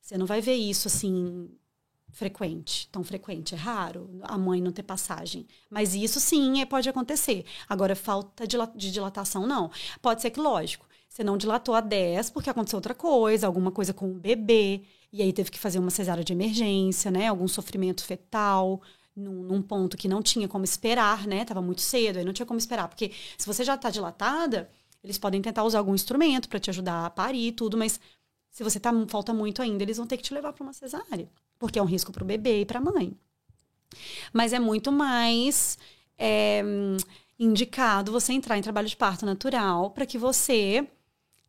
[0.00, 1.50] Você não vai ver isso assim
[2.10, 5.46] frequente, tão frequente, é raro a mãe não ter passagem.
[5.68, 7.44] Mas isso sim é, pode acontecer.
[7.68, 9.70] Agora, falta de dilatação, não.
[10.00, 10.86] Pode ser que, lógico,
[11.16, 15.22] você não dilatou a 10 porque aconteceu outra coisa, alguma coisa com o bebê, e
[15.22, 17.28] aí teve que fazer uma cesárea de emergência, né?
[17.28, 18.82] Algum sofrimento fetal.
[19.16, 21.42] Num, num ponto que não tinha como esperar, né?
[21.46, 22.86] Tava muito cedo, aí não tinha como esperar.
[22.86, 24.68] Porque se você já tá dilatada,
[25.02, 27.98] eles podem tentar usar algum instrumento para te ajudar a parir e tudo, mas
[28.50, 31.30] se você tá falta muito ainda, eles vão ter que te levar para uma cesárea,
[31.58, 33.16] porque é um risco para o bebê e para a mãe.
[34.34, 35.78] Mas é muito mais
[36.18, 36.62] é,
[37.38, 40.86] indicado você entrar em trabalho de parto natural para que você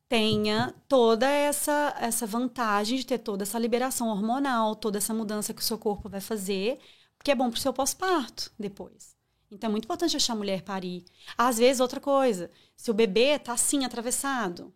[0.09, 5.61] tenha toda essa essa vantagem de ter toda essa liberação hormonal, toda essa mudança que
[5.61, 6.79] o seu corpo vai fazer,
[7.17, 9.15] porque é bom para o seu pós-parto depois.
[9.51, 11.05] Então é muito importante deixar a mulher parir.
[11.37, 14.73] Às vezes, outra coisa, se o bebê tá assim atravessado,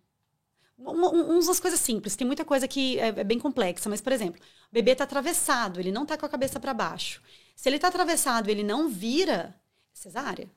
[0.77, 4.11] uma, um- umas coisas simples, tem muita coisa que é, é bem complexa, mas, por
[4.13, 7.21] exemplo, o bebê tá atravessado, ele não tá com a cabeça para baixo.
[7.55, 9.53] Se ele tá atravessado ele não vira,
[9.93, 10.49] é cesárea.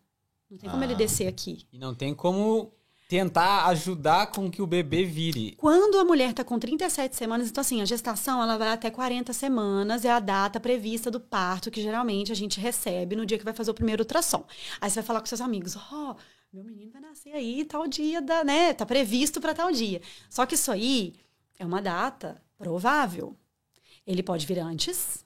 [0.50, 0.86] Não tem como Ah.
[0.86, 1.66] ele descer aqui.
[1.72, 2.72] E não tem como
[3.08, 5.54] tentar ajudar com que o bebê vire.
[5.56, 9.32] Quando a mulher está com 37 semanas, então assim, a gestação ela vai até 40
[9.32, 13.44] semanas, é a data prevista do parto que geralmente a gente recebe no dia que
[13.44, 14.44] vai fazer o primeiro ultrassom.
[14.80, 16.16] Aí você vai falar com seus amigos, ó,
[16.52, 20.00] meu menino vai nascer aí tal dia da, né, tá previsto para tal dia.
[20.30, 21.14] Só que isso aí
[21.58, 23.36] é uma data provável.
[24.06, 25.24] Ele pode vir antes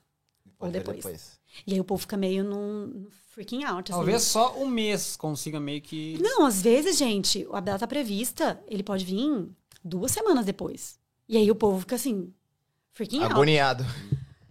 [0.59, 1.39] ou ver depois.
[1.66, 3.93] E aí o povo fica meio num, num freaking out.
[3.93, 3.99] assim.
[3.99, 6.18] Talvez só um mês consiga meio que.
[6.20, 9.49] Não, às vezes, gente, a data prevista, ele pode vir
[9.84, 10.99] duas semanas depois.
[11.28, 12.32] E aí o povo fica assim,
[12.93, 13.32] freaking out.
[13.32, 13.84] Agoniado.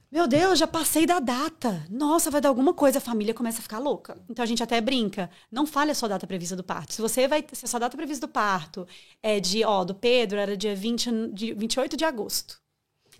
[0.09, 1.85] Meu Deus, já passei da data.
[1.89, 4.17] Nossa, vai dar alguma coisa, a família começa a ficar louca.
[4.29, 6.93] Então a gente até brinca, não fale a sua data prevista do parto.
[6.93, 8.87] Se você vai, se a sua data prevista do parto
[9.21, 12.57] é de, ó, do Pedro era dia 20, de 28 de agosto.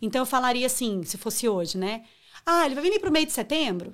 [0.02, 2.06] Então eu falaria assim, se fosse hoje, né?
[2.46, 3.94] Ah, ele vai vir pro meio de setembro?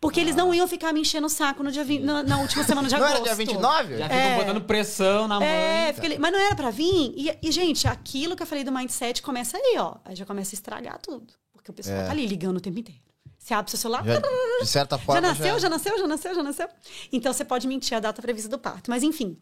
[0.00, 2.62] Porque eles não iam ficar me enchendo o saco no dia 20, na, na última
[2.64, 3.16] semana de Não agosto.
[3.16, 3.98] era dia 29?
[3.98, 5.48] Já ficam botando pressão na mãe.
[5.48, 7.12] É, fica ali- mas não era pra vir.
[7.16, 9.96] E, e, gente, aquilo que eu falei do mindset começa aí, ó.
[10.04, 11.32] Aí já começa a estragar tudo.
[11.52, 12.04] Porque o pessoal É.
[12.06, 13.00] tá ali ligando o tempo inteiro.
[13.38, 14.20] Você abre seu celular, Já,
[14.62, 15.20] de certa já forma.
[15.20, 16.68] nasceu, já nasceu, já nasceu, já nasceu.
[17.12, 18.88] Então você pode mentir a data prevista do parto.
[18.88, 19.36] Mas enfim,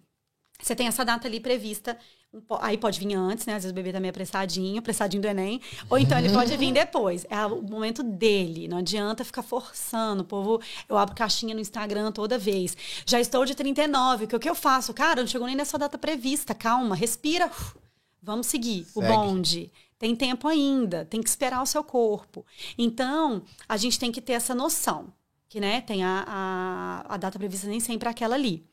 [0.60, 1.96] você tem essa data ali prevista.
[2.60, 3.54] Aí pode vir antes, né?
[3.54, 5.60] Às vezes o bebê tá meio apressadinho, apressadinho do Enem.
[5.88, 7.26] Ou então ele pode vir depois.
[7.28, 8.68] É o momento dele.
[8.68, 10.22] Não adianta ficar forçando.
[10.22, 12.76] O povo, eu abro caixinha no Instagram toda vez.
[13.04, 14.24] Já estou de 39.
[14.24, 14.94] O que, o que eu faço?
[14.94, 16.54] Cara, não chegou nem nessa data prevista.
[16.54, 17.50] Calma, respira.
[18.22, 19.12] Vamos seguir o Segue.
[19.12, 19.72] bonde.
[20.00, 22.44] Tem tempo ainda, tem que esperar o seu corpo.
[22.78, 25.12] Então, a gente tem que ter essa noção,
[25.46, 28.64] que né, tem a, a, a data prevista nem sempre é aquela ali.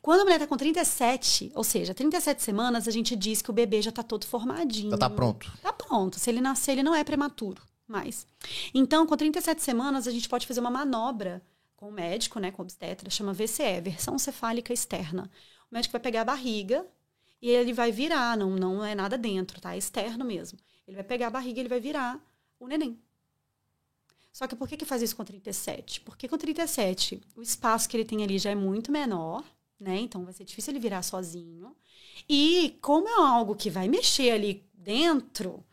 [0.00, 3.52] Quando a mulher está com 37, ou seja, 37 semanas, a gente diz que o
[3.52, 4.90] bebê já está todo formadinho.
[4.90, 5.52] Já tá pronto.
[5.62, 6.18] Tá pronto.
[6.18, 8.26] Se ele nascer, ele não é prematuro mais.
[8.74, 11.42] Então, com 37 semanas, a gente pode fazer uma manobra
[11.76, 15.30] com o médico, né, com o obstetra, chama VCE, versão cefálica externa.
[15.70, 16.86] O médico vai pegar a barriga
[17.40, 19.74] e ele vai virar, não, não é nada dentro, tá?
[19.74, 20.58] É externo mesmo.
[20.86, 22.20] Ele vai pegar a barriga e ele vai virar
[22.58, 22.98] o neném.
[24.32, 26.00] Só que por que, que faz isso com 37?
[26.00, 29.44] Porque com 37, o espaço que ele tem ali já é muito menor,
[29.78, 29.98] né?
[29.98, 31.76] Então vai ser difícil ele virar sozinho.
[32.28, 35.64] E como é algo que vai mexer ali dentro,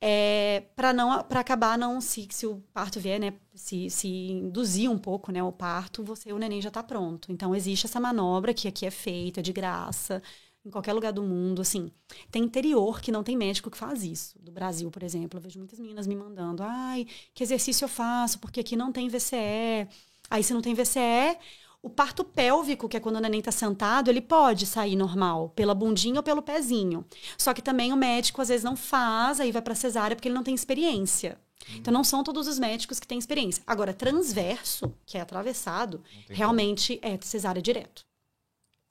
[0.00, 4.90] é, para não para acabar não se, se o parto vier, né, se, se induzir
[4.90, 7.32] um pouco, né, o parto, você o neném já está pronto.
[7.32, 10.22] Então existe essa manobra que aqui é feita de graça
[10.64, 11.90] em qualquer lugar do mundo, assim.
[12.30, 14.38] Tem interior que não tem médico que faz isso.
[14.38, 18.38] Do Brasil, por exemplo, eu vejo muitas meninas me mandando: "Ai, que exercício eu faço?
[18.38, 19.88] Porque aqui não tem VCE".
[20.30, 21.38] Aí se não tem VCE,
[21.82, 25.74] o parto pélvico, que é quando o neném está sentado, ele pode sair normal, pela
[25.74, 27.04] bundinha ou pelo pezinho.
[27.36, 30.34] Só que também o médico às vezes não faz, aí vai para cesárea porque ele
[30.34, 31.38] não tem experiência.
[31.76, 33.62] Então não são todos os médicos que têm experiência.
[33.66, 38.07] Agora, transverso, que é atravessado, realmente é cesárea direto.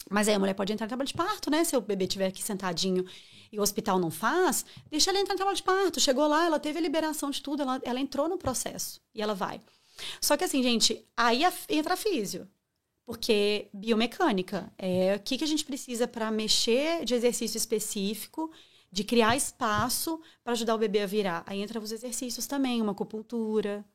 [0.10, 1.64] Mas aí a mulher pode entrar em trabalho de parto, né?
[1.64, 3.06] Se o bebê estiver aqui sentadinho
[3.52, 6.00] e o hospital não faz, deixa ela entrar em trabalho de parto.
[6.00, 9.34] Chegou lá, ela teve a liberação de tudo, ela, ela entrou no processo e ela
[9.34, 9.62] vai.
[10.22, 12.48] Só que assim, gente, aí entra a físio.
[13.06, 18.52] Porque biomecânica é o que, que a gente precisa para mexer de exercício específico,
[18.92, 21.44] de criar espaço para ajudar o bebê a virar.
[21.46, 23.86] Aí entra os exercícios também, uma acupuntura,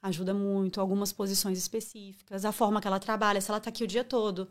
[0.00, 3.86] ajuda muito, algumas posições específicas, a forma que ela trabalha, se ela está aqui o
[3.86, 4.48] dia todo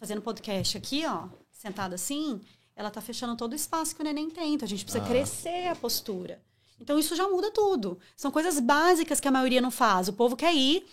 [0.00, 2.40] fazendo podcast aqui, ó, sentada assim,
[2.74, 4.54] ela tá fechando todo o espaço que o neném tem.
[4.54, 5.06] Então a gente precisa ah.
[5.06, 6.42] crescer a postura.
[6.80, 7.98] Então isso já muda tudo.
[8.16, 10.08] São coisas básicas que a maioria não faz.
[10.08, 10.86] O povo quer ir.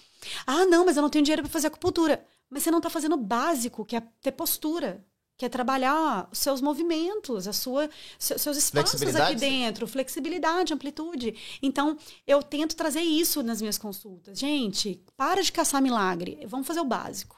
[0.46, 2.22] Ah, não, mas eu não tenho dinheiro para fazer acupuntura.
[2.50, 5.06] Mas você não está fazendo o básico, que é ter postura,
[5.38, 7.90] que é trabalhar os seus movimentos, a sua,
[8.20, 11.34] seus espaços aqui dentro, flexibilidade, amplitude.
[11.62, 14.38] Então, eu tento trazer isso nas minhas consultas.
[14.38, 16.46] Gente, para de caçar milagre.
[16.48, 17.38] Vamos fazer o básico.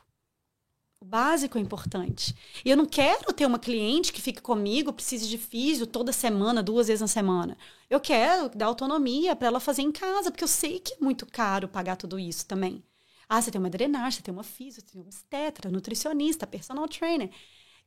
[1.02, 2.36] O básico é importante.
[2.64, 6.62] E eu não quero ter uma cliente que fique comigo, precise de físio toda semana,
[6.62, 7.58] duas vezes na semana.
[7.90, 11.26] Eu quero dar autonomia para ela fazer em casa, porque eu sei que é muito
[11.26, 12.84] caro pagar tudo isso também.
[13.30, 16.88] Ah, você tem uma drenagem, você tem uma físio, você tem uma obstetra, nutricionista, personal
[16.88, 17.30] trainer.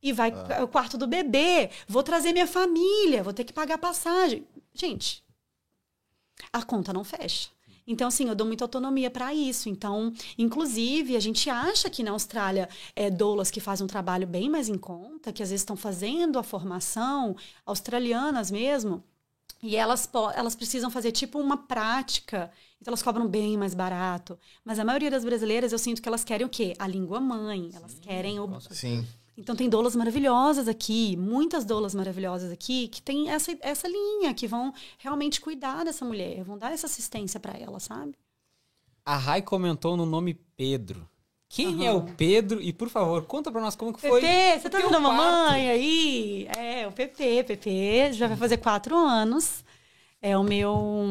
[0.02, 0.64] E vai ah.
[0.64, 4.46] o quarto do bebê, vou trazer minha família, vou ter que pagar passagem.
[4.72, 5.22] Gente,
[6.50, 7.50] a conta não fecha.
[7.86, 9.68] Então, assim, eu dou muita autonomia para isso.
[9.68, 14.48] Então, inclusive, a gente acha que na Austrália é doulas que fazem um trabalho bem
[14.48, 17.36] mais em conta, que às vezes estão fazendo a formação,
[17.66, 19.02] australianas mesmo,
[19.62, 22.50] e elas, elas precisam fazer tipo uma prática.
[22.80, 24.36] Então elas cobram bem mais barato.
[24.64, 26.74] Mas a maioria das brasileiras, eu sinto que elas querem o quê?
[26.80, 27.70] A língua mãe.
[27.72, 28.60] Elas querem o.
[28.60, 29.06] Sim.
[29.36, 34.46] Então tem doulas maravilhosas aqui, muitas doulas maravilhosas aqui, que tem essa, essa linha, que
[34.46, 38.14] vão realmente cuidar dessa mulher, vão dar essa assistência para ela, sabe?
[39.04, 41.08] A Rai comentou no nome Pedro.
[41.48, 41.82] Quem uhum.
[41.82, 42.62] é o Pedro?
[42.62, 44.20] E, por favor, conta pra nós como que foi.
[44.20, 46.48] Pepe, você tá vendo a mamãe aí?
[46.56, 49.61] É, o Pepe, Pepe já vai fazer quatro anos
[50.24, 51.04] é o meu,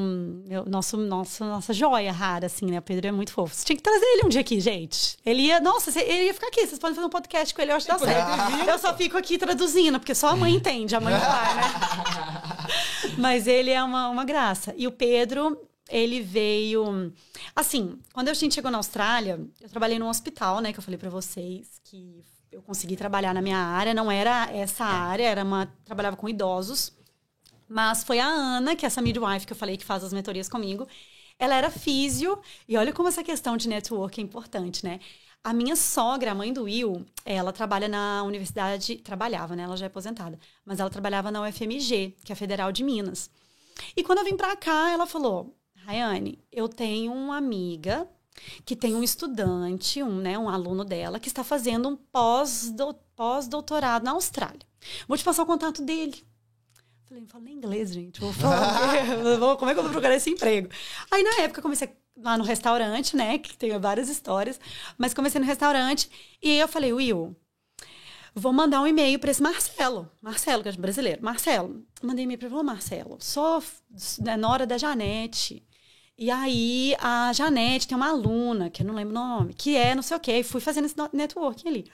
[0.47, 2.79] meu, nosso, nosso, nossa joia rara, assim, né?
[2.79, 3.53] O Pedro é muito fofo.
[3.53, 5.17] Você tinha que trazer ele um dia aqui, gente.
[5.25, 6.65] Ele ia, nossa, ele ia ficar aqui.
[6.65, 8.69] Vocês podem fazer um podcast com ele, eu acho que dá certo.
[8.69, 11.61] Eu só fico aqui traduzindo, porque só a mãe entende, a mãe vai, né?
[13.19, 14.73] Mas ele é uma, uma graça.
[14.77, 17.11] E o Pedro, ele veio.
[17.53, 20.71] Assim, quando a gente chegou na Austrália, eu trabalhei num hospital, né?
[20.71, 23.93] Que eu falei para vocês, que eu consegui trabalhar na minha área.
[23.93, 25.65] Não era essa área, era uma.
[25.83, 26.93] Trabalhava com idosos.
[27.71, 30.49] Mas foi a Ana, que é essa midwife que eu falei que faz as mentorias
[30.49, 30.85] comigo.
[31.39, 32.37] Ela era físio,
[32.67, 34.99] e olha como essa questão de network é importante, né?
[35.41, 39.63] A minha sogra, a mãe do Will, ela trabalha na universidade, trabalhava, né?
[39.63, 43.29] Ela já é aposentada, mas ela trabalhava na UFMG, que é a Federal de Minas.
[43.95, 48.05] E quando eu vim para cá, ela falou: Rayane, eu tenho uma amiga
[48.65, 54.11] que tem um estudante, um, né, um aluno dela, que está fazendo um pós-doutorado na
[54.11, 54.67] Austrália.
[55.07, 56.29] Vou te passar o contato dele.
[57.11, 58.21] Falei, não falo nem inglês, gente.
[58.21, 60.69] Vou falar, como é que eu vou procurar esse emprego?
[61.11, 63.37] Aí, na época, comecei lá no restaurante, né?
[63.37, 64.57] Que tem várias histórias.
[64.97, 66.09] Mas comecei no restaurante.
[66.41, 67.35] E eu falei, Will,
[68.33, 70.09] vou mandar um e-mail para esse Marcelo.
[70.21, 71.21] Marcelo, que é brasileiro.
[71.21, 71.85] Marcelo.
[72.01, 73.61] Mandei e-mail para ele, Marcelo, sou
[74.19, 75.67] né, nora da Janete.
[76.17, 79.93] E aí, a Janete tem uma aluna, que eu não lembro o nome, que é
[79.93, 80.37] não sei o quê.
[80.37, 81.91] E fui fazendo esse networking ali.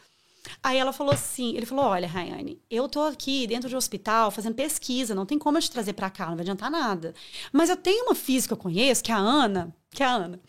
[0.62, 4.32] Aí ela falou assim, ele falou, olha, Rayane, eu tô aqui dentro de um hospital
[4.32, 7.14] fazendo pesquisa, não tem como eu te trazer para cá, não vai adiantar nada.
[7.52, 10.12] Mas eu tenho uma física que eu conheço, que é a Ana, que é a
[10.12, 10.40] Ana.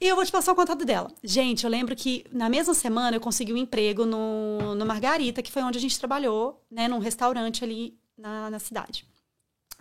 [0.00, 1.12] E eu vou te passar o contato dela.
[1.22, 5.52] Gente, eu lembro que na mesma semana eu consegui um emprego no, no Margarita, que
[5.52, 9.06] foi onde a gente trabalhou, né, num restaurante ali na, na cidade.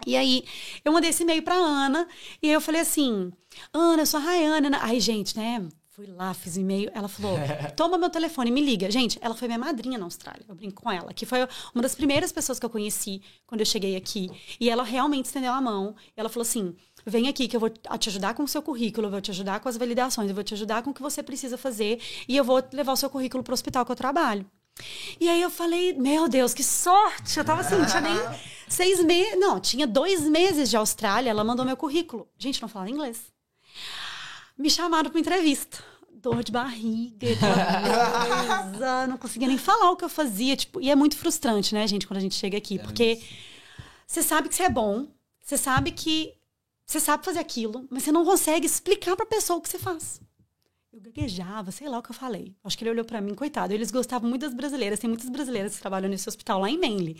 [0.06, 0.43] E aí,
[0.84, 2.07] eu mandei esse e-mail pra Ana,
[2.41, 3.31] e aí eu falei assim,
[3.72, 4.68] Ana, eu sou a Rayane.
[4.81, 5.64] Aí, gente, né,
[6.03, 6.89] Fui lá, fiz e-mail.
[6.95, 7.37] Ela falou:
[7.77, 8.89] toma meu telefone, me liga.
[8.89, 10.43] Gente, ela foi minha madrinha na Austrália.
[10.49, 13.65] Eu brinco com ela, que foi uma das primeiras pessoas que eu conheci quando eu
[13.67, 14.31] cheguei aqui.
[14.59, 15.95] E ela realmente estendeu a mão.
[16.17, 16.75] ela falou assim:
[17.05, 19.59] vem aqui que eu vou te ajudar com o seu currículo, eu vou te ajudar
[19.59, 22.43] com as validações, eu vou te ajudar com o que você precisa fazer e eu
[22.43, 24.43] vou levar o seu currículo para o hospital que eu trabalho.
[25.19, 27.37] E aí eu falei, meu Deus, que sorte!
[27.37, 28.15] Eu tava assim, tinha nem
[28.67, 29.39] seis meses.
[29.39, 32.27] Não, tinha dois meses de Austrália, ela mandou meu currículo.
[32.39, 33.31] Gente, não falava inglês
[34.61, 35.83] me chamaram para entrevista.
[36.22, 37.27] Dor de barriga,
[38.72, 40.56] coisa, não conseguia nem falar o que eu fazia.
[40.56, 42.80] Tipo, e é muito frustrante, né, gente, quando a gente chega aqui.
[42.80, 43.22] É porque
[44.06, 45.07] você sabe que você é bom,
[45.41, 46.34] você sabe que
[46.85, 49.80] você sabe fazer aquilo, mas você não consegue explicar para a pessoa o que você
[49.80, 50.22] faz.
[50.93, 52.53] Eu gaguejava, sei lá o que eu falei.
[52.61, 53.73] Acho que ele olhou para mim, coitado.
[53.73, 54.99] Eles gostavam muito das brasileiras.
[54.99, 57.15] Tem muitas brasileiras que trabalham nesse hospital lá em Manly.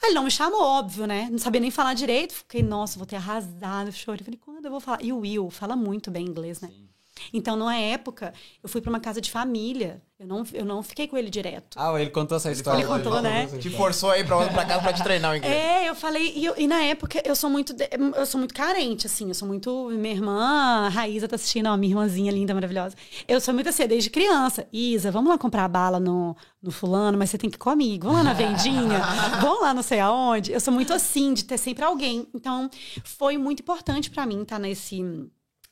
[0.00, 1.28] Aí ele não me chamou, óbvio, né?
[1.28, 2.32] Não sabia nem falar direito.
[2.32, 3.90] Fiquei, nossa, vou ter arrasado.
[3.90, 4.24] Chorei.
[4.24, 5.02] Falei, quando eu vou falar?
[5.02, 6.68] E o Will fala muito bem inglês, né?
[6.68, 6.88] Sim.
[7.32, 8.32] Então, na época,
[8.62, 10.02] eu fui pra uma casa de família.
[10.18, 11.76] Eu não, eu não fiquei com ele direto.
[11.80, 12.80] Ah, ele contou essa história.
[12.80, 13.46] Ele contou, né?
[13.60, 15.54] Te forçou aí pra, pra casa pra te treinar o inglês.
[15.54, 17.72] É, eu falei, e, eu- e na época eu sou muito,
[18.16, 21.76] eu sou muito carente, assim, eu sou muito, minha irmã, a Raíza tá assistindo, ó,
[21.76, 22.96] minha irmãzinha linda, maravilhosa.
[23.28, 24.66] Eu sou muito assim, desde criança.
[24.72, 28.08] Isa, vamos lá comprar bala no, no fulano, mas você tem que ir comigo.
[28.08, 28.98] Vamos lá na vendinha,
[29.40, 30.50] vamos lá não sei aonde.
[30.52, 32.26] Eu sou muito assim, de ter sempre alguém.
[32.34, 32.68] Então,
[33.04, 35.00] foi muito importante pra mim estar nesse,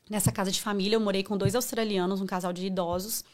[0.09, 0.97] nessa casa de família.
[0.97, 3.25] Eu morei com dois australianos, um casal de idosos,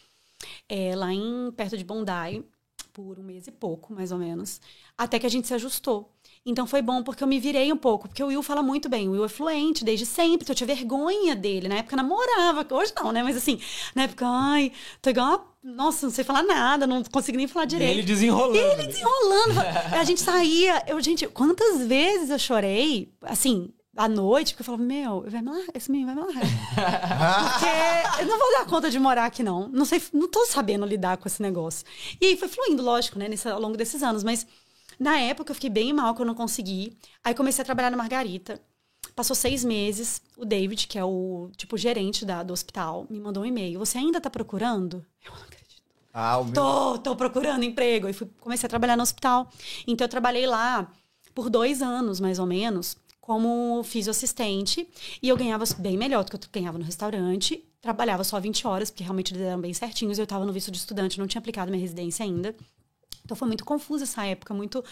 [0.68, 2.44] é, lá em perto de Bondi,
[2.92, 4.60] por um mês e pouco, mais ou menos,
[4.96, 6.12] até que a gente se ajustou.
[6.44, 9.08] Então foi bom porque eu me virei um pouco, porque o Will fala muito bem,
[9.08, 11.68] o Will é fluente desde sempre, então eu tinha vergonha dele.
[11.68, 13.22] Na época namorava, hoje não, né?
[13.22, 13.60] Mas assim,
[13.94, 15.52] na época, ai, tô igual uma...
[15.62, 17.92] Nossa, não sei falar nada, não consigo nem falar direito.
[17.92, 18.58] Ele desenrolando.
[18.58, 19.60] Ele desenrolando.
[19.96, 20.82] A gente saía.
[20.88, 25.51] Eu, gente, quantas vezes eu chorei, assim, à noite, porque eu falava, meu, vai me
[25.51, 26.43] largar, esse menino vai me largar.
[27.52, 29.69] Porque eu não vou dar conta de morar aqui, não.
[29.69, 31.85] Não sei, não tô sabendo lidar com esse negócio.
[32.20, 34.24] E aí foi fluindo, lógico, né, nesse, ao longo desses anos.
[34.24, 34.47] Mas
[34.98, 36.97] na época eu fiquei bem mal que eu não consegui.
[37.23, 38.60] Aí comecei a trabalhar na Margarita.
[39.14, 43.43] Passou seis meses, o David, que é o tipo gerente da, do hospital, me mandou
[43.43, 43.78] um e-mail.
[43.78, 45.05] Você ainda tá procurando?
[45.23, 45.82] Eu não acredito.
[46.14, 46.55] Ah, o meu.
[46.55, 48.09] Tô, tô procurando emprego.
[48.09, 49.51] E fui, comecei a trabalhar no hospital.
[49.86, 50.90] Então, eu trabalhei lá
[51.35, 54.86] por dois anos, mais ou menos, como fisioassistente.
[55.22, 57.64] E eu ganhava bem melhor do que eu ganhava no restaurante.
[57.80, 60.18] Trabalhava só 20 horas, porque realmente eles eram bem certinhos.
[60.18, 62.54] Eu estava no visto de estudante, não tinha aplicado minha residência ainda.
[63.24, 64.84] Então, foi muito confusa essa época, muito...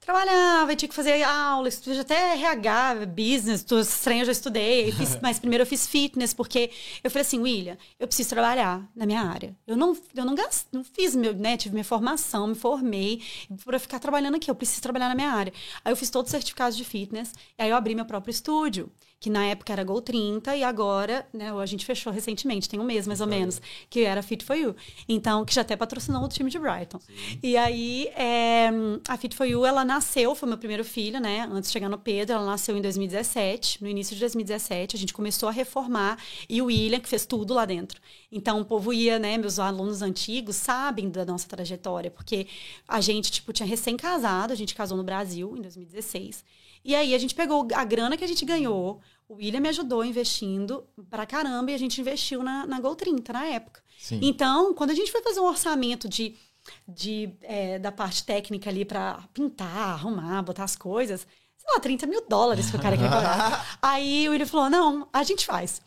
[0.00, 4.90] Trabalhava, tinha que fazer aula, estudei até RH, business, tô estranho, eu já estudei.
[4.92, 6.70] Fiz, mas primeiro eu fiz fitness, porque
[7.04, 9.54] eu falei assim, William, eu preciso trabalhar na minha área.
[9.66, 11.56] Eu não, eu não gasto, não fiz meu, né?
[11.58, 13.22] Tive minha formação, me formei
[13.62, 14.50] para ficar trabalhando aqui.
[14.50, 15.52] Eu preciso trabalhar na minha área.
[15.84, 18.90] Aí eu fiz todos os certificados de fitness, e aí eu abri meu próprio estúdio,
[19.20, 22.84] que na época era Gol 30, e agora, né, a gente fechou recentemente, tem um
[22.84, 23.60] mês mais ou menos,
[23.90, 24.74] que era Fit for You.
[25.06, 26.98] Então, que já até patrocinou o time de Brighton.
[27.42, 28.70] E aí, é,
[29.06, 31.46] a Fit for You, ela nasceu, foi meu primeiro filho, né?
[31.52, 35.12] Antes de chegar no Pedro, ela nasceu em 2017, no início de 2017, a gente
[35.12, 36.18] começou a reformar,
[36.48, 38.00] e o William, que fez tudo lá dentro.
[38.32, 39.36] Então, o povo ia, né?
[39.36, 42.46] Meus alunos antigos sabem da nossa trajetória, porque
[42.88, 46.42] a gente, tipo, tinha recém-casado, a gente casou no Brasil em 2016.
[46.84, 50.04] E aí a gente pegou a grana que a gente ganhou, o William me ajudou
[50.04, 53.80] investindo pra caramba e a gente investiu na, na Gol 30 na época.
[53.98, 54.18] Sim.
[54.22, 56.34] Então, quando a gente foi fazer um orçamento de,
[56.88, 61.26] de, é, da parte técnica ali pra pintar, arrumar, botar as coisas,
[61.56, 63.78] sei lá, 30 mil dólares que o cara queria cobrar.
[63.80, 65.80] Aí o William falou: não, a gente faz.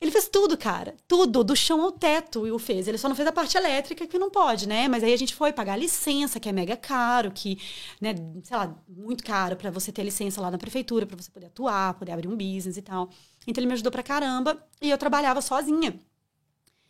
[0.00, 0.96] Ele fez tudo, cara.
[1.06, 2.88] Tudo, do chão ao teto, o Will fez.
[2.88, 4.88] Ele só não fez a parte elétrica, que não pode, né?
[4.88, 7.58] Mas aí a gente foi pagar a licença, que é mega caro, que,
[8.00, 11.46] né, sei lá, muito caro pra você ter licença lá na prefeitura, pra você poder
[11.46, 13.10] atuar, poder abrir um business e tal.
[13.46, 15.98] Então ele me ajudou pra caramba e eu trabalhava sozinha.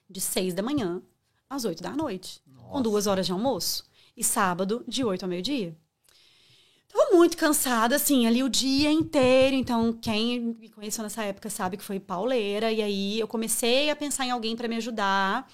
[0.09, 1.03] De seis da manhã
[1.49, 2.41] às oito da noite.
[2.71, 3.85] Com duas horas de almoço.
[4.17, 5.77] E sábado, de oito ao meio-dia.
[6.93, 9.55] Tava muito cansada, assim, ali o dia inteiro.
[9.55, 12.73] Então, quem me conheceu nessa época sabe que foi pauleira.
[12.73, 15.47] E aí eu comecei a pensar em alguém para me ajudar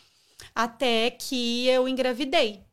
[0.54, 2.64] até que eu engravidei.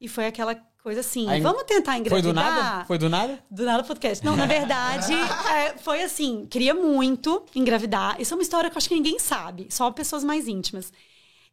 [0.00, 2.32] E foi aquela coisa assim, Aí- vamos tentar Foi engravidar?
[2.32, 2.84] do nada?
[2.86, 3.44] Foi do nada?
[3.50, 4.24] Do nada podcast.
[4.24, 5.12] Não, na verdade,
[5.52, 8.20] é, foi assim, queria muito engravidar.
[8.20, 10.92] Isso é uma história que eu acho que ninguém sabe, só pessoas mais íntimas.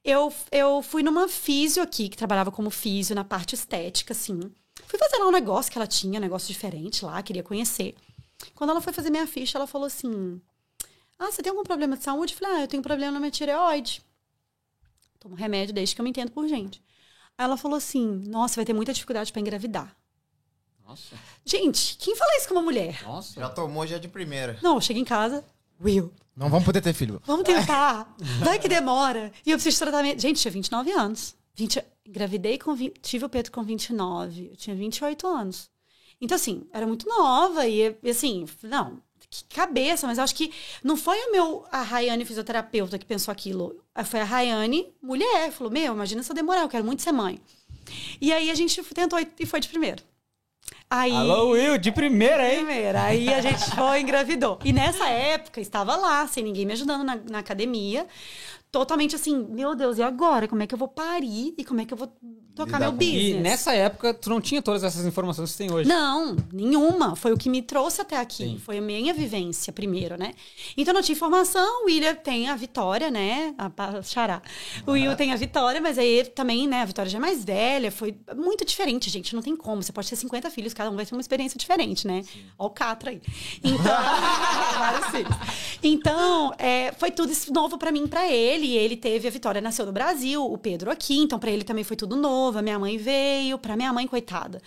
[0.04, 4.40] Eu, eu fui numa físio aqui, que trabalhava como físio na parte estética, assim.
[4.88, 7.96] Fui fazer lá um negócio que ela tinha, um negócio diferente lá, queria conhecer.
[8.54, 10.42] Quando ela foi fazer minha ficha, ela falou assim:
[11.18, 12.34] Ah, você tem algum problema de saúde?
[12.34, 14.04] Eu falei: Ah, eu tenho problema na minha tireoide.
[15.20, 16.82] Tomo remédio desde que eu me entendo por gente.
[17.38, 19.96] Aí ela falou assim: Nossa, vai ter muita dificuldade para engravidar.
[20.86, 21.16] Nossa.
[21.44, 23.02] Gente, quem fala isso com uma mulher?
[23.04, 23.40] Nossa.
[23.40, 24.60] Já tomou já de primeira.
[24.62, 25.44] Não, eu chego em casa,
[25.84, 27.22] Will, Não vamos poder ter filho.
[27.26, 28.14] vamos tentar.
[28.44, 29.32] Vai que demora.
[29.46, 30.22] E eu preciso de tratamento.
[30.22, 31.36] Gente, tinha 29 anos.
[31.56, 34.50] 20, engravidei com 20, tive o Pedro com 29.
[34.52, 35.70] Eu tinha 28 anos.
[36.20, 40.52] Então, assim, era muito nova e, assim, não, que cabeça, mas acho que
[40.84, 43.84] não foi o meu, a Rayane fisioterapeuta que pensou aquilo.
[44.06, 47.40] Foi a Rayane, mulher, falou: Meu, imagina se eu demorar, eu quero muito ser mãe.
[48.20, 50.04] E aí a gente tentou e foi de primeiro.
[50.90, 52.64] Aí, Alô, Will, de primeira, hein?
[52.64, 53.04] Primeira.
[53.04, 54.60] Aí a gente foi e engravidou.
[54.64, 58.08] E nessa época, estava lá, sem ninguém me ajudando na, na academia.
[58.76, 60.50] Totalmente assim, meu Deus, e agora?
[60.50, 62.14] Como é que eu vou parir e como é que eu vou
[62.56, 63.24] tocar meu business?
[63.24, 65.88] E nessa época, tu não tinha todas essas informações que tu tem hoje.
[65.88, 67.16] Não, nenhuma.
[67.16, 68.44] Foi o que me trouxe até aqui.
[68.44, 68.62] Sim.
[68.64, 70.34] Foi a minha vivência primeiro, né?
[70.78, 71.84] Então não tinha informação.
[71.84, 73.54] O William tem a Vitória, né?
[73.58, 74.42] A, a Xará.
[74.88, 76.82] O Will tem a Vitória, mas aí ele também, né?
[76.82, 77.92] A Vitória já é mais velha.
[77.92, 79.36] Foi muito diferente, gente.
[79.36, 79.84] Não tem como.
[79.84, 82.24] Você pode ter 50 filhos, cada um vai ter uma experiência diferente, né?
[82.58, 83.22] Olha o Catra aí.
[83.64, 83.86] Então.
[85.84, 88.76] Então, é, foi tudo isso novo pra mim pra ele.
[88.76, 91.18] Ele teve a Vitória, nasceu no Brasil, o Pedro aqui.
[91.18, 92.45] Então, pra ele também foi tudo novo.
[92.54, 93.58] A minha mãe veio.
[93.58, 94.62] Pra minha mãe, coitada.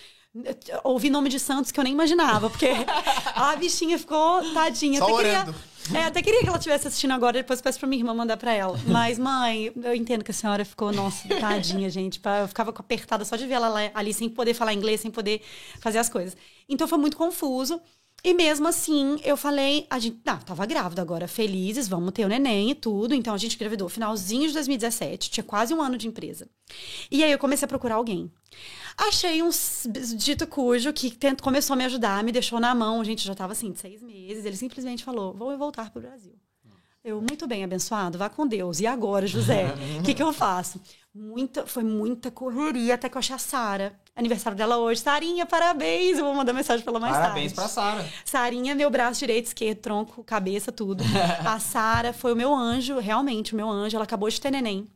[0.84, 2.68] Ouvi nome de Santos que eu nem imaginava, porque
[3.34, 4.98] a bichinha ficou tadinha.
[4.98, 5.55] Só até queria,
[5.94, 8.52] é, até queria que ela estivesse assistindo agora, depois peço pra minha irmã mandar pra
[8.52, 8.78] ela.
[8.86, 12.20] Mas, mãe, eu entendo que a senhora ficou, nossa, tadinha, gente.
[12.42, 15.40] Eu ficava apertada só de ver ela ali sem poder falar inglês, sem poder
[15.80, 16.36] fazer as coisas.
[16.68, 17.80] Então foi muito confuso.
[18.24, 22.28] E mesmo assim, eu falei, a gente, não, tava grávida agora, felizes, vamos ter o
[22.28, 23.15] neném e tudo.
[23.15, 26.49] Então a gente engravidou finalzinho de 2017, tinha quase um ano de empresa.
[27.11, 28.31] E aí eu comecei a procurar alguém.
[28.97, 29.51] Achei um
[30.16, 33.05] dito cujo que tent- começou a me ajudar, me deixou na mão.
[33.05, 34.45] Gente, já tava assim, de seis meses.
[34.45, 36.35] Ele simplesmente falou: vou voltar pro Brasil.
[37.04, 38.80] Eu, muito bem, abençoado, vá com Deus.
[38.80, 39.66] E agora, José?
[39.98, 40.80] O que, que eu faço?
[41.14, 43.98] Muita, foi muita correria até que eu achei a Sara.
[44.14, 45.00] Aniversário dela hoje.
[45.00, 46.18] Sarinha, parabéns!
[46.18, 47.54] Eu vou mandar mensagem pra ela mais Parabéns tarde.
[47.54, 48.08] pra Sara.
[48.24, 51.02] Sarinha, meu braço direito, esquerdo, tronco, cabeça, tudo.
[51.46, 53.96] A Sara foi o meu anjo, realmente, o meu anjo.
[53.96, 54.86] Ela acabou de ter neném.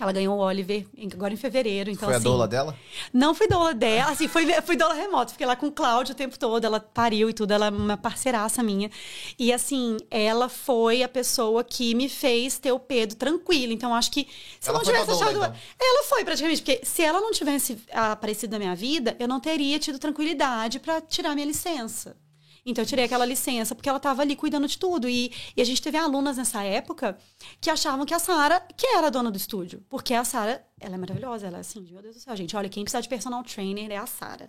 [0.00, 1.90] Ela ganhou o Oliver agora em fevereiro.
[1.90, 2.76] Então, Foi a assim, doula dela?
[3.12, 5.32] Não fui doula dela, assim, fui, fui doula remoto.
[5.32, 7.96] Fiquei lá com o Cláudio o tempo todo, ela pariu e tudo, ela é uma
[7.96, 8.90] parceiraça minha.
[9.38, 13.72] E assim, ela foi a pessoa que me fez ter o Pedro tranquilo.
[13.72, 14.26] Então, acho que
[14.58, 15.36] se Ela não tivesse doula, achado.
[15.36, 15.54] então?
[15.78, 19.78] Ela foi praticamente, porque se ela não tivesse aparecido na minha vida, eu não teria
[19.78, 22.16] tido tranquilidade pra tirar minha licença.
[22.64, 25.08] Então eu tirei aquela licença porque ela estava ali cuidando de tudo.
[25.08, 27.18] E, e a gente teve alunas nessa época
[27.60, 29.84] que achavam que a Sara, que era a dona do estúdio.
[29.88, 32.56] Porque a Sara, ela é maravilhosa, ela é assim, meu Deus do céu, gente.
[32.56, 34.48] Olha, quem precisa de personal trainer é a Sara.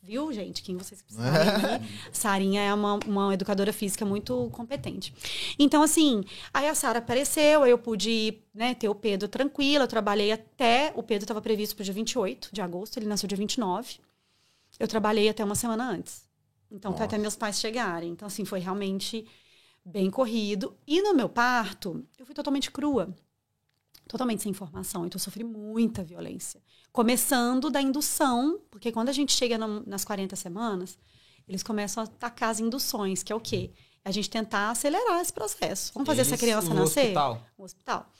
[0.00, 0.62] Viu, gente?
[0.62, 1.86] Quem vocês precisarem.
[2.12, 5.12] Sarinha é uma, uma educadora física muito competente.
[5.58, 6.24] Então, assim,
[6.54, 9.84] aí a Sara apareceu, aí eu pude né, ter o Pedro tranquila.
[9.84, 10.92] Eu trabalhei até.
[10.94, 13.96] O Pedro estava previsto para o dia 28 de agosto, ele nasceu dia 29.
[14.78, 16.27] Eu trabalhei até uma semana antes.
[16.70, 18.10] Então, até meus pais chegarem.
[18.10, 19.26] Então, assim, foi realmente
[19.84, 20.76] bem corrido.
[20.86, 23.14] E no meu parto, eu fui totalmente crua.
[24.06, 25.06] Totalmente sem informação.
[25.06, 26.62] Então, eu sofri muita violência.
[26.92, 30.98] Começando da indução, porque quando a gente chega no- nas 40 semanas,
[31.46, 33.72] eles começam a atacar as induções, que é o quê?
[34.04, 35.92] É a gente tentar acelerar esse processo.
[35.94, 37.00] Vamos fazer essa Isso criança no nascer?
[37.04, 37.46] hospital.
[37.58, 38.12] No hospital.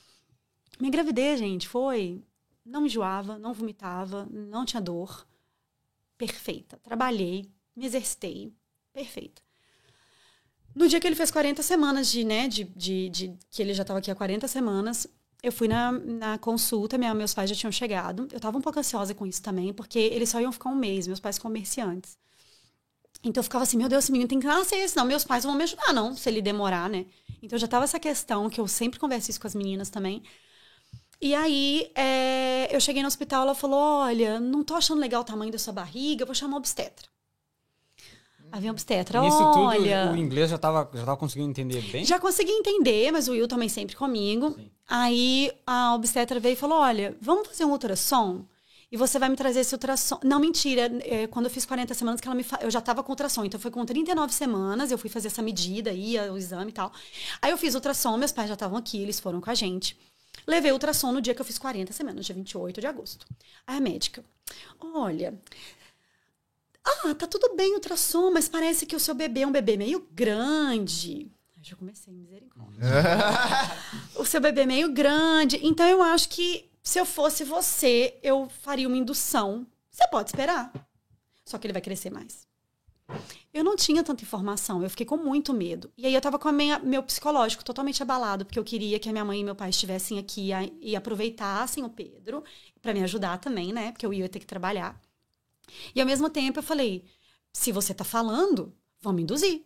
[0.81, 2.23] Minha gravidez, gente, foi.
[2.65, 5.27] Não enjoava, não vomitava, não tinha dor.
[6.17, 6.79] Perfeita.
[6.83, 8.53] Trabalhei, me exercitei.
[8.93, 9.43] Perfeita.
[10.75, 13.83] No dia que ele fez 40 semanas de, né, de, de, de- que ele já
[13.83, 15.07] estava aqui há 40 semanas,
[15.43, 18.29] eu fui na, na consulta, minha, meus pais já tinham chegado.
[18.31, 21.07] Eu estava um pouco ansiosa com isso também, porque eles só iam ficar um mês,
[21.07, 22.17] meus pais comerciantes.
[23.23, 25.55] Então eu ficava assim, meu Deus, esse menino tem que nascer, senão meus pais vão
[25.55, 27.07] me ajudar, não, se ele demorar, né?
[27.43, 30.23] Então já tava essa questão, que eu sempre converso isso com as meninas também.
[31.21, 35.25] E aí, é, eu cheguei no hospital, ela falou: Olha, não tô achando legal o
[35.25, 37.09] tamanho da sua barriga, vou chamar obstetra.
[38.53, 40.07] O obstetra, Nisso olha.
[40.07, 42.05] tudo, o inglês já tava, já tava conseguindo entender bem?
[42.05, 44.57] Já consegui entender, mas o Will também sempre comigo.
[44.89, 48.45] Aí a obstetra veio e falou: Olha, vamos fazer um ultrassom?
[48.91, 50.19] E você vai me trazer esse ultrassom.
[50.25, 50.91] Não, mentira.
[51.05, 52.59] é, quando eu fiz 40 semanas, que ela me fa...
[52.63, 53.45] eu já tava com ultrassom.
[53.45, 56.91] Então foi com 39 semanas, eu fui fazer essa medida aí, o exame e tal.
[57.43, 59.95] Aí eu fiz ultrassom, meus pais já estavam aqui, eles foram com a gente.
[60.47, 63.27] Levei o ultrassom no dia que eu fiz 40 semanas, dia 28 de agosto.
[63.67, 64.25] Aí a médica,
[64.81, 65.39] olha,
[67.05, 69.77] ah, tá tudo bem o ultrassom, mas parece que o seu bebê é um bebê
[69.77, 71.31] meio grande.
[71.57, 72.81] Aí já comecei, misericórdia.
[74.17, 75.61] o seu bebê é meio grande.
[75.63, 79.67] Então eu acho que se eu fosse você, eu faria uma indução.
[79.91, 80.73] Você pode esperar.
[81.45, 82.47] Só que ele vai crescer mais.
[83.53, 85.91] Eu não tinha tanta informação, eu fiquei com muito medo.
[85.97, 89.09] E aí eu tava com a minha, meu psicológico totalmente abalado, porque eu queria que
[89.09, 90.51] a minha mãe e meu pai estivessem aqui
[90.81, 92.45] e aproveitassem o Pedro,
[92.83, 93.93] para me ajudar também, né?
[93.93, 95.01] Porque eu ia ter que trabalhar.
[95.95, 97.05] E ao mesmo tempo eu falei:
[97.53, 99.65] se você tá falando, vamos induzir.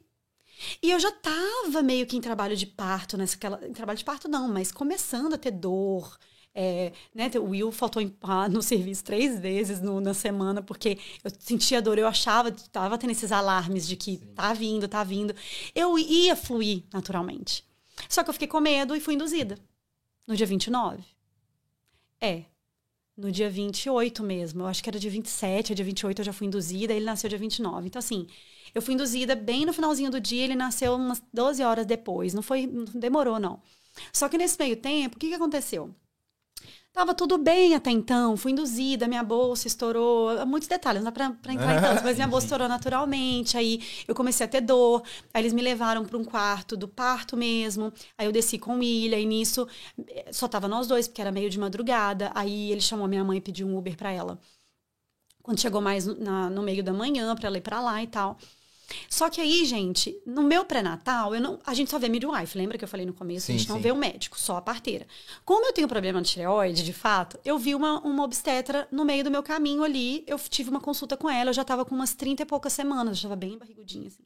[0.83, 4.29] E eu já tava meio que em trabalho de parto, aquela, em trabalho de parto
[4.29, 6.17] não, mas começando a ter dor.
[6.55, 10.99] É, né, o Will faltou em- ah, no serviço três vezes no- na semana, porque
[11.25, 15.35] eu sentia dor, eu achava, tava tendo esses alarmes de que tá vindo, tá vindo.
[15.75, 17.65] Eu ia fluir naturalmente.
[18.07, 19.59] Só que eu fiquei com medo e fui induzida.
[20.27, 21.03] No dia 29.
[22.21, 22.45] É,
[23.17, 24.63] no dia 28 mesmo.
[24.63, 27.39] Eu acho que era dia 27, dia 28 eu já fui induzida, ele nasceu dia
[27.39, 27.87] 29.
[27.87, 28.27] Então, assim,
[28.75, 32.35] eu fui induzida bem no finalzinho do dia, ele nasceu umas 12 horas depois.
[32.35, 33.63] Não foi, não demorou, não.
[34.13, 35.95] Só que nesse meio tempo, o que, que aconteceu?
[36.93, 41.31] Tava tudo bem até então, fui induzida, minha bolsa estourou, muitos detalhes, não dá pra,
[41.31, 45.03] pra entrar em tantos, mas minha bolsa estourou naturalmente, aí eu comecei a ter dor,
[45.33, 49.19] aí eles me levaram para um quarto do parto mesmo, aí eu desci com Ilha,
[49.19, 49.67] e nisso
[50.07, 53.39] eh, só tava nós dois, porque era meio de madrugada, aí ele chamou minha mãe
[53.39, 54.39] e pediu um Uber para ela.
[55.43, 58.07] Quando chegou mais no, na, no meio da manhã, para ela ir pra lá e
[58.07, 58.39] tal.
[59.09, 62.57] Só que aí, gente, no meu pré-natal, eu não, a gente só vê midwife.
[62.57, 63.47] Lembra que eu falei no começo?
[63.47, 63.83] Sim, a gente não sim.
[63.83, 65.07] vê o médico, só a parteira.
[65.45, 69.25] Como eu tenho problema de tireoide, de fato, eu vi uma, uma obstetra no meio
[69.25, 70.25] do meu caminho ali.
[70.27, 73.17] Eu tive uma consulta com ela, eu já tava com umas 30 e poucas semanas,
[73.19, 74.23] eu já tava bem barrigudinha, assim.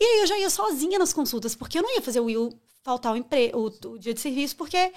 [0.00, 2.50] E aí eu já ia sozinha nas consultas, porque eu não ia fazer o Will
[2.82, 4.92] faltar o, empre o, o dia de serviço, porque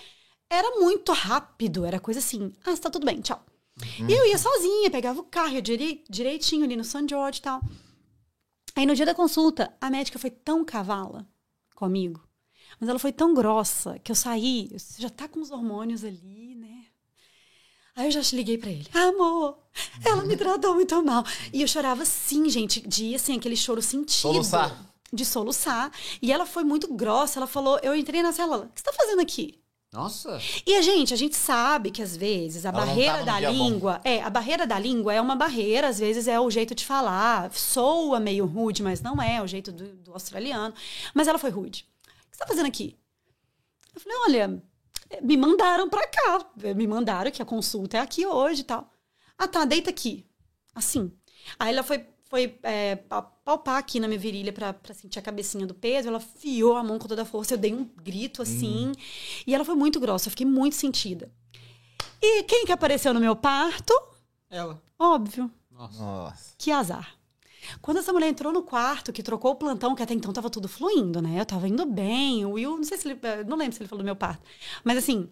[0.50, 3.44] era muito rápido, era coisa assim, ah, tá tudo bem, tchau.
[4.08, 7.42] E eu ia sozinha, pegava o carro, ia direi- direitinho ali no San George e
[7.44, 7.62] tal.
[8.78, 11.28] Aí no dia da consulta, a médica foi tão cavala
[11.74, 12.24] comigo,
[12.80, 16.54] mas ela foi tão grossa que eu saí, você já tá com os hormônios ali,
[16.56, 16.86] né?
[17.96, 19.58] Aí eu já liguei pra ele, amor,
[20.06, 21.24] ela me tratou muito mal.
[21.52, 24.34] E eu chorava assim, gente, de assim, aquele choro sentido.
[24.34, 24.86] Soluçar.
[25.12, 25.92] De soluçar.
[26.22, 28.94] E ela foi muito grossa, ela falou, eu entrei na célula, o que você tá
[28.94, 29.60] fazendo aqui?
[29.92, 30.40] Nossa.
[30.66, 33.56] E a gente, a gente sabe que às vezes a Ela barreira da dia bom.
[33.70, 36.86] língua, é, a barreira da língua é uma barreira, às vezes é o jeito de
[36.86, 40.74] falar, soa meio rude, mas não é, o jeito do, do australiano.
[41.14, 41.88] Mas ela foi rude.
[42.06, 42.98] O que você tá fazendo aqui?
[43.96, 44.64] Eu falei, olha,
[45.22, 46.46] me mandaram pra cá,
[46.76, 48.92] me mandaram que a consulta é aqui hoje e tal.
[49.38, 50.26] Ah, tá, deita aqui.
[50.76, 51.12] Assim.
[51.58, 53.00] Aí ela foi, foi é,
[53.48, 56.10] palpar aqui na minha virilha pra, pra sentir a cabecinha do peso.
[56.10, 57.54] Ela fiou a mão com toda a força.
[57.54, 58.92] Eu dei um grito assim.
[59.46, 60.28] E ela foi muito grossa.
[60.28, 61.32] Eu fiquei muito sentida.
[62.22, 63.94] E quem que apareceu no meu parto?
[64.50, 64.82] Ela.
[65.00, 65.50] Óbvio.
[65.72, 66.54] Nossa.
[66.58, 67.16] Que azar.
[67.82, 70.68] Quando essa mulher entrou no quarto, que trocou o plantão, que até então tava tudo
[70.68, 71.40] fluindo, né?
[71.40, 72.46] Eu tava indo bem.
[72.46, 73.20] O Will, não sei se ele.
[73.24, 74.42] eh, Não lembro se ele falou do meu parto.
[74.84, 75.30] Mas assim,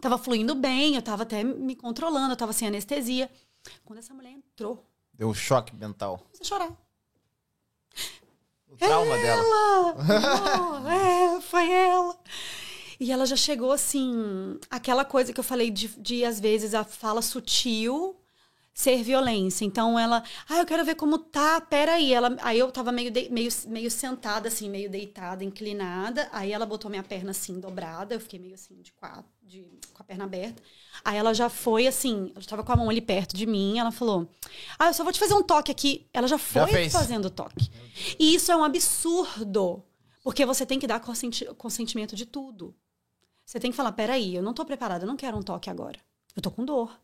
[0.00, 3.28] tava fluindo bem, eu tava até me controlando, eu tava sem anestesia.
[3.84, 6.20] Quando essa mulher entrou, Deu um choque mental.
[6.40, 6.70] a chorar.
[8.70, 9.42] O trauma dela.
[9.42, 10.82] Ela!
[10.92, 12.16] É, foi ela.
[12.98, 16.84] E ela já chegou assim, aquela coisa que eu falei de, de às vezes a
[16.84, 18.16] fala sutil
[18.74, 19.64] ser violência.
[19.64, 22.12] Então ela, ah, eu quero ver como tá, peraí.
[22.12, 26.28] Ela, aí eu tava meio, de- meio, meio sentada, assim, meio deitada, inclinada.
[26.32, 28.14] Aí ela botou minha perna assim, dobrada.
[28.14, 29.62] Eu fiquei meio assim, de quatro, de,
[29.92, 30.62] com a perna aberta.
[31.04, 33.78] Aí ela já foi assim, ela estava com a mão ali perto de mim.
[33.78, 34.28] Ela falou,
[34.78, 36.06] ah, eu só vou te fazer um toque aqui.
[36.12, 36.92] Ela já foi fez.
[36.92, 37.70] fazendo toque.
[38.18, 39.82] E isso é um absurdo.
[40.24, 42.74] Porque você tem que dar consenti- consentimento de tudo.
[43.44, 45.98] Você tem que falar, peraí, eu não tô preparada, eu não quero um toque agora.
[46.34, 46.96] Eu tô com dor.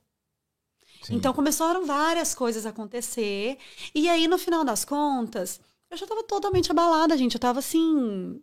[1.02, 1.14] Sim.
[1.16, 3.58] Então começaram várias coisas a acontecer.
[3.94, 5.60] E aí, no final das contas,
[5.90, 7.34] eu já tava totalmente abalada, gente.
[7.34, 8.40] Eu tava assim.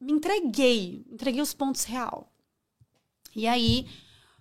[0.00, 1.04] Me entreguei.
[1.10, 2.32] Entreguei os pontos real.
[3.34, 3.86] E aí.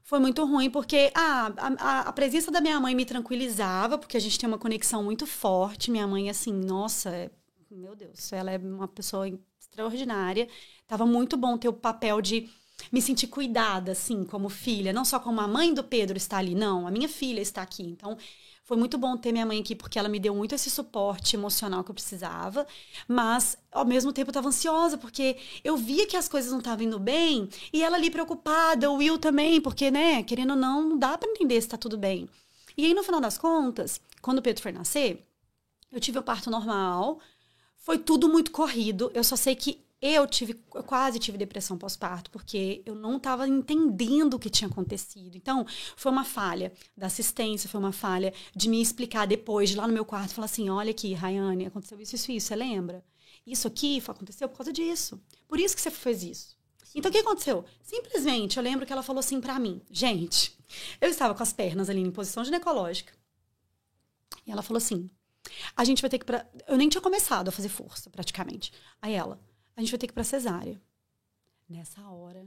[0.03, 4.15] Foi muito ruim, porque ah, a, a, a presença da minha mãe me tranquilizava, porque
[4.15, 5.91] a gente tem uma conexão muito forte.
[5.91, 7.29] Minha mãe, assim, nossa, é-
[7.69, 9.27] meu Deus, ela é uma pessoa
[9.59, 10.47] extraordinária.
[10.87, 12.49] Tava muito bom ter o papel de
[12.91, 14.93] me sentir cuidada, assim, como filha.
[14.93, 16.87] Não só como a mãe do Pedro está ali, não.
[16.87, 17.83] A minha filha está aqui.
[17.83, 18.17] Então,
[18.63, 21.83] foi muito bom ter minha mãe aqui, porque ela me deu muito esse suporte emocional
[21.83, 22.67] que eu precisava.
[23.07, 26.85] Mas, ao mesmo tempo, eu estava ansiosa, porque eu via que as coisas não estavam
[26.85, 27.49] indo bem.
[27.71, 31.29] E ela ali preocupada, o Will também, porque, né, querendo ou não, não dá para
[31.29, 32.27] entender se está tudo bem.
[32.77, 35.25] E aí, no final das contas, quando o Pedro foi nascer,
[35.91, 37.19] eu tive o parto normal.
[37.77, 39.09] Foi tudo muito corrido.
[39.13, 43.47] Eu só sei que eu tive, eu quase tive depressão pós-parto, porque eu não estava
[43.47, 45.35] entendendo o que tinha acontecido.
[45.35, 45.65] Então,
[45.95, 49.93] foi uma falha da assistência, foi uma falha de me explicar depois, de lá no
[49.93, 53.03] meu quarto, falar assim: olha aqui, Rayane, aconteceu isso, isso, isso, você lembra?
[53.45, 55.19] Isso aqui aconteceu por causa disso.
[55.47, 56.57] Por isso que você fez isso.
[56.93, 57.65] Então, o que aconteceu?
[57.81, 60.57] Simplesmente, eu lembro que ela falou assim pra mim: gente,
[61.01, 63.13] eu estava com as pernas ali em posição ginecológica.
[64.45, 65.09] E ela falou assim:
[65.75, 66.45] a gente vai ter que pra.
[66.67, 68.71] Eu nem tinha começado a fazer força, praticamente.
[69.01, 69.39] Aí ela,
[69.77, 70.81] a gente vai ter que ir pra cesárea.
[71.69, 72.45] Nessa hora,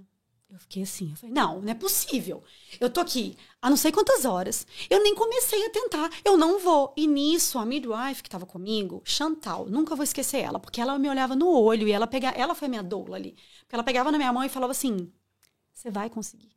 [0.50, 2.42] eu fiquei assim, eu falei, não, não é possível.
[2.80, 4.66] Eu tô aqui há não sei quantas horas.
[4.88, 6.10] Eu nem comecei a tentar.
[6.24, 6.92] Eu não vou.
[6.96, 11.08] E nisso, a midwife que tava comigo, Chantal, nunca vou esquecer ela, porque ela me
[11.08, 12.36] olhava no olho e ela pegava.
[12.36, 13.36] Ela foi minha doula ali.
[13.60, 15.12] Porque ela pegava na minha mão e falava assim:
[15.72, 16.50] você vai conseguir.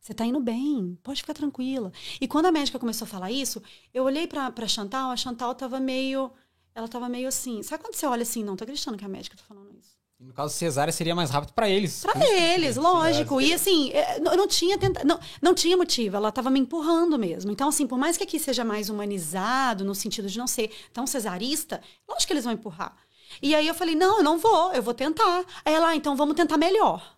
[0.00, 1.92] Você tá indo bem, pode ficar tranquila.
[2.20, 3.60] E quando a médica começou a falar isso,
[3.92, 6.32] eu olhei pra Chantal, a Chantal tava meio.
[6.76, 7.62] Ela tava meio assim.
[7.62, 9.96] Sabe quando você olha assim, não, tô acreditando que a médica tá falando isso?
[10.20, 12.02] E no caso, cesárea seria mais rápido pra eles.
[12.02, 13.40] Pra eles, lógico.
[13.40, 15.02] E assim, é, não, não tinha tenta...
[15.02, 17.50] não, não tinha motivo, ela tava me empurrando mesmo.
[17.50, 21.06] Então, assim, por mais que aqui seja mais humanizado, no sentido de não ser tão
[21.06, 22.94] cesarista, lógico que eles vão empurrar.
[23.40, 25.46] E aí eu falei, não, eu não vou, eu vou tentar.
[25.64, 27.16] Aí ela, ah, então vamos tentar melhor.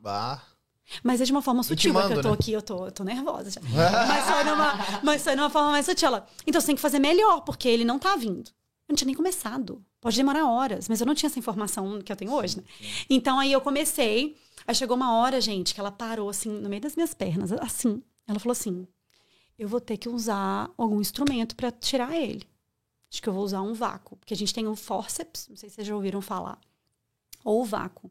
[0.00, 0.42] Bah.
[1.02, 2.34] Mas é de uma forma sutil, Intimando, porque eu tô né?
[2.34, 3.60] aqui, eu tô, eu tô nervosa já.
[4.08, 6.08] mas, foi numa, mas foi numa forma mais sutil.
[6.08, 8.48] Ela, Então você tem que fazer melhor, porque ele não tá vindo.
[8.48, 9.84] Eu não tinha nem começado.
[10.00, 12.64] Pode demorar horas, mas eu não tinha essa informação que eu tenho hoje, né?
[13.08, 14.36] Então aí eu comecei.
[14.66, 18.02] Aí chegou uma hora, gente, que ela parou assim, no meio das minhas pernas, assim.
[18.26, 18.86] Ela falou assim:
[19.58, 22.48] eu vou ter que usar algum instrumento pra tirar ele.
[23.12, 25.68] Acho que eu vou usar um vácuo, porque a gente tem um forceps, não sei
[25.68, 26.58] se vocês já ouviram falar,
[27.44, 28.10] ou o vácuo.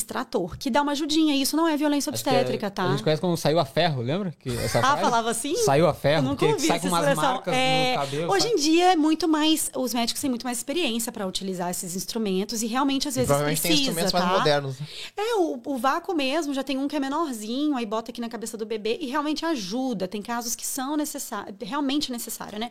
[0.00, 1.34] Extrator, que dá uma ajudinha.
[1.34, 2.84] E isso não é violência Acho é- obstétrica, tá?
[2.84, 4.34] A gente conhece como saiu a ferro, lembra?
[4.38, 5.00] Que essa Ah, frase?
[5.02, 5.54] falava assim?
[5.56, 7.32] Saiu a ferro, nunca porque sai com umas expressão.
[7.34, 8.32] marcas É, no cabelo.
[8.32, 8.54] Hoje sabe?
[8.54, 9.70] em dia é muito mais.
[9.76, 13.62] Os médicos têm muito mais experiência para utilizar esses instrumentos e realmente às vezes provavelmente
[13.62, 14.18] tem precisa, instrumentos tá?
[14.26, 14.80] mais modernos.
[14.80, 14.86] né?
[15.16, 18.28] É, o, o vácuo mesmo já tem um que é menorzinho, aí bota aqui na
[18.28, 20.08] cabeça do bebê e realmente ajuda.
[20.08, 22.70] Tem casos que são necessários, realmente necessário, né?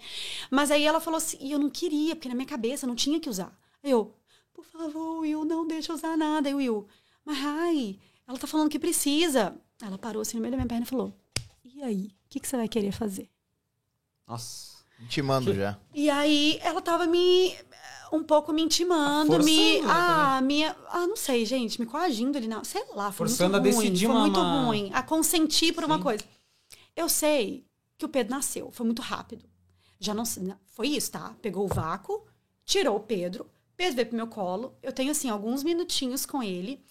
[0.50, 3.20] Mas aí ela falou assim, e eu não queria, porque na minha cabeça não tinha
[3.20, 3.52] que usar.
[3.84, 4.14] Aí eu,
[4.54, 6.50] por favor, Will, não deixa usar nada.
[6.50, 6.88] Aí o Will,
[7.30, 9.56] mas ai, ela tá falando que precisa.
[9.82, 11.14] Ela parou assim no meio da minha perna e falou,
[11.64, 13.30] e aí, o que, que você vai querer fazer?
[14.28, 14.80] Nossa.
[15.02, 15.80] Intimando já.
[15.94, 17.56] E aí ela tava me
[18.12, 22.38] um pouco me intimando, Forçando, me né, ah, minha, ah, não sei, gente, me coagindo
[22.38, 24.90] ali na, sei lá, foi Forçando muito a ruim, decidir foi uma- muito uma- ruim,
[24.94, 26.04] a consentir por uma Sim.
[26.04, 26.24] coisa.
[26.96, 27.66] Eu sei
[27.98, 29.46] que o Pedro nasceu, foi muito rápido.
[30.00, 31.36] Já não sei- foi isso, tá?
[31.42, 32.26] Pegou o vácuo,
[32.66, 34.76] tirou o Pedro, Pedro veio pro meu colo.
[34.84, 36.84] Eu tenho assim alguns minutinhos com ele.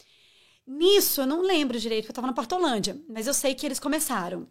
[0.68, 3.80] Nisso eu não lembro direito, porque eu tava na Portolândia, mas eu sei que eles
[3.80, 4.46] começaram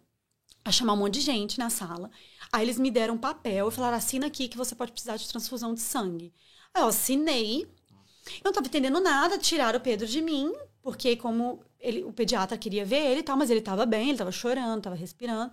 [0.64, 2.10] a chamar um monte de gente na sala.
[2.52, 5.28] Aí eles me deram um papel e falaram: assina aqui que você pode precisar de
[5.28, 6.34] transfusão de sangue.
[6.74, 7.62] Aí eu assinei.
[7.62, 12.58] Eu não tava entendendo nada, tiraram o Pedro de mim, porque como ele, o pediatra
[12.58, 15.52] queria ver ele e tal, mas ele tava bem, ele tava chorando, tava respirando.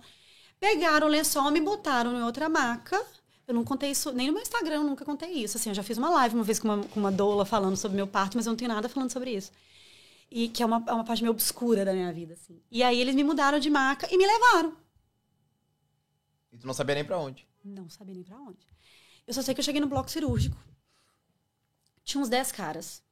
[0.58, 3.00] Pegaram o lençol, me botaram em outra maca.
[3.46, 5.56] Eu não contei isso, nem no meu Instagram, eu nunca contei isso.
[5.56, 7.96] Assim, eu já fiz uma live uma vez com uma, com uma doula falando sobre
[7.96, 9.52] meu parto, mas eu não tenho nada falando sobre isso.
[10.30, 12.60] E que é uma, é uma parte meio obscura da minha vida, assim.
[12.70, 14.76] E aí eles me mudaram de maca e me levaram.
[16.52, 17.46] E tu não sabia nem pra onde.
[17.64, 18.66] Não sabia nem pra onde.
[19.26, 20.56] Eu só sei que eu cheguei no bloco cirúrgico.
[22.04, 23.02] Tinha uns 10 caras.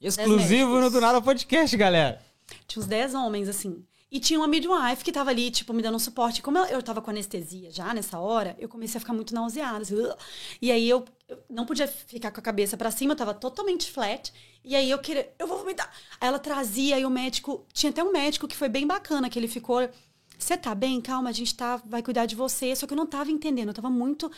[0.00, 0.90] Exclusivo no.
[0.90, 2.22] Do Nada Podcast, galera.
[2.66, 3.86] Tinha uns 10 homens, assim.
[4.14, 6.40] E tinha uma midwife que tava ali, tipo, me dando um suporte.
[6.40, 9.82] Como eu, tava com anestesia já nessa hora, eu comecei a ficar muito nauseada.
[9.82, 9.96] assim,
[10.62, 11.04] e aí eu,
[11.50, 14.32] não podia ficar com a cabeça pra cima, eu tava totalmente flat.
[14.62, 15.92] E aí eu queria, eu vou vomitar.
[16.20, 17.66] Aí ela trazia, aí o médico.
[17.72, 19.80] Tinha até um médico que foi bem bacana, que ele ficou.
[20.38, 21.00] Você tá bem?
[21.00, 22.76] Calma, a gente tá, vai cuidar de você.
[22.76, 24.30] Só que eu não tava entendendo, eu tava muito.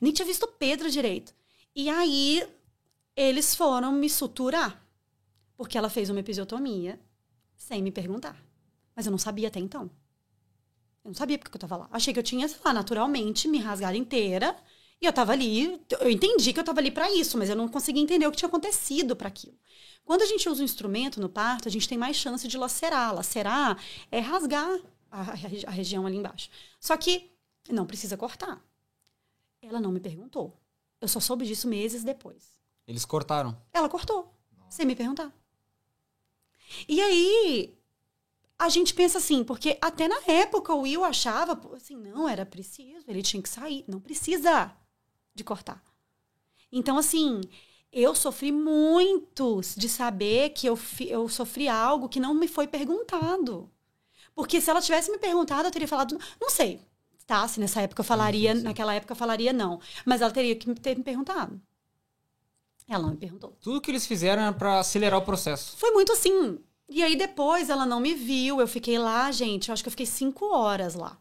[0.00, 1.34] Nem tinha visto o Pedro direito.
[1.74, 2.46] E aí
[3.16, 4.80] eles foram me suturar.
[5.56, 7.00] Porque ela fez uma episiotomia
[7.56, 8.53] sem me perguntar.
[8.94, 9.90] Mas eu não sabia até então.
[11.04, 11.88] Eu não sabia porque que eu tava lá.
[11.90, 14.56] Achei que eu tinha, sei lá, naturalmente me rasgado inteira.
[15.00, 17.68] E eu tava ali, eu entendi que eu tava ali pra isso, mas eu não
[17.68, 19.58] conseguia entender o que tinha acontecido para aquilo.
[20.04, 23.14] Quando a gente usa um instrumento no parto, a gente tem mais chance de lacerar.
[23.14, 23.78] Lacerar
[24.10, 24.78] é rasgar
[25.10, 26.48] a, a regi- a região ali embaixo.
[26.80, 27.30] Só que
[27.68, 28.62] não precisa cortar.
[29.60, 30.58] Ela não me perguntou.
[31.00, 32.52] Eu só soube disso meses depois.
[32.86, 33.60] Eles cortaram.
[33.72, 34.34] Ela cortou,
[34.68, 35.32] sem me perguntar.
[36.88, 37.76] E aí,
[38.58, 43.04] a gente pensa assim, porque até na época o Will achava, assim, não, era preciso,
[43.08, 43.84] ele tinha que sair.
[43.88, 44.72] Não precisa
[45.34, 45.82] de cortar.
[46.70, 47.40] Então, assim,
[47.92, 53.70] eu sofri muito de saber que eu, eu sofri algo que não me foi perguntado.
[54.34, 56.80] Porque se ela tivesse me perguntado, eu teria falado, não sei,
[57.26, 57.46] tá?
[57.46, 59.80] Se nessa época eu falaria, naquela época eu falaria não.
[60.04, 61.60] Mas ela teria que ter me perguntado.
[62.88, 63.56] Ela não me perguntou.
[63.60, 65.76] Tudo que eles fizeram era pra acelerar o processo.
[65.76, 66.58] Foi muito assim.
[66.94, 69.90] E aí depois ela não me viu, eu fiquei lá, gente, eu acho que eu
[69.90, 71.18] fiquei cinco horas lá.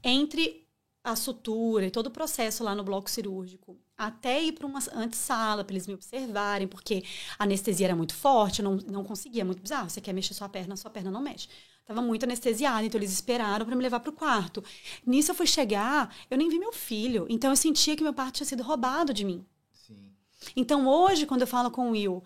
[0.00, 0.64] Entre
[1.02, 5.64] a sutura e todo o processo lá no bloco cirúrgico, até ir para uma antessala,
[5.64, 7.02] para eles me observarem, porque
[7.36, 9.90] a anestesia era muito forte, eu não, não conseguia, muito bizarro.
[9.90, 11.48] Você quer mexer sua perna, sua perna não mexe.
[11.84, 14.62] Tava muito anestesiada, então eles esperaram para me levar para o quarto.
[15.04, 18.36] Nisso eu fui chegar, eu nem vi meu filho, então eu sentia que meu parto
[18.36, 19.44] tinha sido roubado de mim.
[19.72, 20.12] Sim.
[20.54, 22.22] Então, hoje, quando eu falo com o Will,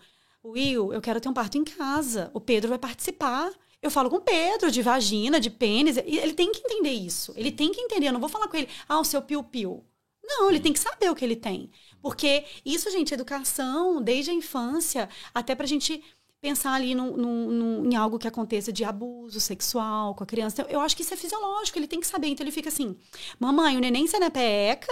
[0.51, 2.31] Will, eu quero ter um parto em casa.
[2.33, 3.51] O Pedro vai participar.
[3.81, 5.97] Eu falo com o Pedro de vagina, de pênis.
[5.97, 7.33] Ele tem que entender isso.
[7.35, 8.07] Ele tem que entender.
[8.07, 9.83] Eu não vou falar com ele, ah, o seu piu-piu.
[10.23, 11.71] Não, ele tem que saber o que ele tem.
[12.01, 16.03] Porque isso, gente, educação, desde a infância, até pra gente
[16.41, 20.65] pensar ali num- num- num- em algo que aconteça de abuso sexual com a criança.
[20.69, 22.27] Eu acho que isso é fisiológico, ele tem que saber.
[22.27, 22.95] Então ele fica assim:
[23.39, 24.91] mamãe, o neném sai na peca.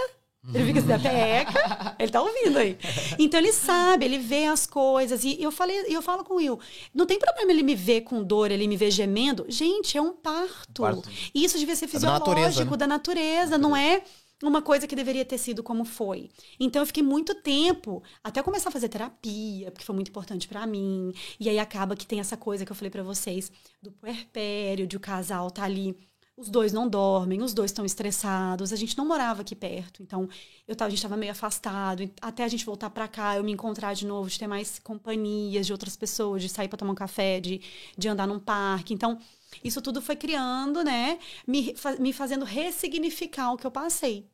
[0.54, 1.96] Ele fica assim, da peca.
[1.98, 2.78] Ele tá ouvindo aí.
[3.18, 5.24] Então ele sabe, ele vê as coisas.
[5.24, 6.58] E eu falei, eu falo com o Will,
[6.94, 9.46] não tem problema ele me ver com dor, ele me ver gemendo.
[9.48, 10.82] Gente, é um parto.
[10.82, 11.08] Parto.
[11.34, 12.76] E isso devia ser É da natureza, fisiológico, né?
[12.76, 14.02] da natureza, não é
[14.42, 16.30] uma coisa que deveria ter sido como foi.
[16.60, 20.66] Então eu fiquei muito tempo até começar a fazer terapia, porque foi muito importante para
[20.66, 21.12] mim.
[21.40, 23.50] E aí acaba que tem essa coisa que eu falei para vocês
[23.82, 25.96] do puerpério, de o casal tá ali
[26.36, 28.72] os dois não dormem, os dois estão estressados.
[28.72, 30.28] A gente não morava aqui perto, então
[30.68, 32.10] eu tava, a gente estava meio afastado.
[32.20, 35.66] Até a gente voltar para cá, eu me encontrar de novo, de ter mais companhias
[35.66, 37.62] de outras pessoas, de sair para tomar um café, de,
[37.96, 38.92] de andar num parque.
[38.92, 39.18] Então,
[39.64, 41.18] isso tudo foi criando, né?
[41.46, 44.28] Me, me fazendo ressignificar o que eu passei.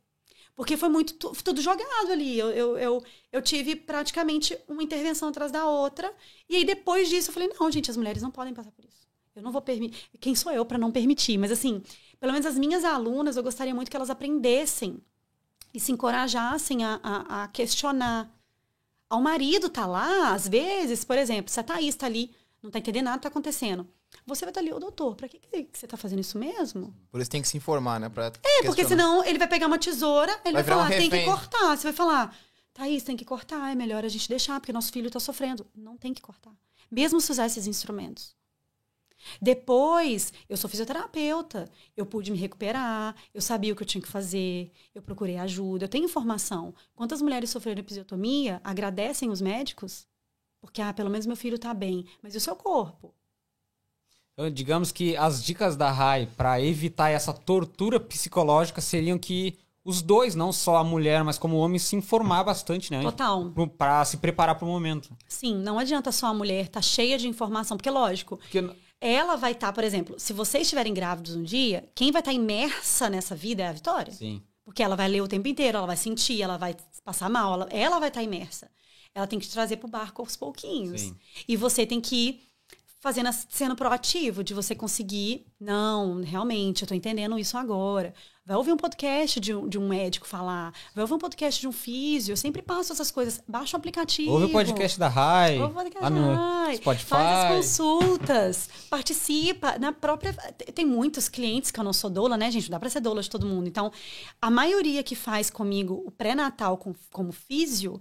[0.57, 2.39] Porque foi muito tudo jogado ali.
[2.39, 6.13] Eu, eu, eu, eu, tive praticamente uma intervenção atrás da outra.
[6.49, 9.12] E aí, depois disso, eu falei: não, gente, as mulheres não podem passar por isso.
[9.35, 10.09] Eu não vou permitir.
[10.21, 11.39] Quem sou eu para não permitir?
[11.39, 11.83] Mas, assim,
[12.21, 14.99] pelo menos as minhas alunas, eu gostaria muito que elas aprendessem
[15.73, 18.31] e se encorajassem a, a, a questionar.
[19.09, 22.31] Ao marido tá lá, às vezes, por exemplo, se a Thaís está ali,
[22.63, 23.87] não está entendendo nada que tá acontecendo.
[24.27, 26.95] Você vai estar ali, ô doutor, para que, que você está fazendo isso mesmo?
[27.11, 28.09] Por isso tem que se informar, né?
[28.09, 28.67] Pra é, questionar.
[28.67, 31.77] porque senão ele vai pegar uma tesoura, ele vai, vai falar, um tem que cortar.
[31.77, 32.37] Você vai falar,
[32.75, 35.67] Thaís, tem que cortar, é melhor a gente deixar, porque nosso filho está sofrendo.
[35.75, 36.53] Não tem que cortar.
[36.91, 38.37] Mesmo se usar esses instrumentos.
[39.41, 44.09] Depois, eu sou fisioterapeuta, eu pude me recuperar, eu sabia o que eu tinha que
[44.09, 46.75] fazer, eu procurei ajuda, eu tenho informação.
[46.95, 50.07] Quantas mulheres sofreram episiotomia agradecem os médicos?
[50.61, 53.15] Porque, ah, pelo menos meu filho está bem, mas e o seu corpo?
[54.33, 60.01] Então, digamos que as dicas da RAI para evitar essa tortura psicológica seriam que os
[60.01, 63.03] dois, não só a mulher, mas como o homem, se informar bastante, né?
[63.03, 63.53] Total.
[63.77, 65.11] Para se preparar para o momento.
[65.27, 68.37] Sim, não adianta só a mulher estar tá cheia de informação, porque lógico.
[68.37, 68.65] Porque
[69.03, 72.31] ela vai estar, tá, por exemplo, se vocês estiverem grávidos um dia, quem vai estar
[72.31, 74.13] tá imersa nessa vida é a Vitória.
[74.13, 74.41] Sim.
[74.65, 77.69] Porque ela vai ler o tempo inteiro, ela vai sentir, ela vai passar mal, ela,
[77.73, 78.71] ela vai estar tá imersa.
[79.13, 81.01] Ela tem que te trazer pro barco aos pouquinhos.
[81.01, 81.17] Sim.
[81.49, 82.52] E você tem que ir
[83.03, 88.15] fazendo, sendo proativo, de você conseguir, não, realmente, eu tô entendendo isso agora.
[88.47, 90.73] Vai ouvir um podcast de um, de um médico falar.
[90.95, 92.33] Vai ouvir um podcast de um físio.
[92.33, 93.43] Eu sempre passo essas coisas.
[93.47, 94.33] Baixa o aplicativo.
[94.33, 95.61] Ouve o podcast da RAI.
[95.61, 96.77] Ouve o podcast da RAI.
[96.77, 97.07] Spotify.
[97.09, 98.71] Faz as consultas.
[98.91, 99.79] participa.
[99.79, 100.33] Na própria...
[100.75, 102.65] Tem muitos clientes que eu não sou doula, né, gente?
[102.65, 103.69] Não dá pra ser doula de todo mundo.
[103.69, 103.93] Então,
[104.41, 108.01] a maioria que faz comigo o pré-natal com, como físio...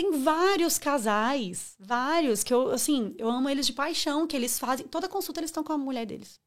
[0.00, 4.86] Tem vários casais, vários, que eu, assim, eu amo eles de paixão, que eles fazem.
[4.86, 6.40] Toda consulta eles estão com a mulher deles.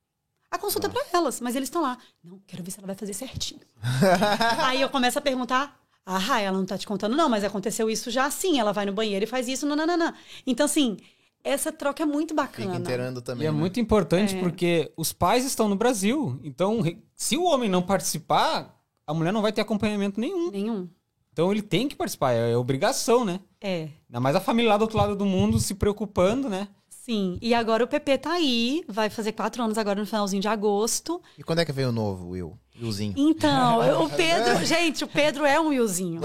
[0.49, 1.95] A consulta é para elas, mas eles estão lá.
[2.23, 3.61] Não, quero ver se ela vai fazer certinho.
[4.65, 5.79] Aí eu começo a perguntar.
[6.03, 8.59] Ah, ela não tá te contando, não, mas aconteceu isso já assim.
[8.59, 10.13] Ela vai no banheiro e faz isso, não, não, não, não.
[10.47, 10.97] Então, assim,
[11.43, 12.71] essa troca é muito bacana.
[12.71, 13.43] Fica inteirando também.
[13.43, 13.57] E é né?
[13.57, 14.39] muito importante é.
[14.39, 16.39] porque os pais estão no Brasil.
[16.43, 16.81] Então,
[17.15, 18.75] se o homem não participar,
[19.05, 20.49] a mulher não vai ter acompanhamento nenhum.
[20.49, 20.89] Nenhum.
[21.33, 23.39] Então ele tem que participar, é obrigação, né?
[23.59, 23.89] É.
[24.07, 26.67] Ainda mais a família lá do outro lado do mundo se preocupando, né?
[26.87, 30.47] Sim, e agora o PP tá aí, vai fazer quatro anos agora no finalzinho de
[30.47, 31.21] agosto.
[31.37, 32.57] E quando é que veio o novo, Will?
[32.79, 33.13] Willzinho?
[33.15, 36.21] Então, o Pedro, gente, o Pedro é um Willzinho.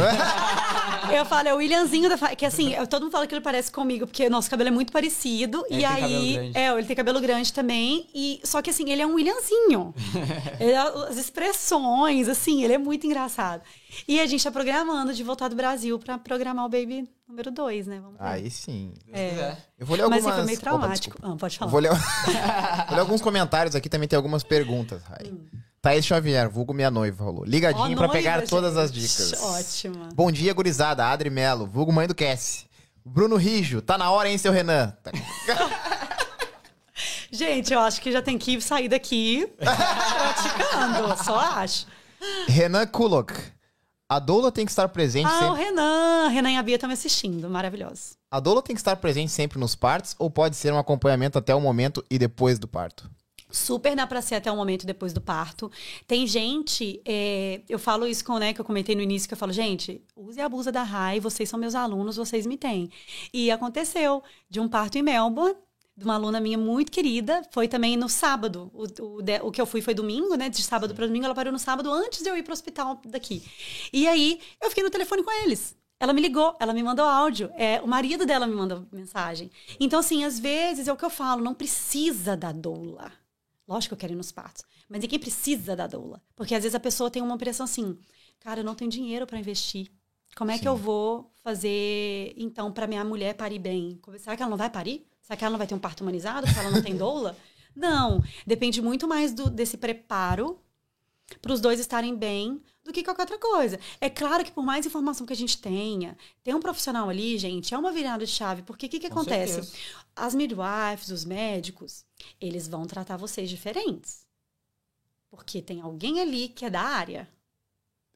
[1.12, 4.06] eu falo, é o Williamzinho da que assim, todo mundo fala que ele parece comigo,
[4.06, 5.64] porque nosso cabelo é muito parecido.
[5.68, 6.52] Ele e aí.
[6.54, 8.08] É, ele tem cabelo grande também.
[8.14, 9.94] E, só que assim, ele é um Williamzinho.
[10.58, 13.62] ele, as expressões, assim, ele é muito engraçado.
[14.06, 17.86] E a gente tá programando de voltar do Brasil para programar o Baby número 2,
[17.86, 18.00] né?
[18.00, 18.24] Vamos ver.
[18.24, 18.94] Aí sim.
[19.12, 19.56] É.
[19.78, 20.24] Eu vou ler algumas...
[20.24, 21.18] Mas foi meio traumático.
[21.18, 21.70] Opa, ah, pode falar.
[21.70, 21.90] vou ler...
[22.88, 25.02] vou ler alguns comentários aqui, também tem algumas perguntas.
[25.24, 25.46] Hum.
[25.80, 27.44] Thaís Xavier, vulgo minha noiva, rolou.
[27.44, 28.50] Ligadinho oh, para pegar gente.
[28.50, 29.34] todas as dicas.
[29.42, 30.08] Ótima.
[30.14, 31.06] Bom dia, gurizada.
[31.06, 32.66] Adri Melo, vulgo mãe do Cassie.
[33.04, 34.92] Bruno Rijo, tá na hora, hein, seu Renan?
[37.30, 41.86] gente, eu acho que já tem que sair daqui praticando, só acho.
[42.48, 43.32] Renan Kulok.
[44.10, 45.46] A doula tem que estar presente ah, sempre.
[45.46, 46.28] Ah, o Renan.
[46.28, 47.48] Renan e a Bia estão me assistindo.
[47.48, 48.16] Maravilhoso.
[48.30, 51.54] A doula tem que estar presente sempre nos partos ou pode ser um acompanhamento até
[51.54, 53.08] o momento e depois do parto?
[53.50, 55.70] Super dá pra ser até o momento depois do parto.
[56.06, 59.38] Tem gente, é, eu falo isso com, né, que eu comentei no início, que eu
[59.38, 62.90] falo, gente, use e abusa da RAI, vocês são meus alunos, vocês me têm.
[63.32, 65.56] E aconteceu de um parto em Melbourne,
[65.96, 68.70] de uma aluna minha muito querida, foi também no sábado.
[68.72, 70.48] O, o, o que eu fui foi domingo, né?
[70.48, 73.42] De sábado para domingo, ela parou no sábado antes de eu ir pro hospital daqui.
[73.92, 75.76] E aí, eu fiquei no telefone com eles.
[75.98, 77.50] Ela me ligou, ela me mandou áudio.
[77.56, 79.50] É, o marido dela me mandou mensagem.
[79.80, 83.10] Então, assim, às vezes é o que eu falo, não precisa da doula.
[83.68, 84.64] Lógico que eu quero ir nos partos.
[84.88, 86.22] Mas ninguém precisa da doula.
[86.34, 87.98] Porque às vezes a pessoa tem uma impressão assim:
[88.40, 89.92] cara, eu não tenho dinheiro para investir.
[90.34, 90.62] Como é Sim.
[90.62, 94.00] que eu vou fazer, então, para minha mulher parir bem?
[94.18, 95.06] Será que ela não vai parir?
[95.20, 96.46] Será que ela não vai ter um parto humanizado?
[96.46, 97.36] Porque ela não tem doula?
[97.76, 98.20] Não.
[98.44, 100.58] Depende muito mais do, desse preparo
[101.40, 103.78] para os dois estarem bem do que qualquer outra coisa.
[104.00, 107.74] É claro que por mais informação que a gente tenha, tem um profissional ali, gente,
[107.74, 109.54] é uma virada de chave, porque o que, que acontece?
[109.54, 109.76] Certeza.
[110.16, 112.04] As midwives, os médicos,
[112.40, 114.26] eles vão tratar vocês diferentes.
[115.30, 117.28] Porque tem alguém ali que é da área.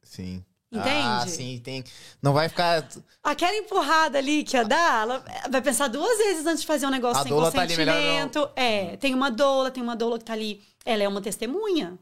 [0.01, 0.43] Sim.
[0.71, 0.89] Entende?
[0.89, 1.83] Ah, sim, tem.
[2.19, 2.87] Não vai ficar.
[3.23, 6.89] Aquela empurrada ali que ia dar, ela vai pensar duas vezes antes de fazer um
[6.89, 8.49] negócio A sem doula tá ali, melhor consentimento.
[8.55, 10.63] É, tem uma doula, tem uma doula que tá ali.
[10.83, 11.99] Ela é uma testemunha.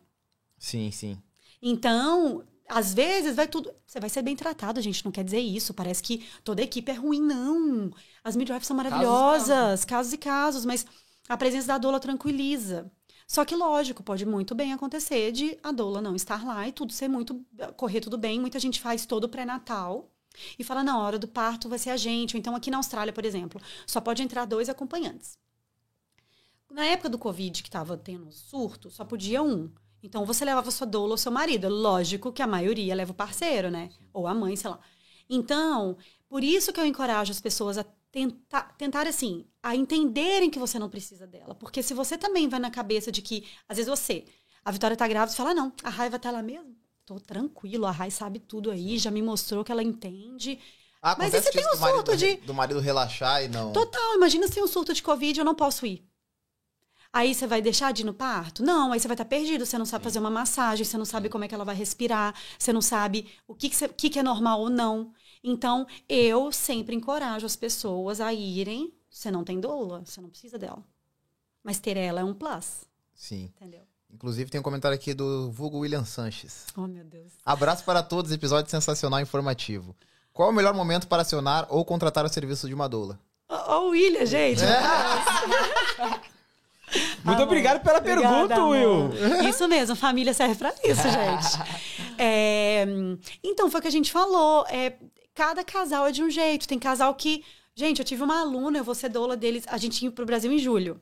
[0.61, 1.17] Sim, sim.
[1.59, 3.73] Então, às vezes vai tudo.
[3.85, 5.03] Você vai ser bem tratado, gente.
[5.03, 5.73] Não quer dizer isso.
[5.73, 7.91] Parece que toda a equipe é ruim, não.
[8.23, 10.85] As midwives são maravilhosas, casos e casos, mas
[11.27, 12.91] a presença da doula tranquiliza.
[13.27, 16.93] Só que, lógico, pode muito bem acontecer de a doula não estar lá e tudo
[16.93, 17.43] ser muito.
[17.75, 18.39] correr tudo bem.
[18.39, 20.11] Muita gente faz todo o pré-natal
[20.59, 22.35] e fala, na hora do parto vai ser a gente.
[22.35, 25.39] Ou então, aqui na Austrália, por exemplo, só pode entrar dois acompanhantes.
[26.69, 29.71] Na época do Covid, que estava tendo surto, só podia um.
[30.03, 31.69] Então você levava sua doula ou seu marido.
[31.69, 33.89] Lógico que a maioria leva o parceiro, né?
[34.13, 34.79] Ou a mãe, sei lá.
[35.29, 35.97] Então,
[36.27, 40.77] por isso que eu encorajo as pessoas a tentar, tentar assim, a entenderem que você
[40.77, 41.55] não precisa dela.
[41.55, 44.25] Porque se você também vai na cabeça de que, às vezes você,
[44.65, 46.75] a Vitória tá grávida, você fala, não, a raiva tá lá mesmo.
[47.05, 50.59] Tô tranquilo, a Rai sabe tudo aí, já me mostrou que ela entende.
[51.01, 53.73] Ah, Mas e se tem um do marido, surto de- do marido relaxar e não.
[53.73, 56.05] Total, imagina se tem um surto de Covid, eu não posso ir.
[57.13, 58.63] Aí você vai deixar de ir no parto?
[58.63, 61.27] Não, aí você vai estar perdido, você não sabe fazer uma massagem, você não sabe
[61.27, 64.19] como é que ela vai respirar, você não sabe o que, que, você- que que
[64.19, 65.11] é normal ou não.
[65.43, 68.93] Então, eu sempre encorajo as pessoas a irem.
[69.09, 70.81] Você não tem doula, você não precisa dela.
[71.63, 73.51] Mas ter ela é um plus, Sim.
[73.57, 73.81] entendeu?
[74.13, 76.65] Inclusive tem um comentário aqui do Vulgo William Sanches.
[76.77, 77.33] Oh, meu Deus.
[77.45, 79.95] Abraço para todos, episódio sensacional e informativo.
[80.33, 83.19] Qual é o melhor momento para acionar ou contratar o serviço de uma doula?
[83.49, 84.61] Ô, ô, William, gente.
[87.23, 88.91] Muito obrigado pela Obrigada, pergunta, Will.
[89.05, 89.45] amor.
[89.47, 92.17] Isso mesmo, família serve pra isso, gente.
[92.17, 92.85] É,
[93.43, 94.65] então, foi o que a gente falou.
[94.67, 94.97] É,
[95.33, 96.67] cada casal é de um jeito.
[96.67, 97.43] Tem casal que.
[97.73, 99.63] Gente, eu tive uma aluna, eu vou ser doula deles.
[99.67, 100.99] A gente ia pro Brasil em julho.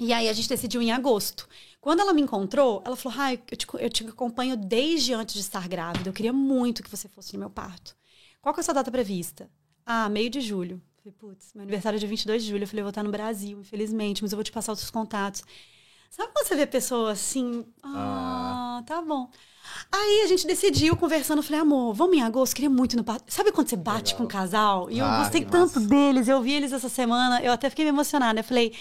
[0.00, 1.48] E aí a gente decidiu em agosto.
[1.80, 5.40] Quando ela me encontrou, ela falou: Ai, eu te, eu te acompanho desde antes de
[5.40, 6.08] estar grávida.
[6.08, 7.94] Eu queria muito que você fosse no meu parto.
[8.40, 9.48] Qual que é a sua data prevista?
[9.86, 10.82] Ah, meio de julho.
[11.02, 12.62] Falei, putz, meu aniversário é dia 22 de julho.
[12.62, 15.42] Eu falei, eu vou estar no Brasil, infelizmente, mas eu vou te passar outros contatos.
[16.10, 17.66] Sabe quando você vê pessoa assim?
[17.82, 19.30] Ah, tá bom.
[19.90, 23.24] Aí a gente decidiu, conversando, eu falei, amor, vamos em agosto, queria muito no parto.
[23.26, 24.90] Sabe quando você bate com um casal?
[24.90, 27.90] E eu Ah, gostei tanto deles, eu vi eles essa semana, eu até fiquei me
[27.90, 28.40] emocionada.
[28.40, 28.72] Eu falei,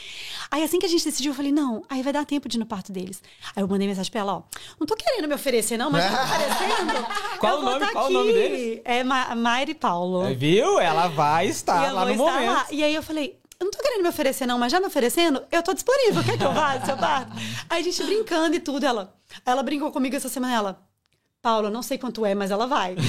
[0.50, 2.60] aí assim que a gente decidiu, eu falei, não, aí vai dar tempo de ir
[2.60, 3.22] no parto deles.
[3.56, 4.42] Aí eu mandei mensagem pra ela, ó,
[4.80, 7.06] não tô querendo me oferecer, não, mas tá oferecendo.
[7.40, 8.82] Qual eu o nome- tá qual o nome deles?
[8.86, 10.26] É Ma Mayra e Paulo.
[10.26, 10.80] É, Viu?
[10.80, 12.46] Ela vai estar lá no momento.
[12.52, 12.66] lá.
[12.72, 15.44] E aí eu falei, eu não tô querendo me oferecer, não, mas já me oferecendo,
[15.52, 16.24] eu tô disponível.
[16.24, 17.32] Quer que eu vá no seu parto?
[17.70, 19.16] Aí a gente brincando e tudo, ela.
[19.46, 20.82] Ela brincou comigo essa semana, ela.
[21.44, 22.96] Paula, não sei quanto é, mas ela vai.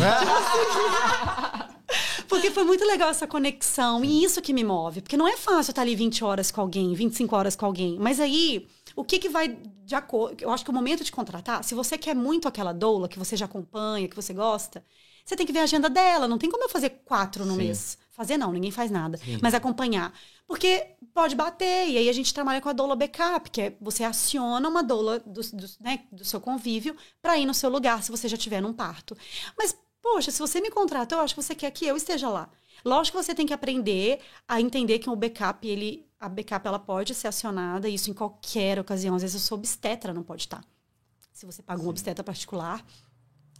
[2.29, 4.05] Porque foi muito legal essa conexão.
[4.05, 5.01] E isso que me move.
[5.01, 7.99] Porque não é fácil estar ali 20 horas com alguém, 25 horas com alguém.
[7.99, 10.43] Mas aí, o que, que vai de acordo.
[10.43, 13.37] Eu acho que o momento de contratar, se você quer muito aquela doula, que você
[13.37, 14.85] já acompanha, que você gosta,
[15.25, 16.29] você tem que ver a agenda dela.
[16.29, 17.59] Não tem como eu fazer quatro no Sim.
[17.59, 17.99] mês.
[18.13, 19.19] Fazer não, ninguém faz nada.
[19.41, 20.13] Mas acompanhar.
[20.47, 21.89] Porque pode bater.
[21.89, 25.19] E aí a gente trabalha com a doula backup, que é você aciona uma doula
[25.21, 28.61] do, do, né, do seu convívio para ir no seu lugar, se você já tiver
[28.61, 29.17] num parto.
[29.57, 32.51] Mas, poxa, se você me contrata, eu acho que você quer que eu esteja lá.
[32.85, 36.79] Lógico que você tem que aprender a entender que o backup, ele, a backup ela
[36.79, 39.15] pode ser acionada, isso em qualquer ocasião.
[39.15, 40.63] Às vezes eu sou obstetra, não pode estar.
[41.33, 42.85] Se você paga um obstetra particular,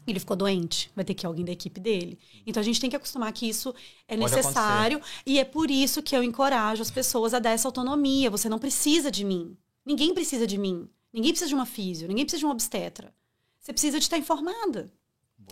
[0.07, 2.19] ele ficou doente, vai ter que ir alguém da equipe dele.
[2.47, 3.75] Então a gente tem que acostumar que isso
[4.09, 7.69] é Pode necessário e é por isso que eu encorajo as pessoas a dar essa
[7.69, 8.31] autonomia.
[8.31, 9.57] Você não precisa de mim.
[9.85, 10.89] Ninguém precisa de mim.
[11.13, 13.15] Ninguém precisa de uma físio, ninguém precisa de uma obstetra.
[13.61, 14.91] Você precisa de estar informada.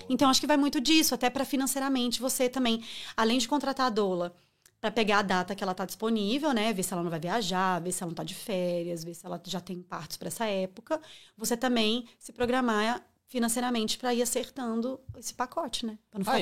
[0.08, 2.82] Então acho que vai muito disso, até para financeiramente você também,
[3.16, 4.34] além de contratar a doula
[4.80, 7.80] para pegar a data que ela está disponível, né, ver se ela não vai viajar,
[7.80, 10.46] ver se ela não está de férias, ver se ela já tem partos para essa
[10.46, 10.98] época,
[11.36, 15.98] você também se programar financeiramente para ir acertando esse pacote, né?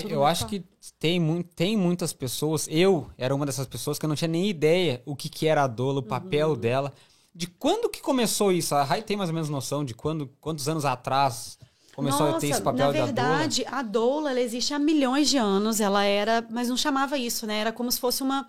[0.08, 0.64] Eu acho que
[0.98, 2.66] tem, mu- tem muitas pessoas.
[2.68, 5.62] Eu era uma dessas pessoas que eu não tinha nem ideia o que, que era
[5.62, 6.56] a doula, o papel Uhum.
[6.56, 6.92] dela.
[7.34, 8.74] De quando que começou isso?
[8.74, 11.58] A Rai tem mais ou menos noção de quando, quantos anos atrás
[11.94, 13.06] começou Nossa, a ter esse papel na da doula?
[13.06, 15.80] verdade, a doula ela existe há milhões de anos.
[15.80, 17.58] Ela era, mas não chamava isso, né?
[17.58, 18.48] Era como se fosse uma,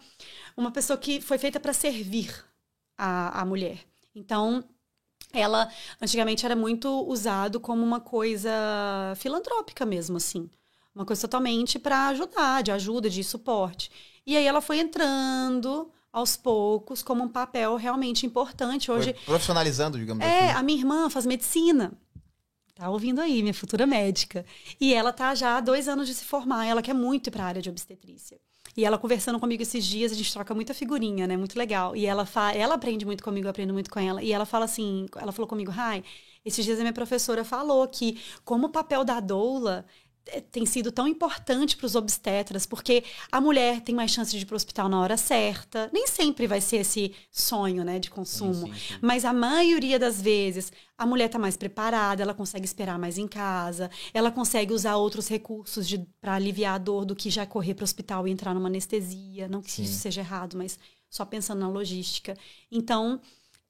[0.57, 2.33] uma pessoa que foi feita para servir
[2.97, 3.79] a, a mulher.
[4.15, 4.63] Então,
[5.33, 5.69] ela
[6.01, 8.51] antigamente era muito usado como uma coisa
[9.15, 10.49] filantrópica mesmo, assim.
[10.93, 13.91] Uma coisa totalmente para ajudar, de ajuda, de suporte.
[14.25, 18.91] E aí ela foi entrando aos poucos como um papel realmente importante.
[18.91, 20.57] Hoje, Foi profissionalizando, digamos é, assim.
[20.57, 21.93] a minha irmã faz medicina.
[22.75, 24.45] Tá ouvindo aí, minha futura médica.
[24.79, 26.65] E ela tá já há dois anos de se formar.
[26.65, 28.39] Ela quer muito ir para a área de obstetrícia.
[28.75, 31.35] E ela conversando comigo esses dias, a gente troca muita figurinha, né?
[31.37, 31.95] Muito legal.
[31.95, 32.51] E ela fa...
[32.53, 34.21] ela aprende muito comigo, eu aprendo muito com ela.
[34.23, 36.03] E ela fala assim, ela falou comigo, Rai,
[36.45, 39.85] esses dias a minha professora falou que como o papel da doula
[40.51, 44.45] tem sido tão importante para os obstetras, porque a mulher tem mais chance de ir
[44.45, 45.89] para o hospital na hora certa.
[45.93, 48.53] Nem sempre vai ser esse sonho, né, de consumo.
[48.53, 48.99] Sim, sim, sim.
[49.01, 53.27] Mas a maioria das vezes, a mulher está mais preparada, ela consegue esperar mais em
[53.27, 55.87] casa, ela consegue usar outros recursos
[56.19, 59.47] para aliviar a dor do que já correr para o hospital e entrar numa anestesia.
[59.47, 60.77] Não que isso seja errado, mas
[61.09, 62.37] só pensando na logística.
[62.71, 63.19] Então,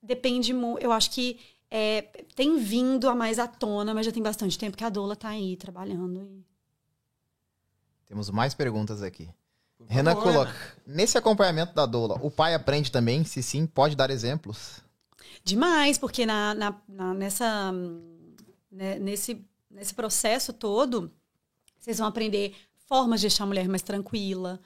[0.02, 0.84] depende muito.
[0.84, 1.40] Eu acho que
[1.72, 2.02] é,
[2.36, 5.30] tem vindo a mais à tona, mas já tem bastante tempo que a Dola está
[5.30, 6.44] aí trabalhando.
[8.10, 9.30] Temos mais perguntas aqui.
[9.88, 10.54] Renan favor, coloca.
[10.86, 13.24] Nesse acompanhamento da doula, o pai aprende também?
[13.24, 14.82] Se sim, pode dar exemplos?
[15.44, 17.72] Demais, porque na, na- na- nessa,
[18.72, 21.12] né, nesse, nesse processo todo,
[21.80, 22.56] vocês vão aprender
[22.88, 24.60] formas de deixar a mulher mais tranquila.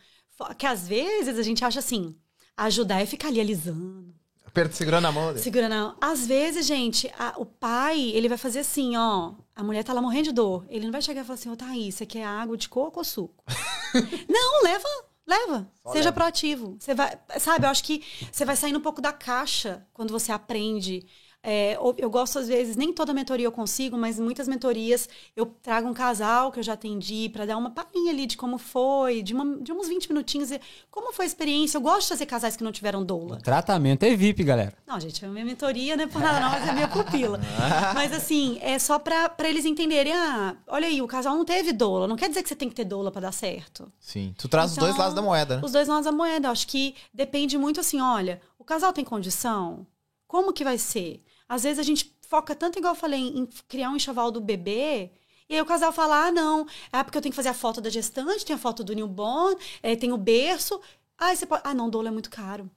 [0.57, 2.15] Que às vezes a gente acha assim,
[2.57, 4.15] ajudar é ficar ali alisando,
[4.53, 5.39] Aperto segurando a mão dele.
[5.39, 5.73] segurando.
[5.73, 9.34] a- Às vezes, gente, a- o pai, ele vai fazer assim, ó.
[9.55, 10.63] A mulher tá lá morrendo de dor.
[10.69, 13.03] Ele não vai chegar e falar assim, ô Thaís, você quer água de coco ou
[13.03, 13.43] suco?
[14.30, 14.88] não, leva,
[15.25, 15.71] leva.
[15.84, 16.13] Só Seja leva.
[16.13, 16.75] proativo.
[16.80, 20.31] Você vai, sabe, eu acho que você vai saindo um pouco da caixa quando você
[20.31, 21.03] aprende.
[21.45, 25.89] É, eu gosto, às vezes, nem toda mentoria eu consigo, mas muitas mentorias eu trago
[25.89, 29.33] um casal que eu já atendi para dar uma palhinha ali de como foi, de,
[29.33, 30.51] uma- de uns 20 minutinhos.
[30.51, 31.75] e Como foi a experiência?
[31.77, 33.35] Eu gosto de fazer casais que não tiveram doula.
[33.35, 34.73] O tratamento é VIP, galera.
[34.87, 37.37] Não, gente, é minha mentoria, não é por nada não, mas é minha pupila.
[37.93, 41.73] mas assim, é só pra, pra eles entenderem, ah, olha aí, o casal não teve
[41.73, 43.91] doula, não quer dizer que você tem que ter doula pra dar certo.
[43.99, 44.33] Sim.
[44.37, 45.61] Tu traz Então, os dois lados da moeda, né?
[45.65, 49.85] Os dois lados da moeda, acho que depende muito assim, olha, o casal tem condição?
[50.25, 51.21] Como que vai ser?
[51.47, 55.11] Às vezes a gente foca tanto, igual eu falei, em criar um enxoval do bebê,
[55.49, 57.79] e aí o casal fala, ah, não, é porque eu tenho que fazer a foto
[57.81, 60.79] da gestante, tem a foto do newborn, é, tem o berço.
[61.17, 61.61] Ah, você pode...
[61.65, 62.69] Ah, não, doula é muito caro.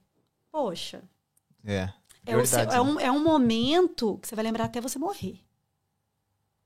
[0.51, 1.01] Poxa,
[1.65, 1.91] É.
[2.25, 2.81] é, o seu- é né?
[2.81, 5.39] um, é um momento que você vai lembrar até você morrer.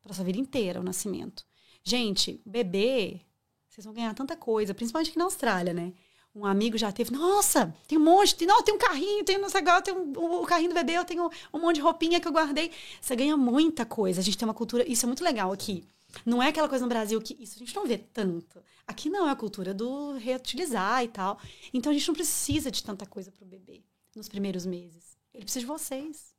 [0.01, 1.45] Pra sua vida inteira, o nascimento.
[1.83, 3.21] Gente, bebê,
[3.69, 5.93] vocês vão ganhar tanta coisa, principalmente aqui na Austrália, né?
[6.33, 9.49] Um amigo já teve, nossa, tem um monte, tem, não, tem um carrinho, tem, não
[9.49, 12.27] sei, agora tem um, o carrinho do bebê, eu tenho um monte de roupinha que
[12.27, 12.71] eu guardei.
[13.01, 14.21] Você ganha muita coisa.
[14.21, 15.83] A gente tem uma cultura, isso é muito legal aqui.
[16.25, 18.61] Não é aquela coisa no Brasil que isso a gente não vê tanto.
[18.87, 21.39] Aqui não, é a cultura do reutilizar e tal.
[21.73, 23.83] Então a gente não precisa de tanta coisa pro bebê
[24.15, 25.17] nos primeiros meses.
[25.33, 26.31] Ele precisa de vocês.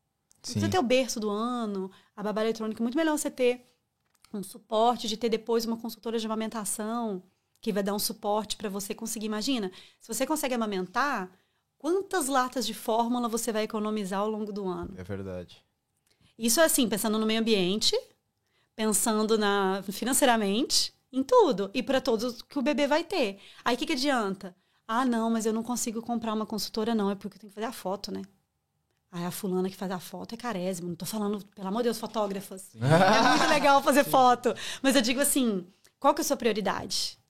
[0.42, 0.54] Sim.
[0.54, 2.82] precisa ter o berço do ano, a babá eletrônica.
[2.82, 3.64] É muito melhor você ter
[4.32, 7.22] um suporte, de ter depois uma consultora de amamentação
[7.62, 9.26] que vai dar um suporte para você conseguir.
[9.26, 9.70] Imagina,
[10.00, 11.30] se você consegue amamentar,
[11.78, 14.92] quantas latas de fórmula você vai economizar ao longo do ano?
[14.98, 15.64] É verdade.
[16.36, 17.96] Isso é assim, pensando no meio ambiente,
[18.74, 21.70] pensando na financeiramente, em tudo.
[21.72, 23.38] E para todos que o bebê vai ter.
[23.64, 24.56] Aí o que, que adianta?
[24.86, 27.10] Ah, não, mas eu não consigo comprar uma consultora, não.
[27.10, 28.22] É porque eu tenho que fazer a foto, né?
[29.12, 30.88] Aí a fulana que faz a foto é carésimo.
[30.88, 32.70] Não tô falando, pelo amor de Deus, fotógrafas.
[32.74, 34.52] É muito legal fazer foto.
[34.82, 35.64] Mas eu digo assim,
[36.00, 37.21] qual que é a sua prioridade?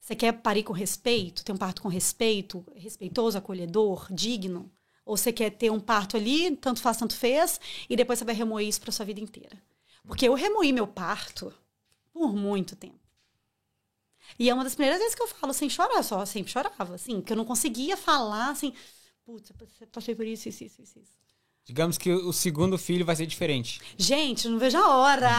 [0.00, 1.44] Você quer parir com respeito?
[1.44, 2.64] Ter um parto com respeito?
[2.74, 4.72] Respeitoso, acolhedor, digno?
[5.04, 8.34] Ou você quer ter um parto ali, tanto faz, tanto fez, e depois você vai
[8.34, 9.62] remoer isso para sua vida inteira?
[10.04, 11.52] Porque eu remoí meu parto
[12.12, 12.98] por muito tempo.
[14.38, 17.20] E é uma das primeiras vezes que eu falo sem chorar, só sempre chorava, assim,
[17.20, 18.72] que eu não conseguia falar assim,
[19.24, 19.52] putz,
[19.92, 21.20] passei por isso, isso, isso, isso.
[21.66, 23.80] Digamos que o segundo filho vai ser diferente.
[23.96, 25.30] Gente, eu não vejo a hora!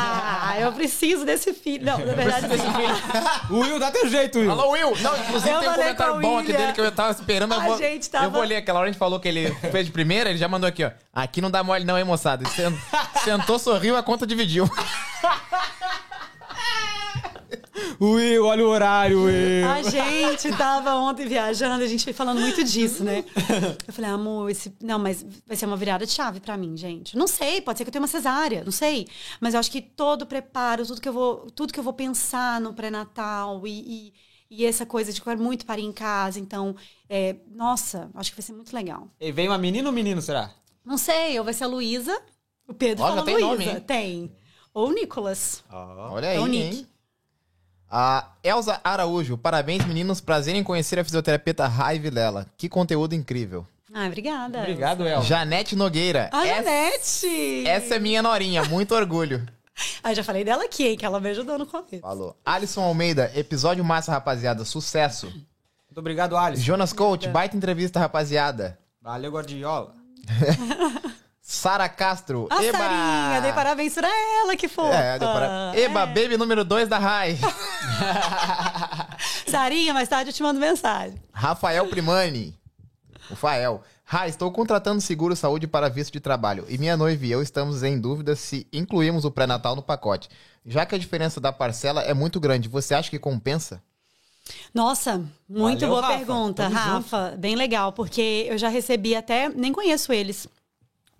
[0.62, 1.84] Eu preciso desse filho.
[1.86, 4.50] Não, na verdade, assim, O Will, dá teu jeito, Will.
[4.52, 4.96] Alô, Will!
[5.02, 7.54] Não, inclusive Eu tem um comentário bom aqui dele que eu tava esperando.
[7.54, 8.58] Eu A vou, gente tava- eu vou ler.
[8.58, 10.92] Aquela hora a gente falou que ele fez de primeira, ele já mandou aqui, ó.
[11.14, 12.46] Aqui não dá mole não, hein, moçada?
[13.26, 14.70] Sentou, sorriu, a conta dividiu.
[18.02, 19.68] Will, olha o horário, Will.
[19.70, 23.24] A gente tava ontem viajando, a gente foi falando muito disso, né?
[23.88, 24.74] Eu falei, amor, esse...
[24.82, 27.16] não, mas vai ser uma virada de chave pra mim, gente.
[27.16, 29.08] Não sei, pode ser que eu tenha uma cesárea, não sei.
[29.40, 31.94] Mas eu acho que todo o preparo, tudo que eu vou, tudo que eu vou
[31.94, 34.14] pensar no pré-natal e,
[34.50, 36.76] e, e essa coisa de que eu quero muito parir em casa, então,
[37.08, 39.08] é, nossa, acho que vai ser muito legal.
[39.20, 40.50] E vem uma menina ou menino, será?
[40.84, 42.20] Não sei, ou vai ser a Luísa.
[42.68, 43.82] O Pedro falou já tem Luísa.
[43.82, 44.32] Tem.
[44.74, 45.64] Ou o Nicolas.
[45.70, 46.78] Olha É aí, o Nick.
[46.78, 46.88] hein?
[47.94, 52.48] A Elza Araújo, parabéns meninos, prazer em conhecer a fisioterapeuta Rai Vilela.
[52.56, 53.68] Que conteúdo incrível.
[53.94, 54.60] Ah, obrigada.
[54.60, 55.22] Obrigado, El.
[55.22, 56.30] Janete Nogueira.
[56.32, 57.68] A essa, Janete!
[57.68, 59.46] essa é minha norinha, muito orgulho.
[60.04, 62.02] Ah, já falei dela aqui, hein, que ela me ajudou no começo.
[62.02, 62.38] Falou.
[62.46, 65.26] Alisson Almeida, episódio massa, rapaziada, sucesso.
[65.28, 66.62] Muito obrigado, Alisson.
[66.64, 68.78] Jonas Coach, baita entrevista, rapaziada.
[69.02, 69.96] Valeu, Guardiola.
[71.52, 72.78] Sara Castro, A eba!
[72.78, 74.96] Sarinha, dei parabéns pra ela, que fofa.
[74.96, 75.74] É, deu para...
[75.76, 77.38] Eba, baby número 2 da Rai.
[79.46, 81.22] Sarinha, mais tarde eu te mando mensagem.
[81.34, 82.58] Rafael Primani.
[83.30, 83.84] O Fael.
[84.06, 87.84] Ra, estou contratando seguro saúde para visto de trabalho e minha noiva e eu estamos
[87.84, 90.30] em dúvida se incluímos o pré-natal no pacote.
[90.66, 93.84] Já que a diferença da parcela é muito grande, você acha que compensa?
[94.74, 96.18] Nossa, muito Valeu, boa Rafa.
[96.18, 97.36] pergunta, Tamo Rafa.
[97.38, 100.48] Bem legal, porque eu já recebi até, nem conheço eles.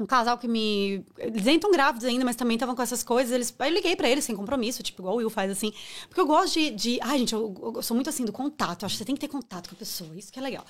[0.02, 1.06] Um casal que me.
[1.18, 3.32] Eles nem estão grávidos ainda, mas também estavam com essas coisas.
[3.32, 3.54] Eles...
[3.60, 5.72] Aí eu liguei pra eles sem compromisso, tipo, igual o Will faz assim.
[6.08, 6.72] Porque eu gosto de.
[6.72, 7.00] de...
[7.02, 8.82] Ai, gente, eu, eu sou muito assim do contato.
[8.82, 10.16] Eu acho que você tem que ter contato com a pessoa.
[10.18, 10.66] Isso que é legal.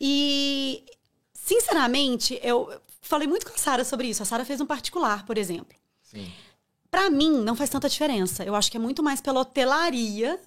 [0.00, 0.84] E,
[1.32, 2.68] sinceramente, eu
[3.00, 4.22] falei muito com a Sara sobre isso.
[4.22, 5.76] A Sara fez um particular, por exemplo.
[6.02, 6.30] Sim.
[6.90, 8.44] Pra mim, não faz tanta diferença.
[8.44, 10.40] Eu acho que é muito mais pela hotelaria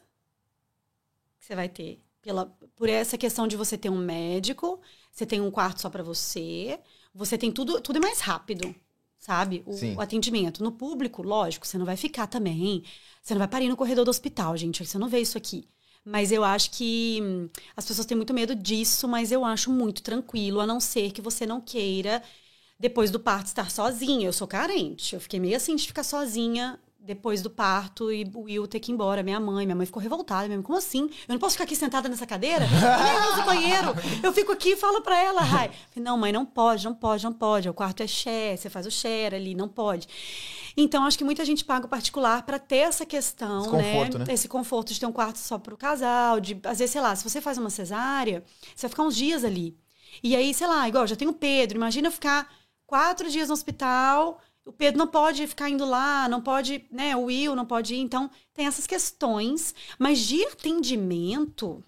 [1.40, 2.02] que você vai ter.
[2.22, 2.46] Pela,
[2.76, 4.82] por essa questão de você ter um médico,
[5.12, 6.80] você tem um quarto só pra você,
[7.18, 8.74] você tem tudo, tudo é mais rápido,
[9.18, 9.64] sabe?
[9.66, 9.96] O, Sim.
[10.00, 10.64] atendimento.
[10.64, 12.84] No público, lógico, você não vai ficar também.
[13.22, 14.86] Você não vai parir no corredor do hospital, gente.
[14.86, 15.68] Você não vê isso aqui.
[16.06, 20.02] Mas eu acho que hum, as pessoas têm muito medo disso, mas eu acho muito
[20.02, 22.24] tranquilo, a não ser que você não queira
[22.80, 24.28] depois do parto estar sozinha.
[24.28, 25.16] Eu sou carente.
[25.16, 28.92] Eu fiquei meio assim de ficar sozinha depois do parto e o Will ter que
[28.92, 29.24] ir embora.
[29.24, 30.62] Minha mãe, minha mãe ficou revoltada mesmo.
[30.62, 31.10] Como assim?
[31.28, 32.66] Eu não posso ficar aqui sentada nessa cadeira?
[32.66, 33.96] Eu uso o banheiro.
[34.22, 35.72] Eu fico aqui e falo pra ela, Rai.
[35.96, 37.70] Não, mãe, não pode, não pode, não pode.
[37.70, 40.08] O quarto é share, você faz o share ali, não pode.
[40.76, 44.26] Então, acho que muita gente paga o particular pra ter essa questão, Esse conforto, né?
[44.30, 47.24] Esse conforto de ter um quarto só pro casal, de, às vezes, sei lá, se
[47.24, 48.44] você faz uma cesárea,
[48.76, 49.76] você vai ficar uns dias ali.
[50.22, 51.78] E aí, sei lá, igual, já tem o Pedro.
[51.78, 52.48] Imagina eu ficar
[52.86, 54.40] quatro dias no hospital.
[54.68, 57.16] O Pedro não pode ficar indo lá, não pode, né?
[57.16, 58.00] O Will não pode ir.
[58.00, 59.74] Então, tem essas questões.
[59.98, 61.84] Mas de atendimento,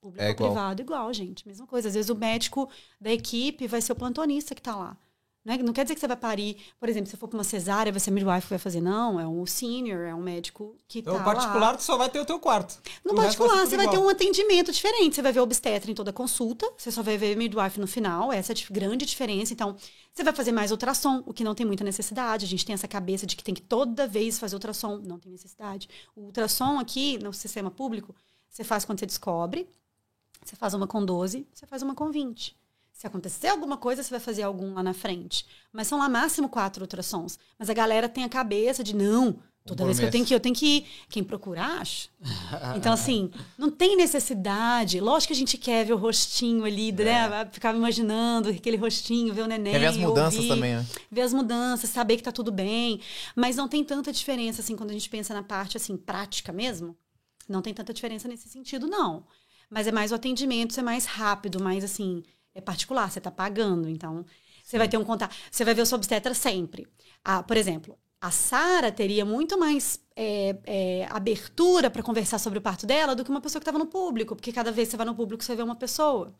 [0.00, 0.50] público É ou igual.
[0.50, 1.46] privado, igual, gente.
[1.46, 1.88] Mesma coisa.
[1.88, 2.68] Às vezes o médico
[3.00, 4.96] da equipe vai ser o plantonista que tá lá.
[5.44, 5.58] Né?
[5.58, 8.00] Não quer dizer que você vai parir, por exemplo, se for para uma cesárea, vai
[8.00, 8.80] ser a midwife que vai fazer.
[8.80, 11.76] Não, é um senior, é um médico que Então, tá o particular, lá.
[11.76, 12.80] tu só vai ter o teu quarto.
[13.04, 15.14] No O particular, ser você vai ter um atendimento diferente.
[15.16, 18.32] Você vai ver obstetra em toda consulta, você só vai ver midwife no final.
[18.32, 19.52] Essa é a grande diferença.
[19.52, 19.76] Então,
[20.14, 22.46] você vai fazer mais ultrassom, o que não tem muita necessidade.
[22.46, 24.98] A gente tem essa cabeça de que tem que toda vez fazer ultrassom.
[24.98, 25.90] Não tem necessidade.
[26.16, 28.14] O ultrassom aqui, no sistema público,
[28.48, 29.68] você faz quando você descobre.
[30.42, 32.56] Você faz uma com 12, você faz uma com 20.
[32.94, 35.44] Se acontecer alguma coisa, você vai fazer algum lá na frente.
[35.72, 37.36] Mas são lá máximo quatro ultrassons.
[37.58, 39.36] Mas a galera tem a cabeça de não.
[39.66, 40.86] Toda vez que eu tenho que ir, eu tenho que ir.
[41.08, 42.08] Quem procura, acha.
[42.76, 45.00] Então, assim, não tem necessidade.
[45.00, 47.28] Lógico que a gente quer ver o rostinho ali, né?
[47.28, 49.72] Vai Ficar imaginando aquele rostinho, ver o neném.
[49.74, 49.78] É.
[49.78, 50.86] Quer ver as mudanças ouvir, também, né?
[51.10, 53.00] Ver as mudanças, saber que tá tudo bem.
[53.34, 56.94] Mas não tem tanta diferença, assim, quando a gente pensa na parte, assim, prática mesmo.
[57.48, 59.24] Não tem tanta diferença nesse sentido, não.
[59.68, 62.22] Mas é mais o atendimento, isso é mais rápido, mais, assim,
[62.54, 63.88] é particular, você tá pagando.
[63.88, 64.24] Então,
[64.62, 65.34] você vai ter um contato.
[65.50, 66.86] Você vai ver o seu obstetra sempre.
[67.24, 72.62] Ah, por exemplo, a Sara teria muito mais é, é, abertura para conversar sobre o
[72.62, 74.96] parto dela do que uma pessoa que estava no público, porque cada vez que você
[74.96, 76.34] vai no público você vê uma pessoa.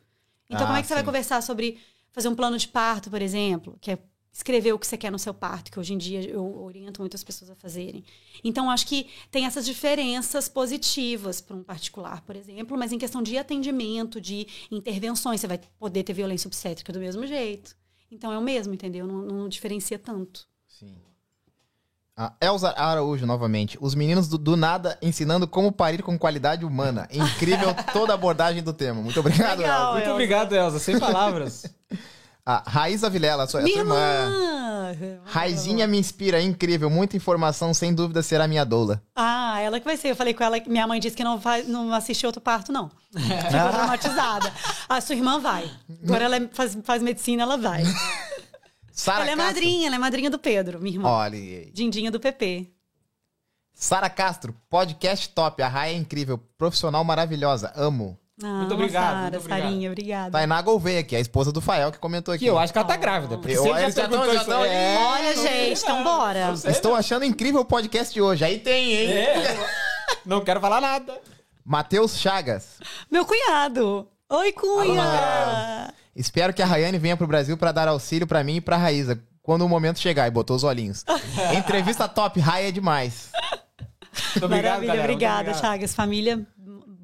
[0.49, 1.05] Então, Ah, como é que você vai sim.
[1.05, 1.81] conversar sobre
[2.13, 3.99] fazer um plano de parto, por exemplo, que é
[4.35, 7.23] escrever o que você quer no seu parto, que hoje em dia eu oriento muitas
[7.23, 8.05] pessoas a fazerem.
[8.43, 13.23] Então, acho que tem essas diferenças positivas para um particular, por exemplo, mas em questão
[13.23, 17.77] de atendimento, de intervenções, você vai poder ter violência obstétrica do mesmo jeito.
[18.11, 19.07] Então, é o mesmo, entendeu?
[19.07, 20.49] Não, não diferencia tanto.
[20.67, 20.97] Sim.
[22.17, 23.79] A Elza Araújo, novamente.
[23.81, 27.09] Os meninos do, do nada ensinando como parir com qualidade humana.
[27.13, 29.01] Incrível toda a abordagem do tema.
[29.01, 29.93] Muito obrigado, Legal, Elza.
[29.93, 30.79] Muito obrigado, Elza.
[30.81, 31.73] Sem palavras.
[32.47, 34.93] A Raíza Vilela, sua, a Minha sua irmã.
[34.93, 35.21] irmã!
[35.25, 36.91] Raizinha me inspira, incrível.
[36.91, 39.03] Muita informação, sem dúvida será minha doula.
[39.17, 40.11] Ah, ela que vai ser.
[40.11, 42.71] Eu falei com ela que minha mãe disse que não, vai, não assistiu outro parto,
[42.71, 42.91] não.
[43.17, 44.53] Ficou traumatizada.
[44.89, 45.71] A sua irmã vai.
[46.03, 47.83] Agora ela é- faz, faz medicina, ela vai.
[48.93, 49.45] Sara ela é Castro.
[49.55, 51.09] madrinha, ela é madrinha do Pedro, minha irmã.
[51.09, 51.39] Olha.
[51.73, 52.71] Dindinha do PP.
[53.75, 55.63] Sara Castro, podcast top.
[55.63, 57.73] A Raia é incrível, profissional maravilhosa.
[57.75, 58.19] Amo.
[58.43, 59.63] Ah, Muito obrigado, Sara, muito obrigado.
[59.63, 60.31] Sarinha, obrigada.
[60.33, 62.45] Tainá Gouveia, aqui, a esposa do Fael, que comentou aqui.
[62.45, 63.39] Que eu acho que ela tá grávida.
[63.39, 66.53] Porque Eu- eles já já tão- perguntou já tão- é, Olha, gente, então bora.
[66.67, 68.45] Estou achando incrível o podcast de hoje.
[68.45, 69.09] Aí tem, hein?
[69.13, 69.67] É,
[70.27, 71.21] não quero falar nada.
[71.65, 72.79] Matheus Chagas.
[73.11, 74.09] Meu cunhado.
[74.29, 75.93] Oi, cunha.
[76.17, 79.21] Espero que a Rayane venha pro Brasil pra dar auxílio pra mim e pra Raíza.
[79.43, 81.05] Quando o momento chegar, e botou os olhinhos.
[81.57, 83.31] Entrevista top, Raia é demais.
[84.33, 84.95] Muito obrigado, Maravilha, galera.
[84.97, 85.61] Muito obrigada, obrigado.
[85.61, 85.95] Chagas.
[85.95, 86.47] Família,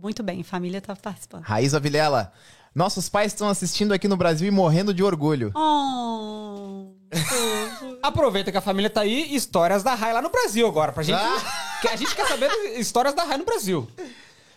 [0.00, 0.42] muito bem.
[0.42, 1.42] Família tá participando.
[1.42, 2.32] Raíza Vilela.
[2.74, 5.52] Nossos pais estão assistindo aqui no Brasil e morrendo de orgulho.
[5.54, 6.92] Oh.
[8.02, 10.92] Aproveita que a família tá aí, histórias da Rai lá no Brasil agora.
[10.92, 11.18] Pra gente.
[11.18, 11.78] Ah.
[11.80, 13.88] Que a gente quer saber histórias da Rai no Brasil.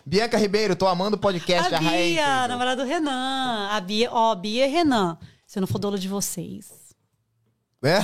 [0.06, 1.74] Bianca Ribeiro, tô amando o podcast.
[1.74, 3.68] A A Raia é Bia, namorada do Renan.
[3.70, 5.18] A Bia, ó, Bia e Renan.
[5.46, 6.94] Se eu não for doula de vocês.
[7.82, 7.98] É?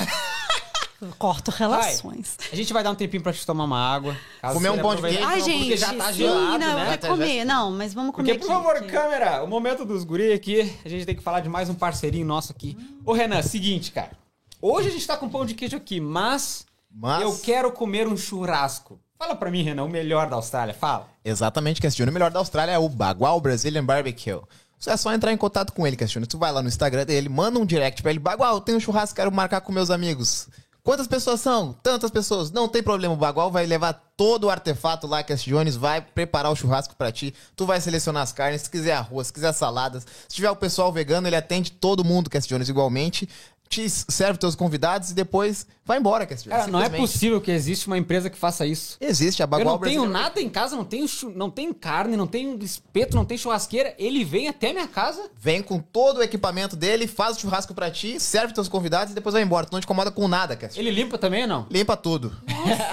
[1.18, 2.36] Corto relações.
[2.52, 4.16] A gente vai dar um tempinho pra te tomar uma água.
[4.52, 5.24] Comer um pão de queijo.
[5.24, 6.74] Ai, gente, Porque já tá sim, gelado, não, né?
[6.84, 7.38] vai Até comer.
[7.38, 8.88] já- Não, mas vamos comer Porque, por favor, aqui.
[8.88, 12.26] câmera, o momento dos guri aqui, a gente tem que falar de mais um parceirinho
[12.26, 12.76] nosso aqui.
[13.04, 14.10] Ô, Renan, seguinte, cara.
[14.60, 18.16] Hoje a gente tá com pão de queijo aqui, mas, Mas- eu quero comer um
[18.16, 19.00] churrasco.
[19.18, 21.08] Fala pra mim, Renan, o melhor da Austrália, fala.
[21.24, 22.10] Exatamente, Castilho.
[22.10, 24.40] O melhor da Austrália é o Bagual Brazilian Barbecue.
[24.86, 26.26] É só entrar em contato com ele, Castilho.
[26.26, 28.18] Tu vai lá no Instagram dele, manda um direct pra ele.
[28.18, 30.48] Bagual, eu tenho um churrasco, quero marcar com meus amigos.
[30.82, 31.72] Quantas pessoas são?
[31.82, 32.50] Tantas pessoas.
[32.50, 36.50] Não tem problema, o Bagual vai levar todo o artefato lá, Cass Jones, vai preparar
[36.50, 37.34] o churrasco pra ti.
[37.54, 40.06] Tu vai selecionar as carnes, se quiser arroz, se quiser saladas.
[40.28, 43.28] Se tiver o pessoal vegano, ele atende todo mundo, Cass Jones, igualmente.
[43.70, 46.58] Te serve teus convidados e depois vai embora, Cass Jones.
[46.58, 48.96] Cara, não é possível que existe uma empresa que faça isso.
[49.00, 51.06] Existe a Eu Bagual não tenho nada em casa, não tenho,
[51.36, 53.94] não tenho carne, não tenho espeto, não tenho churrasqueira.
[53.96, 55.30] Ele vem até minha casa.
[55.38, 59.14] Vem com todo o equipamento dele, faz o churrasco pra ti, serve teus convidados e
[59.14, 59.64] depois vai embora.
[59.64, 60.76] Tu não te incomoda com nada, Cass.
[60.76, 61.66] Ele limpa também ou não?
[61.70, 62.36] Limpa tudo.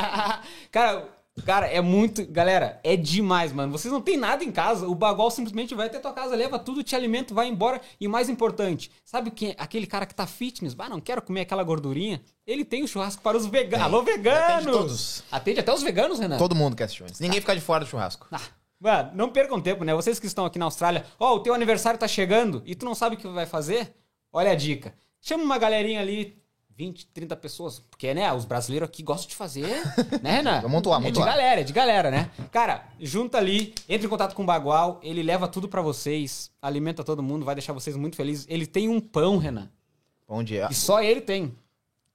[0.72, 1.10] cara,
[1.46, 2.26] cara, é muito.
[2.26, 3.72] Galera, é demais, mano.
[3.72, 4.88] Vocês não tem nada em casa.
[4.88, 7.82] O Bagual simplesmente vai até tua casa, leva tudo, te alimenta, vai embora.
[8.00, 9.56] E mais importante, sabe quem?
[9.58, 12.22] Aquele cara que tá fitness, ah, não quero comer aquela gordurinha.
[12.46, 13.86] Ele tem o churrasco para os veganos.
[13.86, 14.54] Alô, veganos!
[14.54, 15.24] Atende todos.
[15.32, 16.38] Atende até os veganos, Renan.
[16.38, 17.20] Todo mundo, Cass Jones.
[17.20, 18.28] Ninguém fica de fora do churrasco.
[18.32, 18.42] Ah,
[18.80, 19.94] mano, não percam tempo, né?
[19.94, 22.96] Vocês que estão aqui na Austrália, ó, o teu aniversário tá chegando e tu não
[22.96, 23.94] sabe o que vai fazer?
[24.32, 24.94] Olha a dica.
[25.20, 26.38] Chama uma galerinha ali,
[26.78, 27.80] 20, 30 pessoas.
[27.80, 29.82] Porque, né, os brasileiros aqui gostam de fazer,
[30.22, 30.62] né, Renan?
[30.62, 32.30] Vamos montuar, É de galera, é de galera, né?
[32.52, 37.04] Cara, junta ali, entre em contato com o Bagual, ele leva tudo pra vocês, alimenta
[37.04, 38.46] todo mundo, vai deixar vocês muito felizes.
[38.48, 39.70] Ele tem um pão, Renan.
[40.28, 40.68] Bom dia.
[40.70, 41.56] E só ele tem.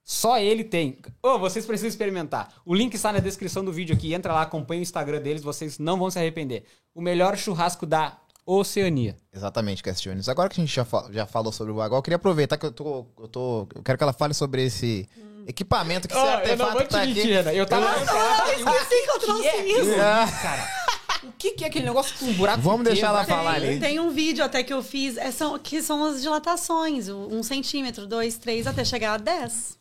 [0.04, 0.98] Só ele tem.
[1.22, 2.54] Ô, vocês precisam experimentar.
[2.64, 4.14] O link está na descrição do vídeo aqui.
[4.14, 6.64] Entra lá, acompanha o Instagram deles, vocês não vão se arrepender.
[6.94, 9.16] O melhor churrasco da Oceania.
[9.32, 10.28] Exatamente, Cass Jones.
[10.28, 12.66] Agora que a gente já, fa- já falou sobre o Bagual, eu queria aproveitar que
[12.66, 13.68] eu tô, eu tô.
[13.74, 15.08] Eu quero que ela fale sobre esse
[15.46, 17.14] equipamento que esse Ó, eu artefato não vou que te tá aqui.
[17.14, 17.54] mentir, Ana.
[17.54, 19.90] Eu tava Eu esqueci que eu trouxe é isso.
[20.00, 20.82] ali, cara?
[21.24, 23.78] O que, que é aquele negócio com um buraco Vamos deixar ela Tem- falar ali.
[23.78, 28.06] Tem um vídeo até que eu fiz, é, são, que são as dilatações, um centímetro,
[28.08, 29.78] dois, três, até chegar a 10.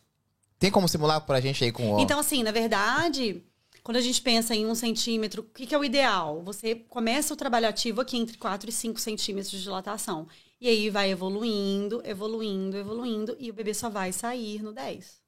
[0.58, 2.00] Tem como simular pra gente aí com o.
[2.00, 3.42] Então, assim, na verdade,
[3.82, 6.42] quando a gente pensa em um centímetro, o que, que é o ideal?
[6.42, 10.28] Você começa o trabalho ativo aqui entre 4 e 5 centímetros de dilatação.
[10.60, 15.20] E aí vai evoluindo, evoluindo, evoluindo, e o bebê só vai sair no 10.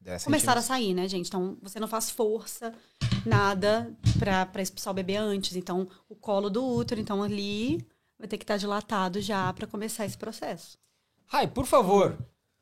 [0.00, 1.26] 10 Começar a sair, né, gente?
[1.26, 2.72] Então, você não faz força,
[3.26, 5.54] nada, pra, pra expulsar o bebê antes.
[5.54, 7.86] Então, o colo do útero, então, ali
[8.18, 10.78] vai ter que estar dilatado já pra começar esse processo.
[11.26, 12.16] Rai, por favor.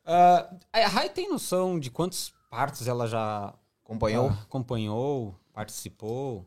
[0.05, 3.55] ah, a Rai tem noção de quantos partos ela já
[3.91, 4.29] Acompanhou?
[4.29, 6.47] ah, acompanhou, participou?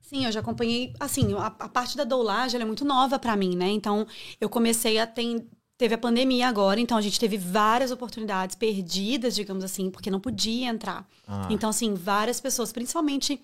[0.00, 0.94] Sim, eu já acompanhei.
[1.00, 3.68] Assim, a, a parte da doulagem ela é muito nova pra mim, né?
[3.68, 4.06] Então,
[4.40, 5.44] eu comecei a ter.
[5.78, 10.18] Teve a pandemia agora, então a gente teve várias oportunidades perdidas, digamos assim, porque não
[10.18, 11.08] podia entrar.
[11.24, 11.46] Ah.
[11.50, 13.40] Então, assim, várias pessoas, principalmente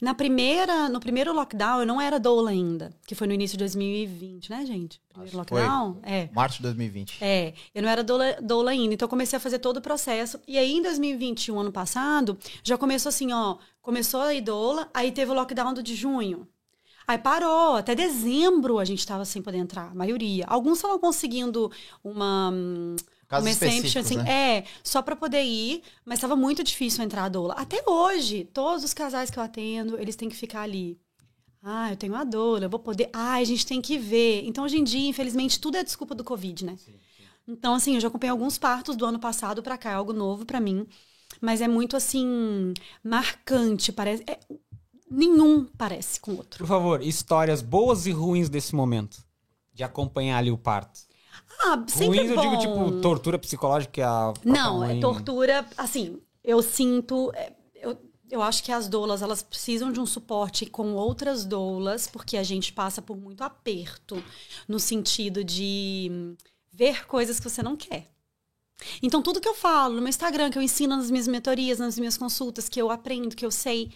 [0.00, 3.64] na primeira, no primeiro lockdown, eu não era doula ainda, que foi no início de
[3.64, 4.98] 2020, né, gente?
[5.06, 5.60] Primeiro Acho que foi.
[5.60, 5.98] lockdown?
[6.02, 6.30] É.
[6.32, 7.18] Março de 2020.
[7.22, 10.40] É, eu não era doula, doula ainda, então eu comecei a fazer todo o processo.
[10.48, 13.58] E aí, em 2021, ano passado, já começou assim, ó.
[13.82, 16.48] Começou a doula, aí teve o lockdown do de junho.
[17.06, 20.44] Aí parou, até dezembro a gente estava sem poder entrar, a maioria.
[20.48, 21.70] Alguns estavam conseguindo
[22.02, 22.50] uma.
[22.52, 22.96] hum,
[23.28, 24.30] Casos uma exemption, assim, né?
[24.30, 27.54] é, só para poder ir, mas estava muito difícil entrar a doula.
[27.54, 30.98] Até hoje, todos os casais que eu atendo, eles têm que ficar ali.
[31.62, 33.10] Ah, eu tenho a doula, eu vou poder.
[33.12, 34.44] Ah, a gente tem que ver.
[34.46, 36.78] Então, hoje em dia, infelizmente, tudo é desculpa do Covid, né?
[37.46, 40.44] Então, assim, eu já acompanhei alguns partos do ano passado pra cá, é algo novo
[40.44, 40.86] pra mim.
[41.40, 42.72] Mas é muito, assim,
[43.04, 43.92] marcante.
[43.92, 44.24] Parece.
[44.26, 44.40] é-
[45.10, 46.58] nenhum parece com o outro.
[46.58, 49.24] Por favor, histórias boas e ruins desse momento.
[49.72, 51.00] De acompanhar ali o parto.
[51.60, 52.58] Ah, sempre ruins, eu digo, bom.
[52.58, 54.32] tipo, tortura psicológica que a.
[54.32, 55.66] própria Não, é tortura.
[55.76, 57.30] Assim, eu sinto.
[57.34, 57.96] é, Eu,
[58.30, 62.42] eu acho que as doulas elas precisam de um suporte com outras doulas, porque a
[62.42, 64.22] gente passa por muito aperto
[64.66, 66.34] no sentido de
[66.72, 68.08] ver coisas que você não quer.
[69.02, 71.98] Então, tudo que eu falo no meu Instagram, que eu ensino nas minhas mentorias, nas
[71.98, 73.90] minhas consultas, que eu aprendo, que eu sei,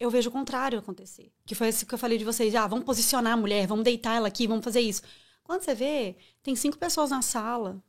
[0.00, 1.30] eu vejo o contrário acontecer.
[1.44, 2.54] Que foi isso que eu falei de vocês.
[2.54, 5.02] Ah, vamos posicionar a mulher, vamos deitar ela aqui, vamos fazer isso.
[5.44, 7.82] Quando você vê, tem cinco pessoas na sala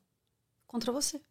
[0.67, 1.21] contra você.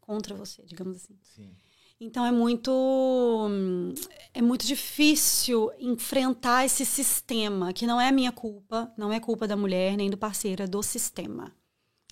[0.00, 1.18] Contra você, digamos assim.
[1.22, 1.56] Sim.
[2.00, 3.48] Então é muito
[4.32, 9.56] é muito difícil enfrentar esse sistema, que não é minha culpa, não é culpa da
[9.56, 11.52] mulher nem do parceiro, é do sistema.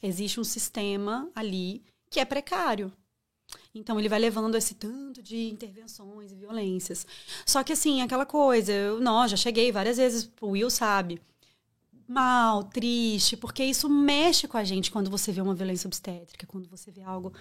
[0.02, 2.92] Existe um sistema ali que é precário.
[3.78, 7.06] Então ele vai levando esse tanto de intervenções e violências.
[7.44, 11.20] Só que assim, aquela coisa, eu, já cheguei várias vezes, o Will sabe,
[12.08, 16.68] mal, triste, porque isso mexe com a gente quando você vê uma violência obstétrica, quando
[16.68, 17.32] você vê algo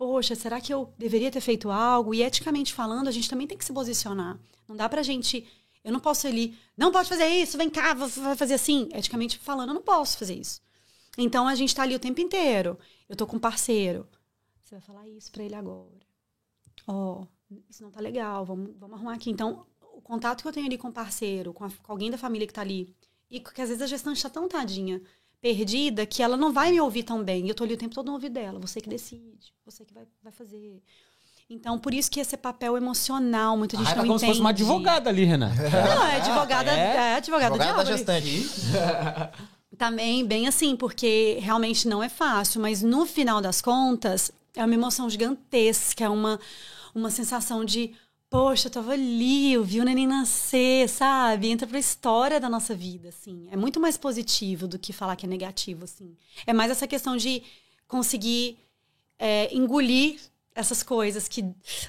[0.00, 2.14] poxa, será que eu deveria ter feito algo?
[2.14, 4.40] E eticamente falando, a gente também tem que se posicionar.
[4.66, 5.46] Não dá pra gente.
[5.84, 8.88] Eu não posso ali, não pode fazer isso, vem cá, vai fazer assim.
[8.94, 10.62] Eticamente falando, eu não posso fazer isso.
[11.18, 12.78] Então a gente tá ali o tempo inteiro.
[13.10, 14.08] Eu tô com um parceiro.
[14.70, 15.98] Você vai falar isso pra ele agora.
[16.86, 19.28] Ó, oh, isso não tá legal, vamos, vamos arrumar aqui.
[19.28, 22.16] Então, o contato que eu tenho ali com o parceiro, com, a, com alguém da
[22.16, 22.94] família que tá ali,
[23.28, 25.02] e que às vezes a gestante tá tão tadinha,
[25.40, 27.48] perdida, que ela não vai me ouvir tão bem.
[27.48, 28.60] Eu tô ali o tempo todo no ouvido dela.
[28.60, 30.80] Você que decide, você que vai, vai fazer.
[31.48, 34.20] Então, por isso que esse papel emocional, muita gente ah, não é como entende.
[34.20, 35.52] se fosse uma advogada ali, Renan.
[35.52, 38.48] Não, é advogada, é, é advogada, advogada de da gestante.
[39.76, 44.74] Também, bem assim, porque realmente não é fácil, mas no final das contas, é uma
[44.74, 46.40] emoção gigantesca, é uma,
[46.94, 47.92] uma sensação de,
[48.28, 51.48] poxa, eu tava ali, eu vi o neném nascer, sabe?
[51.48, 53.48] Entra pra história da nossa vida, assim.
[53.50, 56.16] É muito mais positivo do que falar que é negativo, assim.
[56.46, 57.42] É mais essa questão de
[57.88, 58.58] conseguir
[59.18, 60.18] é, engolir
[60.54, 61.44] essas coisas que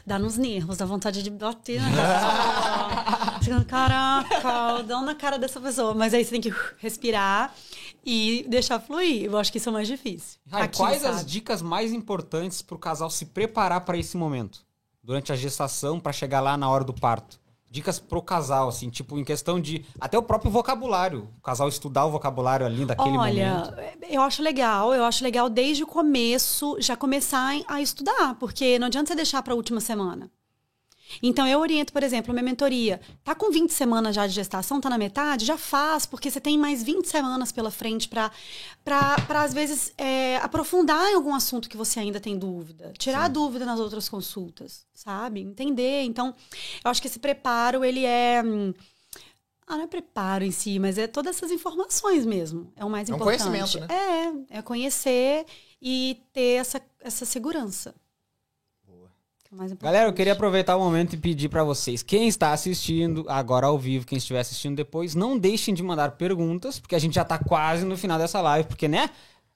[0.06, 3.66] dá nos nervos, dá vontade de bater na pessoa.
[3.66, 5.94] Caraca, dá na cara dessa pessoa.
[5.94, 7.54] Mas aí você tem que respirar
[8.06, 9.26] e deixar fluir.
[9.26, 10.40] Eu acho que isso é mais difícil.
[10.50, 11.16] Rai, Aqui, quais sabe?
[11.16, 14.60] as dicas mais importantes para o casal se preparar para esse momento?
[15.04, 17.42] Durante a gestação, para chegar lá na hora do parto?
[17.72, 19.86] dicas pro casal, assim, tipo, em questão de.
[20.00, 21.30] Até o próprio vocabulário.
[21.38, 23.74] O casal estudar o vocabulário ali daquele Olha, momento.
[23.74, 28.78] Olha, eu acho legal, eu acho legal desde o começo já começar a estudar, porque
[28.78, 30.30] não adianta você deixar para a última semana.
[31.22, 33.00] Então, eu oriento, por exemplo, minha mentoria.
[33.24, 35.46] Tá com 20 semanas já de gestação, tá na metade?
[35.46, 38.32] Já faz, porque você tem mais 20 semanas pela frente para,
[39.30, 42.94] às vezes, é, aprofundar em algum assunto que você ainda tem dúvida.
[42.98, 43.26] Tirar Sim.
[43.26, 45.42] a dúvida nas outras consultas, sabe?
[45.42, 46.04] Entender.
[46.04, 46.36] Então,
[46.84, 48.42] eu acho que esse preparo, ele é...
[48.44, 48.74] Hum,
[49.72, 52.74] ah, não é preparo em si, mas é todas essas informações mesmo.
[52.76, 53.48] É o mais é um importante.
[53.48, 54.44] conhecimento, né?
[54.52, 55.46] É, é conhecer
[55.82, 57.96] e ter essa, essa segurança.
[59.82, 63.78] Galera, eu queria aproveitar o momento e pedir para vocês, quem está assistindo agora ao
[63.78, 67.38] vivo, quem estiver assistindo depois, não deixem de mandar perguntas, porque a gente já tá
[67.38, 69.10] quase no final dessa live, porque, né?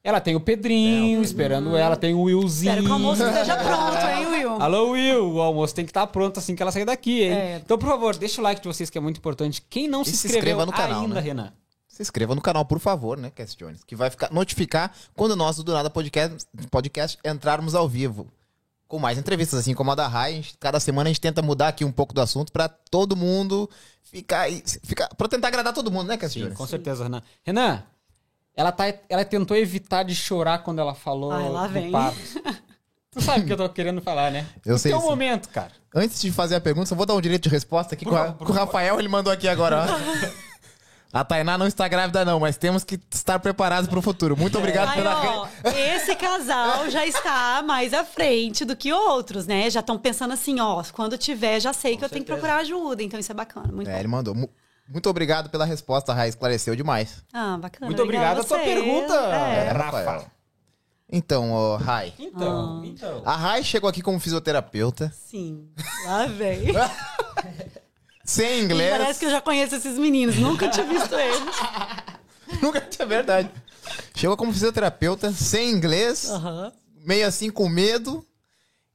[0.04, 1.78] Ela tem o Pedrinho é, esperando hum.
[1.78, 2.72] ela, tem o Willzinho.
[2.72, 4.52] Espero que o almoço esteja pronto, hein, Will?
[4.62, 7.32] Alô, Will, o almoço tem que estar tá pronto assim que ela sair daqui, hein?
[7.32, 7.62] É.
[7.64, 9.64] Então, por favor, deixa o like de vocês, que é muito importante.
[9.68, 11.22] Quem não se, se inscreveu no canal, ainda, né?
[11.22, 11.54] Renan?
[11.88, 13.82] se inscreva no canal, por favor, né, Cast Jones?
[13.86, 18.28] Que vai ficar notificar quando nós do Nada Podcast, podcast entrarmos ao vivo
[18.96, 20.46] com mais entrevistas, assim como a da Rai.
[20.58, 23.70] Cada semana a gente tenta mudar aqui um pouco do assunto para todo mundo
[24.02, 24.50] ficar,
[24.84, 26.18] ficar para tentar agradar todo mundo, né?
[26.30, 27.22] Sim, com certeza, Renan.
[27.44, 27.84] Renan,
[28.56, 31.92] ela, tá, ela tentou evitar de chorar quando ela falou Ai, lá vem.
[33.12, 34.48] Tu sabe o que eu tô querendo falar, né?
[34.66, 34.94] Eu sei.
[34.94, 35.72] É o momento, cara.
[35.94, 38.52] Antes de fazer a pergunta, só vou dar um direito de resposta aqui com o
[38.52, 39.88] Rafael, ele mandou aqui agora.
[41.16, 44.36] A Tainá não está grávida, não, mas temos que estar preparados para o futuro.
[44.36, 45.44] Muito obrigado Aí, pela.
[45.44, 49.70] Ó, esse casal já está mais à frente do que outros, né?
[49.70, 52.06] Já estão pensando assim, ó, quando tiver, já sei Com que certeza.
[52.06, 53.02] eu tenho que procurar ajuda.
[53.02, 53.72] Então isso é bacana.
[53.72, 54.00] Muito é, bom.
[54.00, 54.36] ele mandou.
[54.90, 56.28] Muito obrigado pela resposta, Raí.
[56.28, 57.24] Esclareceu demais.
[57.32, 57.86] Ah, bacana.
[57.86, 59.68] Muito obrigado a sua pergunta, é.
[59.68, 60.26] é Rafa.
[61.10, 62.14] Então, oh, Rai.
[62.20, 62.86] Então, ah.
[62.86, 63.22] então.
[63.24, 65.14] A Rai chegou aqui como fisioterapeuta.
[65.16, 65.70] Sim.
[66.06, 66.74] Lá vem.
[68.26, 68.95] Sem inglês.
[68.95, 70.35] E parece que eu já conheço esses meninos.
[70.38, 71.56] Nunca tinha visto eles.
[72.60, 73.52] Nunca tinha, verdade.
[74.15, 76.72] Chegou como fisioterapeuta, sem inglês, uhum.
[77.06, 78.26] meio assim com medo.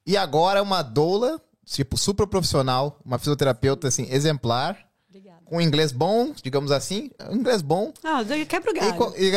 [0.05, 4.77] E agora é uma doula, tipo, super profissional, uma fisioterapeuta, assim, exemplar.
[5.09, 5.43] Obrigada.
[5.45, 7.11] Com inglês bom, digamos assim.
[7.31, 7.93] Inglês bom.
[8.03, 9.15] Ah, quebra o galho.
[9.17, 9.31] E,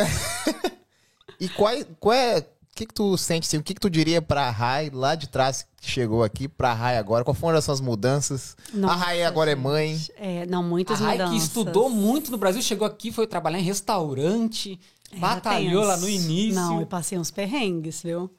[1.40, 2.44] e, e qual, qual é
[2.76, 5.68] que, que tu sente, assim, o que, que tu diria pra Rai lá de trás
[5.78, 7.24] que chegou aqui pra Rai agora?
[7.24, 8.58] Qual foram essas mudanças?
[8.74, 10.00] Nossa, a Rai agora é mãe.
[10.16, 13.64] É, não, muitas a Rai que estudou muito no Brasil, chegou aqui, foi trabalhar em
[13.64, 14.80] restaurante,
[15.12, 16.56] é, batalhou lá no início.
[16.56, 18.30] Não, eu passei uns perrengues, viu?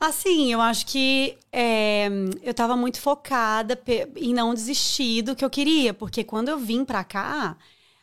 [0.00, 2.08] Assim, eu acho que é,
[2.42, 3.78] eu tava muito focada
[4.16, 7.56] em não desistir do que eu queria, porque quando eu vim pra cá,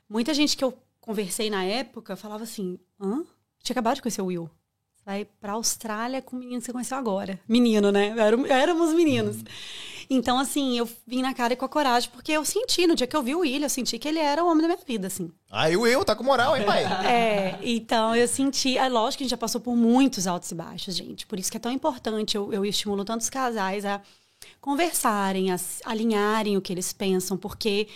[0.07, 3.25] muita gente que eu conversei na época falava assim: hã?
[3.63, 4.49] Tinha acabado de conhecer o Will
[5.07, 7.39] vai para a Austrália com o menino que você conheceu agora.
[7.47, 8.13] Menino, né?
[8.49, 9.38] Éramos meninos.
[10.09, 13.07] Então, assim, eu vim na cara e com a coragem, porque eu senti, no dia
[13.07, 15.07] que eu vi o William, eu senti que ele era o homem da minha vida,
[15.07, 15.31] assim.
[15.49, 16.84] Aí o eu, tá com moral, hein, pai?
[17.07, 18.77] É, então eu senti.
[18.77, 21.25] É lógico que a gente já passou por muitos altos e baixos, gente.
[21.25, 22.35] Por isso que é tão importante.
[22.35, 24.01] Eu, eu estimulo tantos casais a
[24.59, 27.88] conversarem, a alinharem o que eles pensam, porque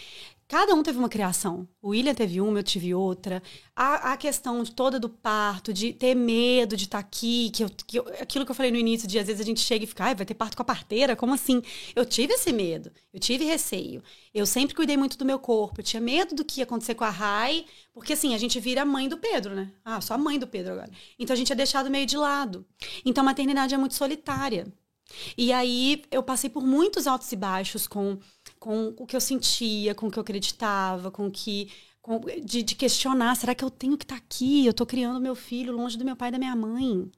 [0.52, 1.66] cada um teve uma criação.
[1.82, 3.42] O William teve uma, eu tive outra.
[3.74, 7.70] A, a questão toda do parto, de ter medo de estar tá aqui, que, eu,
[7.88, 9.88] que eu, aquilo que eu falei no início, de às vezes a gente chega e
[9.88, 11.16] fica, ai, vai ter parto com a parteira?
[11.16, 11.62] Como assim?
[11.96, 14.04] Eu tive esse medo, eu tive receio.
[14.34, 17.06] Eu sempre cuidei muito do meu corpo, eu tinha medo do que ia acontecer com
[17.06, 19.72] a Rai, porque assim, a gente vira mãe do Pedro, né?
[19.86, 20.92] Ah, só a mãe do Pedro agora.
[21.18, 22.66] Então a gente é deixado meio de lado.
[23.06, 24.68] Então a maternidade é muito solitária.
[25.38, 28.18] E aí eu passei por muitos altos e baixos com
[28.62, 31.72] com o que eu sentia, com o que eu acreditava, com o que.
[32.00, 34.66] Com, de, de, questionar, será que eu tenho que estar tá aqui?
[34.66, 37.12] Eu estou criando meu filho longe do meu pai e da minha mãe.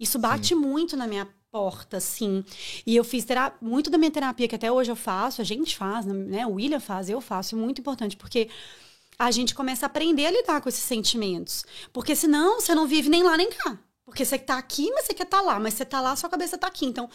[0.00, 0.54] Isso bate Sim.
[0.56, 2.42] muito na minha porta, assim.
[2.86, 5.76] E eu fiz terapia, muito da minha terapia, que até hoje eu faço, a gente
[5.76, 6.46] faz, né?
[6.46, 8.48] O William faz, eu faço, é muito importante, porque
[9.18, 11.64] a gente começa a aprender a lidar com esses sentimentos.
[11.92, 13.78] Porque senão você não vive nem lá nem cá.
[14.04, 15.60] Porque você está aqui, mas você quer estar tá lá.
[15.60, 16.86] Mas você está lá, sua cabeça está aqui.
[16.86, 17.08] Então,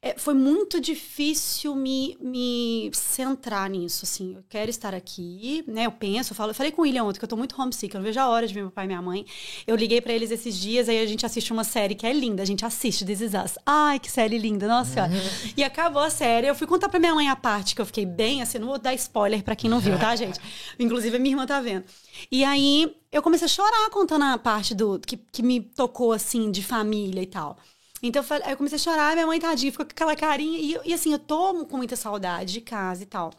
[0.00, 4.36] é, foi muito difícil me, me centrar nisso, assim.
[4.36, 5.86] Eu quero estar aqui, né?
[5.86, 6.50] Eu penso, eu falo.
[6.50, 8.28] Eu falei com o William ontem que eu tô muito homesick, eu não vejo a
[8.28, 9.26] hora de ver meu pai e minha mãe.
[9.66, 12.44] Eu liguei para eles esses dias, aí a gente assiste uma série que é linda.
[12.44, 13.58] A gente assiste This Is Us.
[13.66, 15.12] Ai, que série linda, nossa senhora.
[15.56, 16.46] e acabou a série.
[16.46, 18.78] Eu fui contar pra minha mãe a parte que eu fiquei bem, assim, não vou
[18.78, 20.38] dar spoiler para quem não viu, tá, gente?
[20.78, 21.84] Inclusive a minha irmã tá vendo.
[22.30, 26.52] E aí eu comecei a chorar contando a parte do que, que me tocou, assim,
[26.52, 27.58] de família e tal.
[28.02, 30.58] Então eu, falei, eu comecei a chorar, minha mãe tadinha, ficou com aquela carinha.
[30.58, 33.32] E, e assim, eu tô com muita saudade de casa e tal.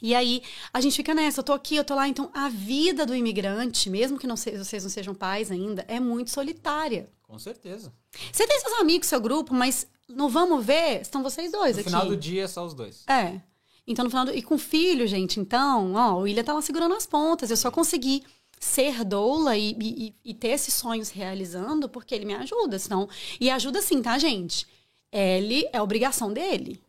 [0.00, 0.42] E aí,
[0.72, 2.06] a gente fica nessa, eu tô aqui, eu tô lá.
[2.06, 5.98] Então, a vida do imigrante, mesmo que não se, vocês não sejam pais ainda, é
[5.98, 7.08] muito solitária.
[7.22, 7.92] Com certeza.
[8.30, 11.90] Você tem seus amigos, seu grupo, mas no vamos ver, estão vocês dois no aqui.
[11.90, 13.04] No final do dia, é só os dois.
[13.08, 13.40] É.
[13.86, 14.32] Então, no final do...
[14.34, 17.50] E com filho, gente, então, ó, o William tá lá segurando as pontas.
[17.50, 18.22] Eu só consegui
[18.66, 23.08] ser doula e, e, e, ter esses sonhos realizando porque ele me ajuda, senão...
[23.40, 24.66] E ajuda sim, tá, gente?
[25.12, 26.82] Ele é obrigação dele.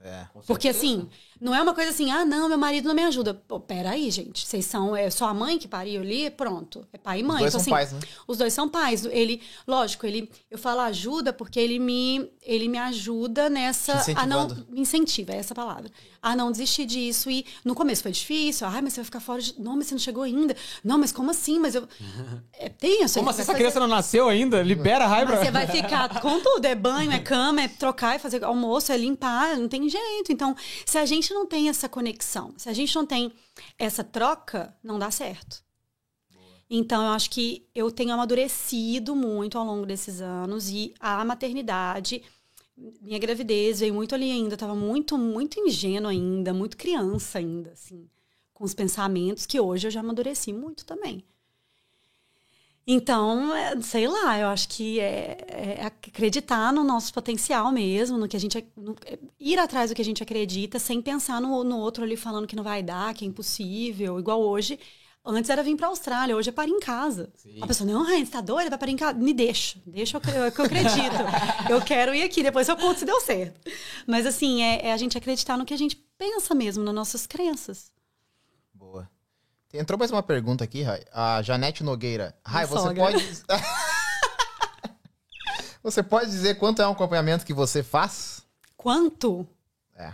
[0.00, 0.26] É.
[0.46, 1.08] Porque assim,
[1.40, 3.32] não é uma coisa assim, ah, não, meu marido não me ajuda.
[3.32, 4.46] Pô, peraí, gente.
[4.46, 4.94] Vocês são.
[4.94, 6.28] É só a mãe que pariu ali?
[6.28, 6.86] Pronto.
[6.92, 7.46] É pai e mãe.
[7.46, 8.00] Os dois então, são assim, pais, né?
[8.26, 9.04] Os dois são pais.
[9.06, 10.30] Ele, lógico, ele.
[10.50, 14.04] Eu falo ajuda porque ele me, ele me ajuda nessa.
[14.14, 14.48] A não.
[14.68, 15.90] Me incentiva, é essa palavra.
[16.22, 17.30] A não desistir disso.
[17.30, 18.66] E no começo foi difícil.
[18.66, 19.58] Ai, mas você vai ficar fora de.
[19.58, 20.54] Não, mas você não chegou ainda.
[20.84, 21.58] Não, mas como assim?
[21.58, 21.88] Mas eu.
[22.62, 23.18] É tenso.
[23.18, 24.62] Como assim essa criança não nasceu ainda?
[24.62, 25.30] Libera a raiva.
[25.30, 26.66] Mas você vai ficar com tudo.
[26.66, 29.56] É banho, é cama, é trocar, é fazer almoço, é limpar.
[29.56, 30.30] Não tem jeito.
[30.30, 30.54] Então,
[30.84, 33.32] se a gente não tem essa conexão, se a gente não tem
[33.78, 35.62] essa troca, não dá certo.
[36.68, 42.22] Então, eu acho que eu tenho amadurecido muito ao longo desses anos e a maternidade,
[43.00, 47.72] minha gravidez veio muito ali ainda, eu tava muito, muito ingênua ainda, muito criança ainda,
[47.72, 48.08] assim,
[48.54, 51.24] com os pensamentos que hoje eu já amadureci muito também.
[52.86, 58.26] Então, é, sei lá, eu acho que é, é, acreditar no nosso potencial mesmo, no
[58.26, 58.66] que a gente.
[58.76, 62.16] No, é, ir atrás do que a gente acredita, sem pensar no, no outro ali
[62.16, 64.18] falando que não vai dar, que é impossível.
[64.18, 64.78] Igual hoje.
[65.22, 67.30] Antes era vir para a Austrália, hoje é parar em casa.
[67.36, 67.58] Sim.
[67.60, 68.70] A pessoa, não, Rainha, você tá doida?
[68.70, 69.18] Vai parar em casa?
[69.18, 71.16] Me deixa, deixa eu, eu, eu acredito.
[71.68, 73.60] eu quero ir aqui, depois eu conto se deu certo.
[74.06, 77.26] Mas assim, é, é a gente acreditar no que a gente pensa mesmo, nas nossas
[77.26, 77.92] crenças.
[79.72, 81.04] Entrou mais uma pergunta aqui, Rai.
[81.12, 82.34] A Janete Nogueira.
[82.44, 83.04] Rai, você sogra.
[83.04, 83.22] pode.
[85.80, 88.42] você pode dizer quanto é um acompanhamento que você faz?
[88.76, 89.46] Quanto?
[89.96, 90.12] É.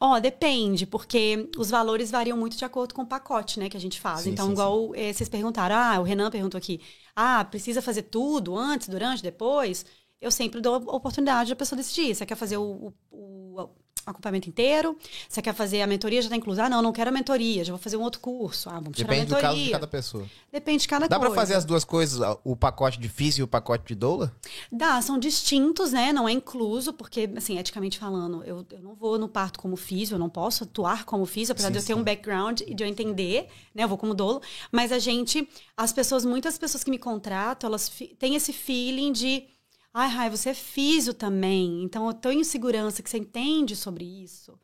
[0.00, 3.76] Ó, oh, depende, porque os valores variam muito de acordo com o pacote, né, que
[3.76, 4.22] a gente faz.
[4.22, 5.00] Sim, então, sim, igual sim.
[5.00, 6.80] Eh, vocês perguntaram, ah, o Renan perguntou aqui,
[7.14, 9.86] ah, precisa fazer tudo antes, durante, depois?
[10.20, 12.16] Eu sempre dou a oportunidade da pessoa decidir.
[12.16, 13.70] Você quer fazer o, o, o
[14.06, 14.96] acompanhamento inteiro?
[15.28, 16.64] Você quer fazer a mentoria, já está inclusa?
[16.64, 18.68] Ah, não, não quero a mentoria, já vou fazer um outro curso.
[18.68, 19.38] Ah, vamos Depende tirar a mentoria.
[19.38, 20.26] do caso de cada pessoa.
[20.52, 21.28] Depende de cada Dá coisa.
[21.28, 24.34] Dá para fazer as duas coisas, o pacote de físico e o pacote de doula?
[24.70, 26.12] Dá, são distintos, né?
[26.12, 30.14] Não é incluso, porque, assim, eticamente falando, eu, eu não vou no parto como físico,
[30.14, 32.00] eu não posso atuar como físico, apesar sim, de eu ter sim.
[32.00, 33.84] um background e de eu entender, né?
[33.84, 34.40] Eu vou como doula.
[34.70, 39.51] Mas a gente, as pessoas, muitas pessoas que me contratam, elas têm esse feeling de
[39.94, 44.58] Ai, Rai, você é físio também, então eu tenho segurança que você entende sobre isso.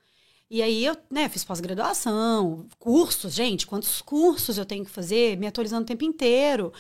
[0.51, 5.47] E aí eu né, fiz pós-graduação, cursos, gente, quantos cursos eu tenho que fazer, me
[5.47, 6.73] atualizando o tempo inteiro.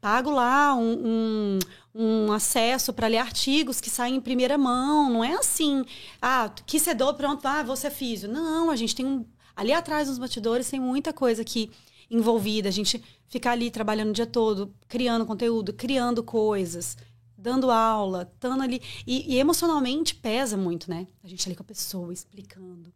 [0.00, 1.58] Pago lá um,
[1.94, 5.08] um, um acesso para ler artigos que saem em primeira mão.
[5.08, 5.84] Não é assim,
[6.20, 8.28] ah, que cedor, pronto, ah, você é físio.
[8.28, 9.24] Não, a gente tem um.
[9.54, 11.70] Ali atrás nos batidores tem muita coisa aqui
[12.10, 12.68] envolvida.
[12.68, 16.96] A gente fica ali trabalhando o dia todo, criando conteúdo, criando coisas
[17.44, 18.80] dando aula, estando ali.
[19.06, 21.06] E, e, emocionalmente pesa muito, né?
[21.22, 22.90] A gente ali com a pessoa, explicando.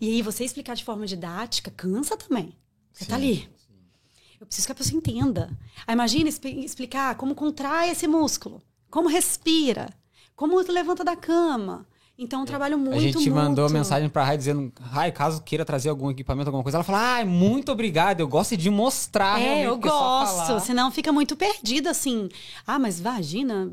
[0.00, 2.52] E aí, você explicar de forma didática cansa também.
[2.92, 3.36] Você tá sim, tá ali.
[3.36, 3.74] Sim.
[4.40, 5.56] Eu preciso que a pessoa entenda.
[5.86, 8.60] Aí, imagina explicar como contrai esse músculo,
[8.90, 9.88] como respira,
[10.34, 11.86] como levanta da cama.
[12.22, 13.34] Então, é um trabalho muito, A gente muito...
[13.34, 17.16] mandou mensagem pra Rai dizendo, Rai, caso queira trazer algum equipamento, alguma coisa, ela fala,
[17.16, 20.60] ai, muito obrigada, eu gosto de mostrar É, eu gosto.
[20.60, 22.28] Senão fica muito perdido, assim.
[22.66, 23.70] Ah, mas vagina...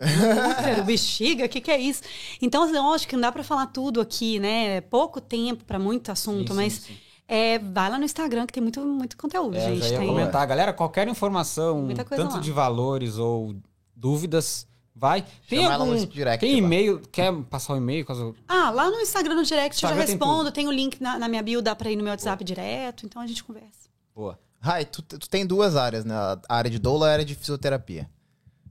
[0.00, 2.02] útero, bexiga, o que, que é isso?
[2.40, 4.76] Então, assim, lógico que não dá pra falar tudo aqui, né?
[4.76, 6.96] É pouco tempo pra muito assunto, Sim, sim, mas sim.
[7.28, 9.80] É, vai lá no Instagram que tem muito, muito conteúdo, É, eu gente.
[9.86, 10.08] já ia tem...
[10.08, 10.46] comentar.
[10.46, 12.40] Galera, qualquer informação, tanto lá.
[12.40, 13.54] de valores ou
[13.94, 15.24] dúvidas, vai.
[15.48, 15.98] Tem Chama ela algum...
[15.98, 16.66] no direct tem lá.
[16.66, 18.04] e-mail, quer passar o e-mail?
[18.04, 18.34] Caso...
[18.46, 20.52] Ah, lá no Instagram, no direct, eu já Instagram respondo.
[20.52, 23.06] Tem o link na, na minha bio, dá pra ir no meu WhatsApp direto.
[23.06, 23.88] Então a gente conversa.
[24.14, 24.38] Boa.
[24.60, 26.14] Rai, tu, tu tem duas áreas, né?
[26.14, 28.10] A área de doula e a área de fisioterapia.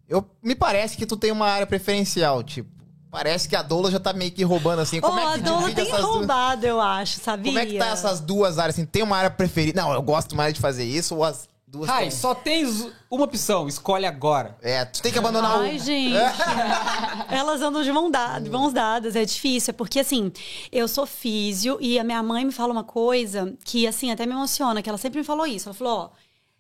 [0.08, 2.80] Eu, me parece que tu tem uma área preferencial, tipo.
[3.12, 5.02] Parece que a doula já tá meio que roubando assim.
[5.02, 7.52] Como oh, é a que dona divide tem essas duas- roubado, eu acho, sabia?
[7.52, 8.76] Como é que tá essas duas áreas?
[8.76, 9.82] Assim, tem uma área preferida?
[9.82, 13.24] Não, eu gosto mais de fazer isso ou as duas Rai, tão- só tens uma
[13.24, 14.58] opção, escolhe agora.
[14.62, 15.80] É, tu tem que abandonar Ai, o...
[15.80, 16.16] gente.
[17.30, 19.74] Elas andam de, mão da- de mãos dadas, é difícil.
[19.74, 20.32] Porque, assim,
[20.72, 24.34] eu sou físio e a minha mãe me fala uma coisa que, assim, até me
[24.34, 25.70] emociona, que ela sempre me falou isso.
[25.70, 26.10] Ela falou, ó,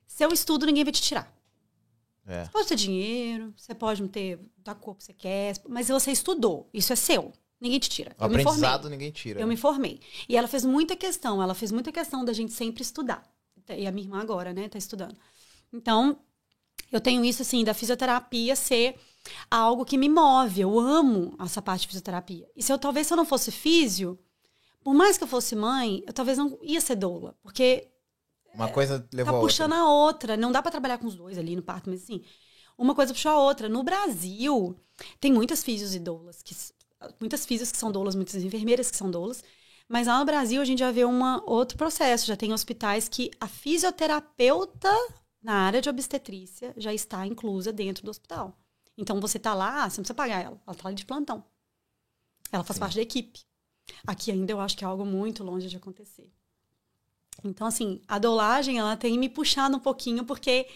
[0.07, 1.31] seu estudo ninguém vai te tirar.
[2.27, 2.45] É.
[2.45, 6.11] Você pode ter dinheiro, você pode não ter da cor que você quer, mas você
[6.11, 7.33] estudou, isso é seu.
[7.59, 8.15] Ninguém te tira.
[8.17, 8.45] O Eu me formei.
[8.45, 9.39] aprendizado ninguém tira.
[9.41, 9.53] Eu né?
[9.53, 9.99] me formei.
[10.29, 13.23] E ela fez muita questão, ela fez muita questão da gente sempre estudar.
[13.77, 15.15] E a minha irmã agora, né, tá estudando.
[15.71, 16.17] Então,
[16.91, 18.95] eu tenho isso, assim, da fisioterapia ser
[19.49, 20.61] algo que me move.
[20.61, 22.47] Eu amo essa parte de fisioterapia.
[22.55, 24.17] E se eu, talvez, se eu não fosse físio,
[24.83, 27.35] por mais que eu fosse mãe, eu talvez não ia ser doula.
[27.43, 27.87] Porque
[28.53, 29.83] Uma coisa levou tá a puxando outra.
[29.83, 30.37] a outra.
[30.37, 32.23] Não dá pra trabalhar com os dois ali no parto, mas assim,
[32.77, 33.69] uma coisa puxou a outra.
[33.69, 34.75] No Brasil,
[35.19, 36.55] tem muitas físios e doulas, que,
[37.19, 39.43] muitas físios que são doulas, muitas enfermeiras que são doulas.
[39.89, 42.27] Mas lá no Brasil a gente já vê uma, outro processo.
[42.27, 44.91] Já tem hospitais que a fisioterapeuta
[45.41, 48.55] na área de obstetrícia já está inclusa dentro do hospital.
[48.95, 51.43] Então você tá lá, você não precisa pagar ela, ela tá ali de plantão.
[52.51, 53.41] Ela faz parte da equipe.
[54.05, 56.31] Aqui ainda eu acho que é algo muito longe de acontecer.
[57.43, 60.67] Então, assim, a dolagem, ela tem me puxado um pouquinho, porque,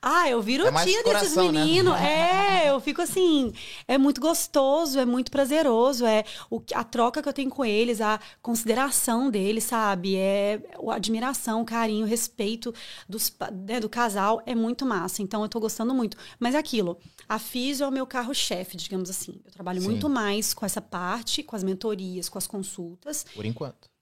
[0.00, 1.64] ah, eu viro É tia desses coração, né?
[1.64, 1.94] meninos.
[2.06, 3.52] É, eu fico assim,
[3.88, 8.00] é muito gostoso, é muito prazeroso, é o, a troca que eu tenho com eles,
[8.00, 10.16] a consideração deles, sabe?
[10.16, 12.72] É a admiração, o carinho, o respeito
[13.08, 13.34] dos,
[13.66, 15.22] né, do casal, é muito massa.
[15.22, 16.16] Então, eu tô gostando muito.
[16.38, 16.98] Mas é aquilo,
[17.28, 19.40] a Físio é o meu carro-chefe, digamos assim.
[19.44, 19.88] Eu trabalho Sim.
[19.88, 23.24] muito mais com essa parte, com as mentorias, com as consultas.
[23.34, 23.95] Por enquanto.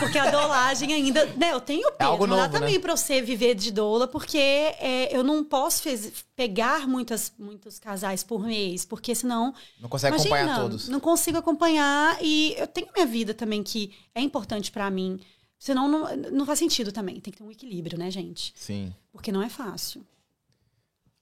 [0.00, 1.24] Porque a dolagem ainda.
[1.36, 2.58] Né, eu tenho peso, algo mas dá novo, né?
[2.60, 7.78] também pra você viver de doula, porque é, eu não posso fez- pegar muitas, muitos
[7.78, 9.54] casais por mês, porque senão.
[9.80, 10.88] Não consegue imagina, acompanhar todos.
[10.88, 15.20] Não consigo acompanhar e eu tenho minha vida também que é importante pra mim.
[15.58, 17.20] Senão não, não faz sentido também.
[17.20, 18.52] Tem que ter um equilíbrio, né, gente?
[18.56, 18.94] Sim.
[19.12, 20.04] Porque não é fácil.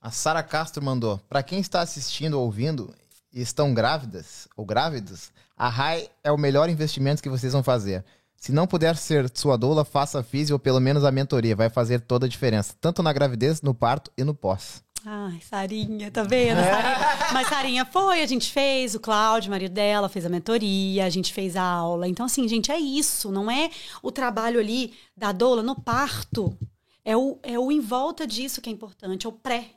[0.01, 1.19] A Sara Castro mandou.
[1.29, 2.95] Pra quem está assistindo ou ouvindo
[3.33, 8.05] e estão grávidas ou grávidos, a RAI é o melhor investimento que vocês vão fazer.
[8.37, 11.57] Se não puder ser sua doula, faça a físio ou pelo menos a mentoria.
[11.57, 12.75] Vai fazer toda a diferença.
[12.81, 14.85] Tanto na gravidez, no parto e no pós.
[15.05, 16.59] Ai, Sarinha, tá vendo?
[16.59, 17.33] Sarinha.
[17.33, 21.33] Mas Sarinha foi, a gente fez, o Cláudio, marido dela, fez a mentoria, a gente
[21.33, 22.09] fez a aula.
[22.09, 23.71] Então, assim, gente, é isso, não é
[24.03, 26.59] o trabalho ali da doula no parto.
[27.05, 29.71] É o, é o em volta disso que é importante, é o pré.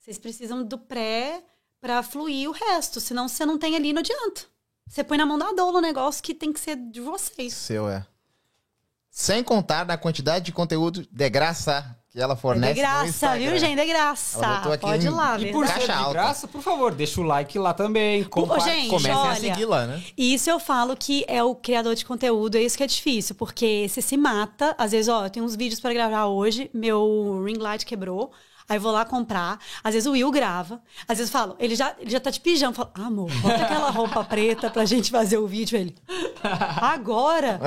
[0.00, 1.44] Vocês precisam do pré
[1.80, 4.42] pra fluir o resto, senão você não tem ali, não adianta.
[4.88, 7.52] Você põe na mão da doula o negócio que tem que ser de vocês.
[7.52, 8.06] Seu é.
[9.10, 12.74] Sem contar na quantidade de conteúdo de graça que ela É fornece.
[12.74, 13.78] de graça, viu, gente?
[13.80, 14.38] É graça.
[14.44, 17.24] Ela botou aqui Pode ir lá, E por ser de graça, por favor, deixa o
[17.24, 18.24] like lá também.
[18.24, 20.02] compa- gente, Comecem a olha, seguir lá, né?
[20.16, 23.34] E isso eu falo que é o criador de conteúdo, é isso que é difícil,
[23.34, 24.74] porque você se mata.
[24.78, 28.30] Às vezes, ó, eu tenho uns vídeos pra gravar hoje, meu ring light quebrou.
[28.68, 29.58] Aí vou lá comprar.
[29.82, 30.82] Às vezes o Will grava.
[31.06, 32.72] Às vezes falo, ele já, ele já tá de pijama.
[32.72, 35.78] Falo, ah, amor, bota aquela roupa preta pra gente fazer o vídeo.
[35.78, 35.94] Ele,
[36.80, 37.60] agora?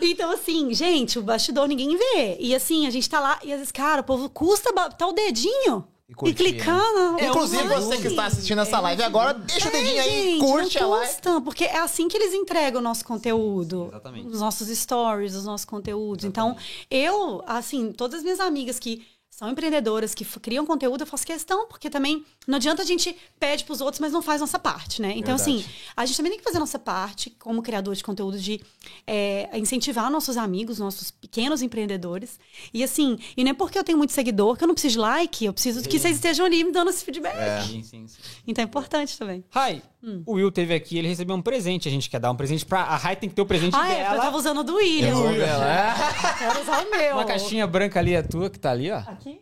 [0.00, 2.36] Então, assim, gente, o bastidor ninguém vê.
[2.40, 5.12] E assim, a gente tá lá, e às vezes, cara, o povo custa botar o
[5.12, 7.18] dedinho E e, clicando.
[7.18, 10.40] É, Inclusive, você que está assistindo essa live agora, deixa o dedinho É, aí, gente,
[10.40, 11.06] curte a não live.
[11.12, 13.86] custa, porque é assim que eles entregam o nosso conteúdo.
[13.88, 14.28] Exatamente.
[14.28, 16.26] Os nossos stories, os nossos conteúdos.
[16.26, 16.56] Então,
[16.90, 19.02] eu, assim, todas as minhas amigas que
[19.34, 23.64] são empreendedoras, que criam conteúdo, eu faço questão, porque também não adianta a gente pede
[23.64, 25.12] pros outros, mas não faz nossa parte, né?
[25.16, 25.58] Então, Verdade.
[25.58, 25.64] assim,
[25.96, 28.60] a gente também tem que fazer nossa parte, como criador de conteúdo, de
[29.04, 32.38] é, incentivar nossos amigos, nossos pequenos empreendedores.
[32.72, 34.98] E assim, e não é porque eu tenho muito seguidor que eu não preciso de
[35.00, 37.66] like, eu preciso que vocês estejam ali me dando esse feedback.
[37.66, 38.20] Sim, sim, sim.
[38.46, 39.44] Então é importante também.
[39.50, 40.22] Rai, Hum.
[40.26, 41.88] o Will teve aqui, ele recebeu um presente.
[41.88, 42.80] A gente quer dar um presente pra.
[42.82, 44.22] A Rai tem que ter o presente Ah, é, porque eu dela.
[44.22, 45.32] tava usando o do William.
[45.32, 45.94] É.
[46.38, 47.14] Quero usar o meu.
[47.14, 48.98] Uma caixinha branca ali, a tua, que tá ali, ó.
[48.98, 49.40] Aqui?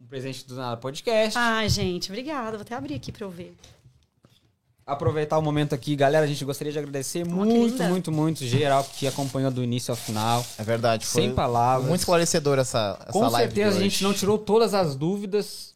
[0.00, 1.36] Um presente do Nada Podcast.
[1.36, 2.52] Ah, gente, obrigada.
[2.52, 3.56] Vou até abrir aqui pra eu ver.
[4.86, 6.24] aproveitar o momento aqui, galera.
[6.24, 7.88] A gente gostaria de agradecer que muito, linda.
[7.88, 10.44] muito, muito geral que acompanhou do início ao final.
[10.58, 11.06] É verdade.
[11.06, 11.88] Foi Sem palavras.
[11.88, 13.48] Muito esclarecedor essa, essa Com live.
[13.48, 13.88] de certeza a hoje.
[13.90, 15.74] gente não tirou todas as dúvidas,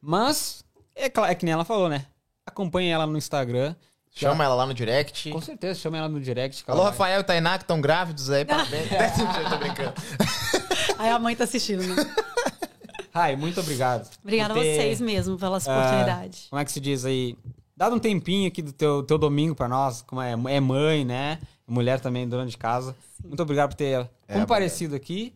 [0.00, 0.64] mas
[0.94, 2.06] é, é que nem ela falou, né?
[2.48, 3.74] Acompanhe ela no Instagram.
[4.10, 5.30] Chama ela lá no direct.
[5.30, 6.64] Com certeza, chama ela no direct.
[6.66, 8.42] Alô, vai- Rafael e Tainá, que estão grávidos aí.
[8.46, 8.88] Parabéns.
[9.50, 9.94] Tô brincando.
[10.98, 11.94] Aí a mãe tá assistindo, né?
[13.14, 14.08] Rai, muito obrigado.
[14.20, 16.46] Obrigada a ter, vocês mesmo pela ah, oportunidade.
[16.50, 17.36] como é que se diz aí?
[17.76, 21.38] Dado um tempinho aqui do teu, teu domingo pra nós, como é, é mãe, né?
[21.66, 22.96] Mulher também, dona de casa.
[23.24, 25.32] Muito obrigado por ter É, comparecido aqui.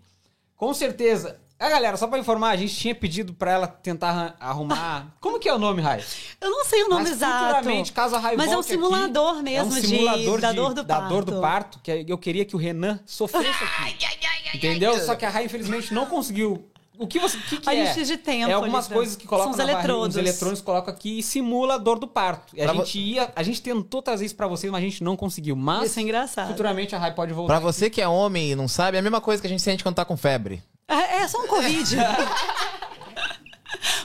[0.56, 1.38] Com certeza.
[1.64, 5.14] É, galera, só pra informar, a gente tinha pedido pra ela tentar arrumar.
[5.20, 6.02] Como que é o nome, Rai?
[6.40, 7.54] Eu não sei o nome Mas exato.
[7.54, 10.40] futuramente, caso a Rai Mas é um volte aqui, simulador mesmo é um de- simulador
[10.40, 11.08] da de- dor do da parto.
[11.08, 14.56] dor do parto, que eu queria que o Renan sofresse aqui.
[14.56, 14.98] Entendeu?
[15.00, 16.66] Só que a Rai, infelizmente, não conseguiu.
[16.98, 17.36] O que você.
[17.38, 17.86] O que, que A é?
[17.94, 18.94] gente de tempo, É algumas Lisa.
[18.94, 20.14] coisas que colocam São os barriga, eletrodos.
[20.14, 22.54] os eletrônicos colocam aqui e simula a dor do parto.
[22.54, 23.32] E a Pra vo- gente ia.
[23.34, 25.56] A gente tentou trazer isso pra vocês, mas a gente não conseguiu.
[25.56, 26.48] Mas Isso é engraçado.
[26.48, 27.54] futuramente a Rai pode voltar.
[27.54, 29.62] Pra você que é homem e não sabe, é a mesma coisa que a gente
[29.62, 30.62] sente quando tá com febre.
[30.92, 31.96] É, é só um Covid.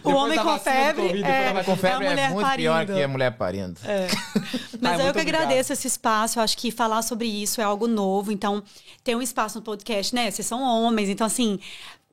[0.04, 2.62] o Depois homem com febre Covid, é, Com febre é a é, mulher muito parindo.
[2.62, 3.80] pior que a mulher parindo.
[3.84, 4.08] É.
[4.80, 5.42] Mas Ai, eu que obrigado.
[5.42, 6.40] agradeço esse espaço.
[6.40, 8.32] Eu acho que falar sobre isso é algo novo.
[8.32, 8.64] Então,
[9.04, 10.32] ter um espaço no podcast, né?
[10.32, 11.60] Vocês são homens, então assim.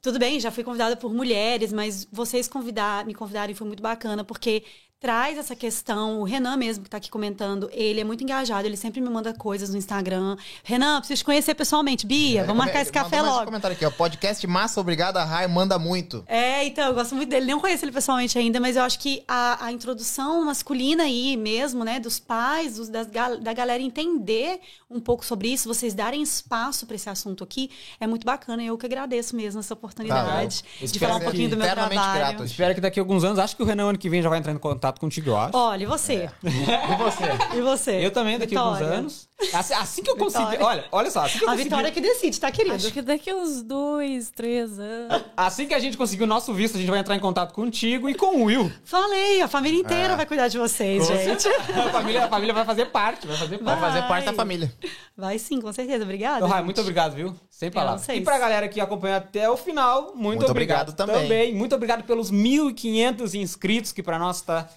[0.02, 4.22] Tudo bem, já fui convidada por mulheres, mas vocês convidar, me convidarem foi muito bacana,
[4.22, 4.62] porque
[5.04, 6.18] traz essa questão.
[6.20, 9.34] O Renan mesmo, que tá aqui comentando, ele é muito engajado, ele sempre me manda
[9.34, 10.34] coisas no Instagram.
[10.62, 12.06] Renan, preciso te conhecer pessoalmente.
[12.06, 13.44] Bia, vamos marcar esse Mandou café mais um logo.
[13.44, 13.90] comentário aqui, ó.
[13.90, 16.24] Podcast massa, obrigada, Rai, manda muito.
[16.26, 17.44] É, então, eu gosto muito dele.
[17.44, 21.84] Não conheço ele pessoalmente ainda, mas eu acho que a, a introdução masculina aí mesmo,
[21.84, 24.58] né, dos pais, dos, das, gal- da galera entender
[24.90, 27.70] um pouco sobre isso, vocês darem espaço para esse assunto aqui,
[28.00, 28.62] é muito bacana.
[28.62, 32.14] Eu que agradeço mesmo essa oportunidade eu de falar um pouquinho do meu trabalho.
[32.18, 32.44] grato.
[32.44, 34.38] Espero que daqui a alguns anos, acho que o Renan ano que vem já vai
[34.38, 35.56] entrar em contato contigo, eu acho.
[35.56, 36.30] Olha, e você?
[36.42, 37.24] E você?
[37.58, 38.04] E você?
[38.06, 38.98] Eu também, daqui a alguns Vitória.
[38.98, 39.28] anos.
[39.52, 40.44] Assim, assim que eu conseguir.
[40.52, 40.64] Vitória.
[40.66, 42.76] Olha, olha só, assim que eu A conseguir- Vitória que decide, tá, querido?
[42.76, 45.22] Acho que daqui uns dois, três anos.
[45.36, 48.08] Assim que a gente conseguir o nosso visto, a gente vai entrar em contato contigo
[48.08, 48.70] e com o Will.
[48.84, 50.16] Falei, a família inteira É.
[50.16, 51.48] vai cuidar de vocês, Com gente.
[51.74, 53.80] A família, a família vai fazer parte, vai fazer Vai parte.
[53.80, 54.72] fazer parte da família.
[55.16, 56.04] Vai sim, com certeza.
[56.04, 56.36] Obrigada.
[56.38, 56.64] Então, Rai, gente.
[56.66, 57.34] muito obrigado, viu?
[57.50, 58.08] Sem palavras.
[58.08, 61.54] E pra galera que acompanhou até o final, muito, Muito obrigado, obrigado também.
[61.54, 64.68] Muito obrigado pelos 1.500 inscritos, que pra nós tá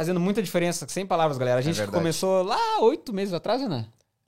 [0.00, 0.86] fazendo muita diferença.
[0.88, 1.58] Sem palavras, galera.
[1.58, 1.94] A gente verdade.
[1.94, 3.84] começou lá oito meses atrás, né?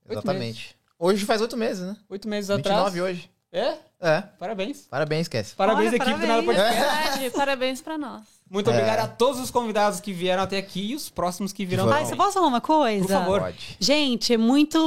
[0.07, 0.77] Exatamente.
[0.99, 1.97] Hoje faz oito meses, né?
[2.11, 2.93] Oito meses atrás.
[2.93, 3.31] 29 hoje.
[3.51, 3.79] É?
[3.99, 4.21] É.
[4.39, 4.87] Parabéns.
[4.91, 5.55] Parabéns, esquece.
[5.55, 6.59] Parabéns, Olha, equipe do Nada parabéns.
[6.59, 7.19] Podcast.
[7.19, 8.23] Verdade, parabéns pra nós.
[8.53, 8.75] Muito É.
[8.75, 12.05] obrigado a todos os convidados que vieram até aqui e os próximos que virão foram.
[12.05, 13.07] você posso falar uma coisa?
[13.07, 13.41] Por favor.
[13.41, 13.77] Pode.
[13.81, 14.79] Gente, é muito,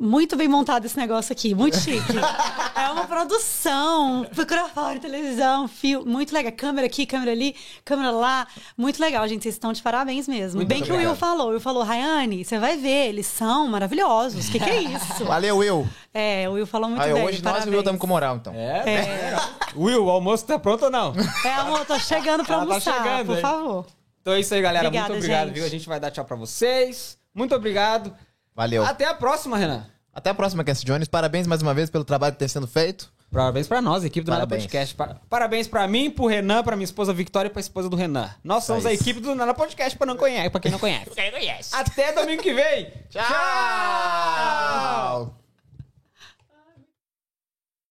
[0.00, 2.02] muito bem montado esse negócio aqui, muito chique.
[2.74, 6.50] é uma produção, microfone, televisão, fio, muito legal.
[6.52, 7.54] Câmera aqui, câmera ali,
[7.84, 9.44] câmera lá, muito legal, gente.
[9.44, 10.56] Vocês estão de parabéns mesmo.
[10.56, 13.68] Muito bem que o Will falou, o Will falou, Rayane, você vai ver, eles são
[13.68, 14.48] maravilhosos.
[14.48, 15.22] O que, que é isso?
[15.24, 15.88] Valeu, Will.
[16.12, 17.24] É, o Will falou muito Aí, bem.
[17.24, 17.68] hoje nós e o parabéns.
[17.70, 18.52] Will estamos com moral, então.
[18.54, 19.36] É,
[19.76, 21.12] Will, o almoço tá pronto ou não?
[21.44, 23.86] É, amor, tô chegando pra Ela tá almoçar, chegando, por favor.
[24.20, 24.86] Então é isso aí, galera.
[24.88, 25.54] Obrigada, Muito obrigado, gente.
[25.56, 25.64] viu?
[25.64, 27.16] A gente vai dar tchau pra vocês.
[27.34, 28.12] Muito obrigado.
[28.54, 28.84] Valeu.
[28.84, 29.86] Até a próxima, Renan.
[30.12, 31.06] Até a próxima, Cass Jones.
[31.08, 33.12] Parabéns mais uma vez pelo trabalho que tem sendo feito.
[33.30, 34.46] Parabéns pra nós, equipe do Nada.
[34.46, 34.94] Podcast.
[34.94, 38.30] Pa- Parabéns pra mim, pro Renan, pra minha esposa Victoria e pra esposa do Renan.
[38.42, 41.74] Nós somos É a equipe do Nada Podcast, pra, não conhece, pra quem não conhece.
[41.74, 42.90] Até domingo que vem.
[43.10, 43.24] Tchau!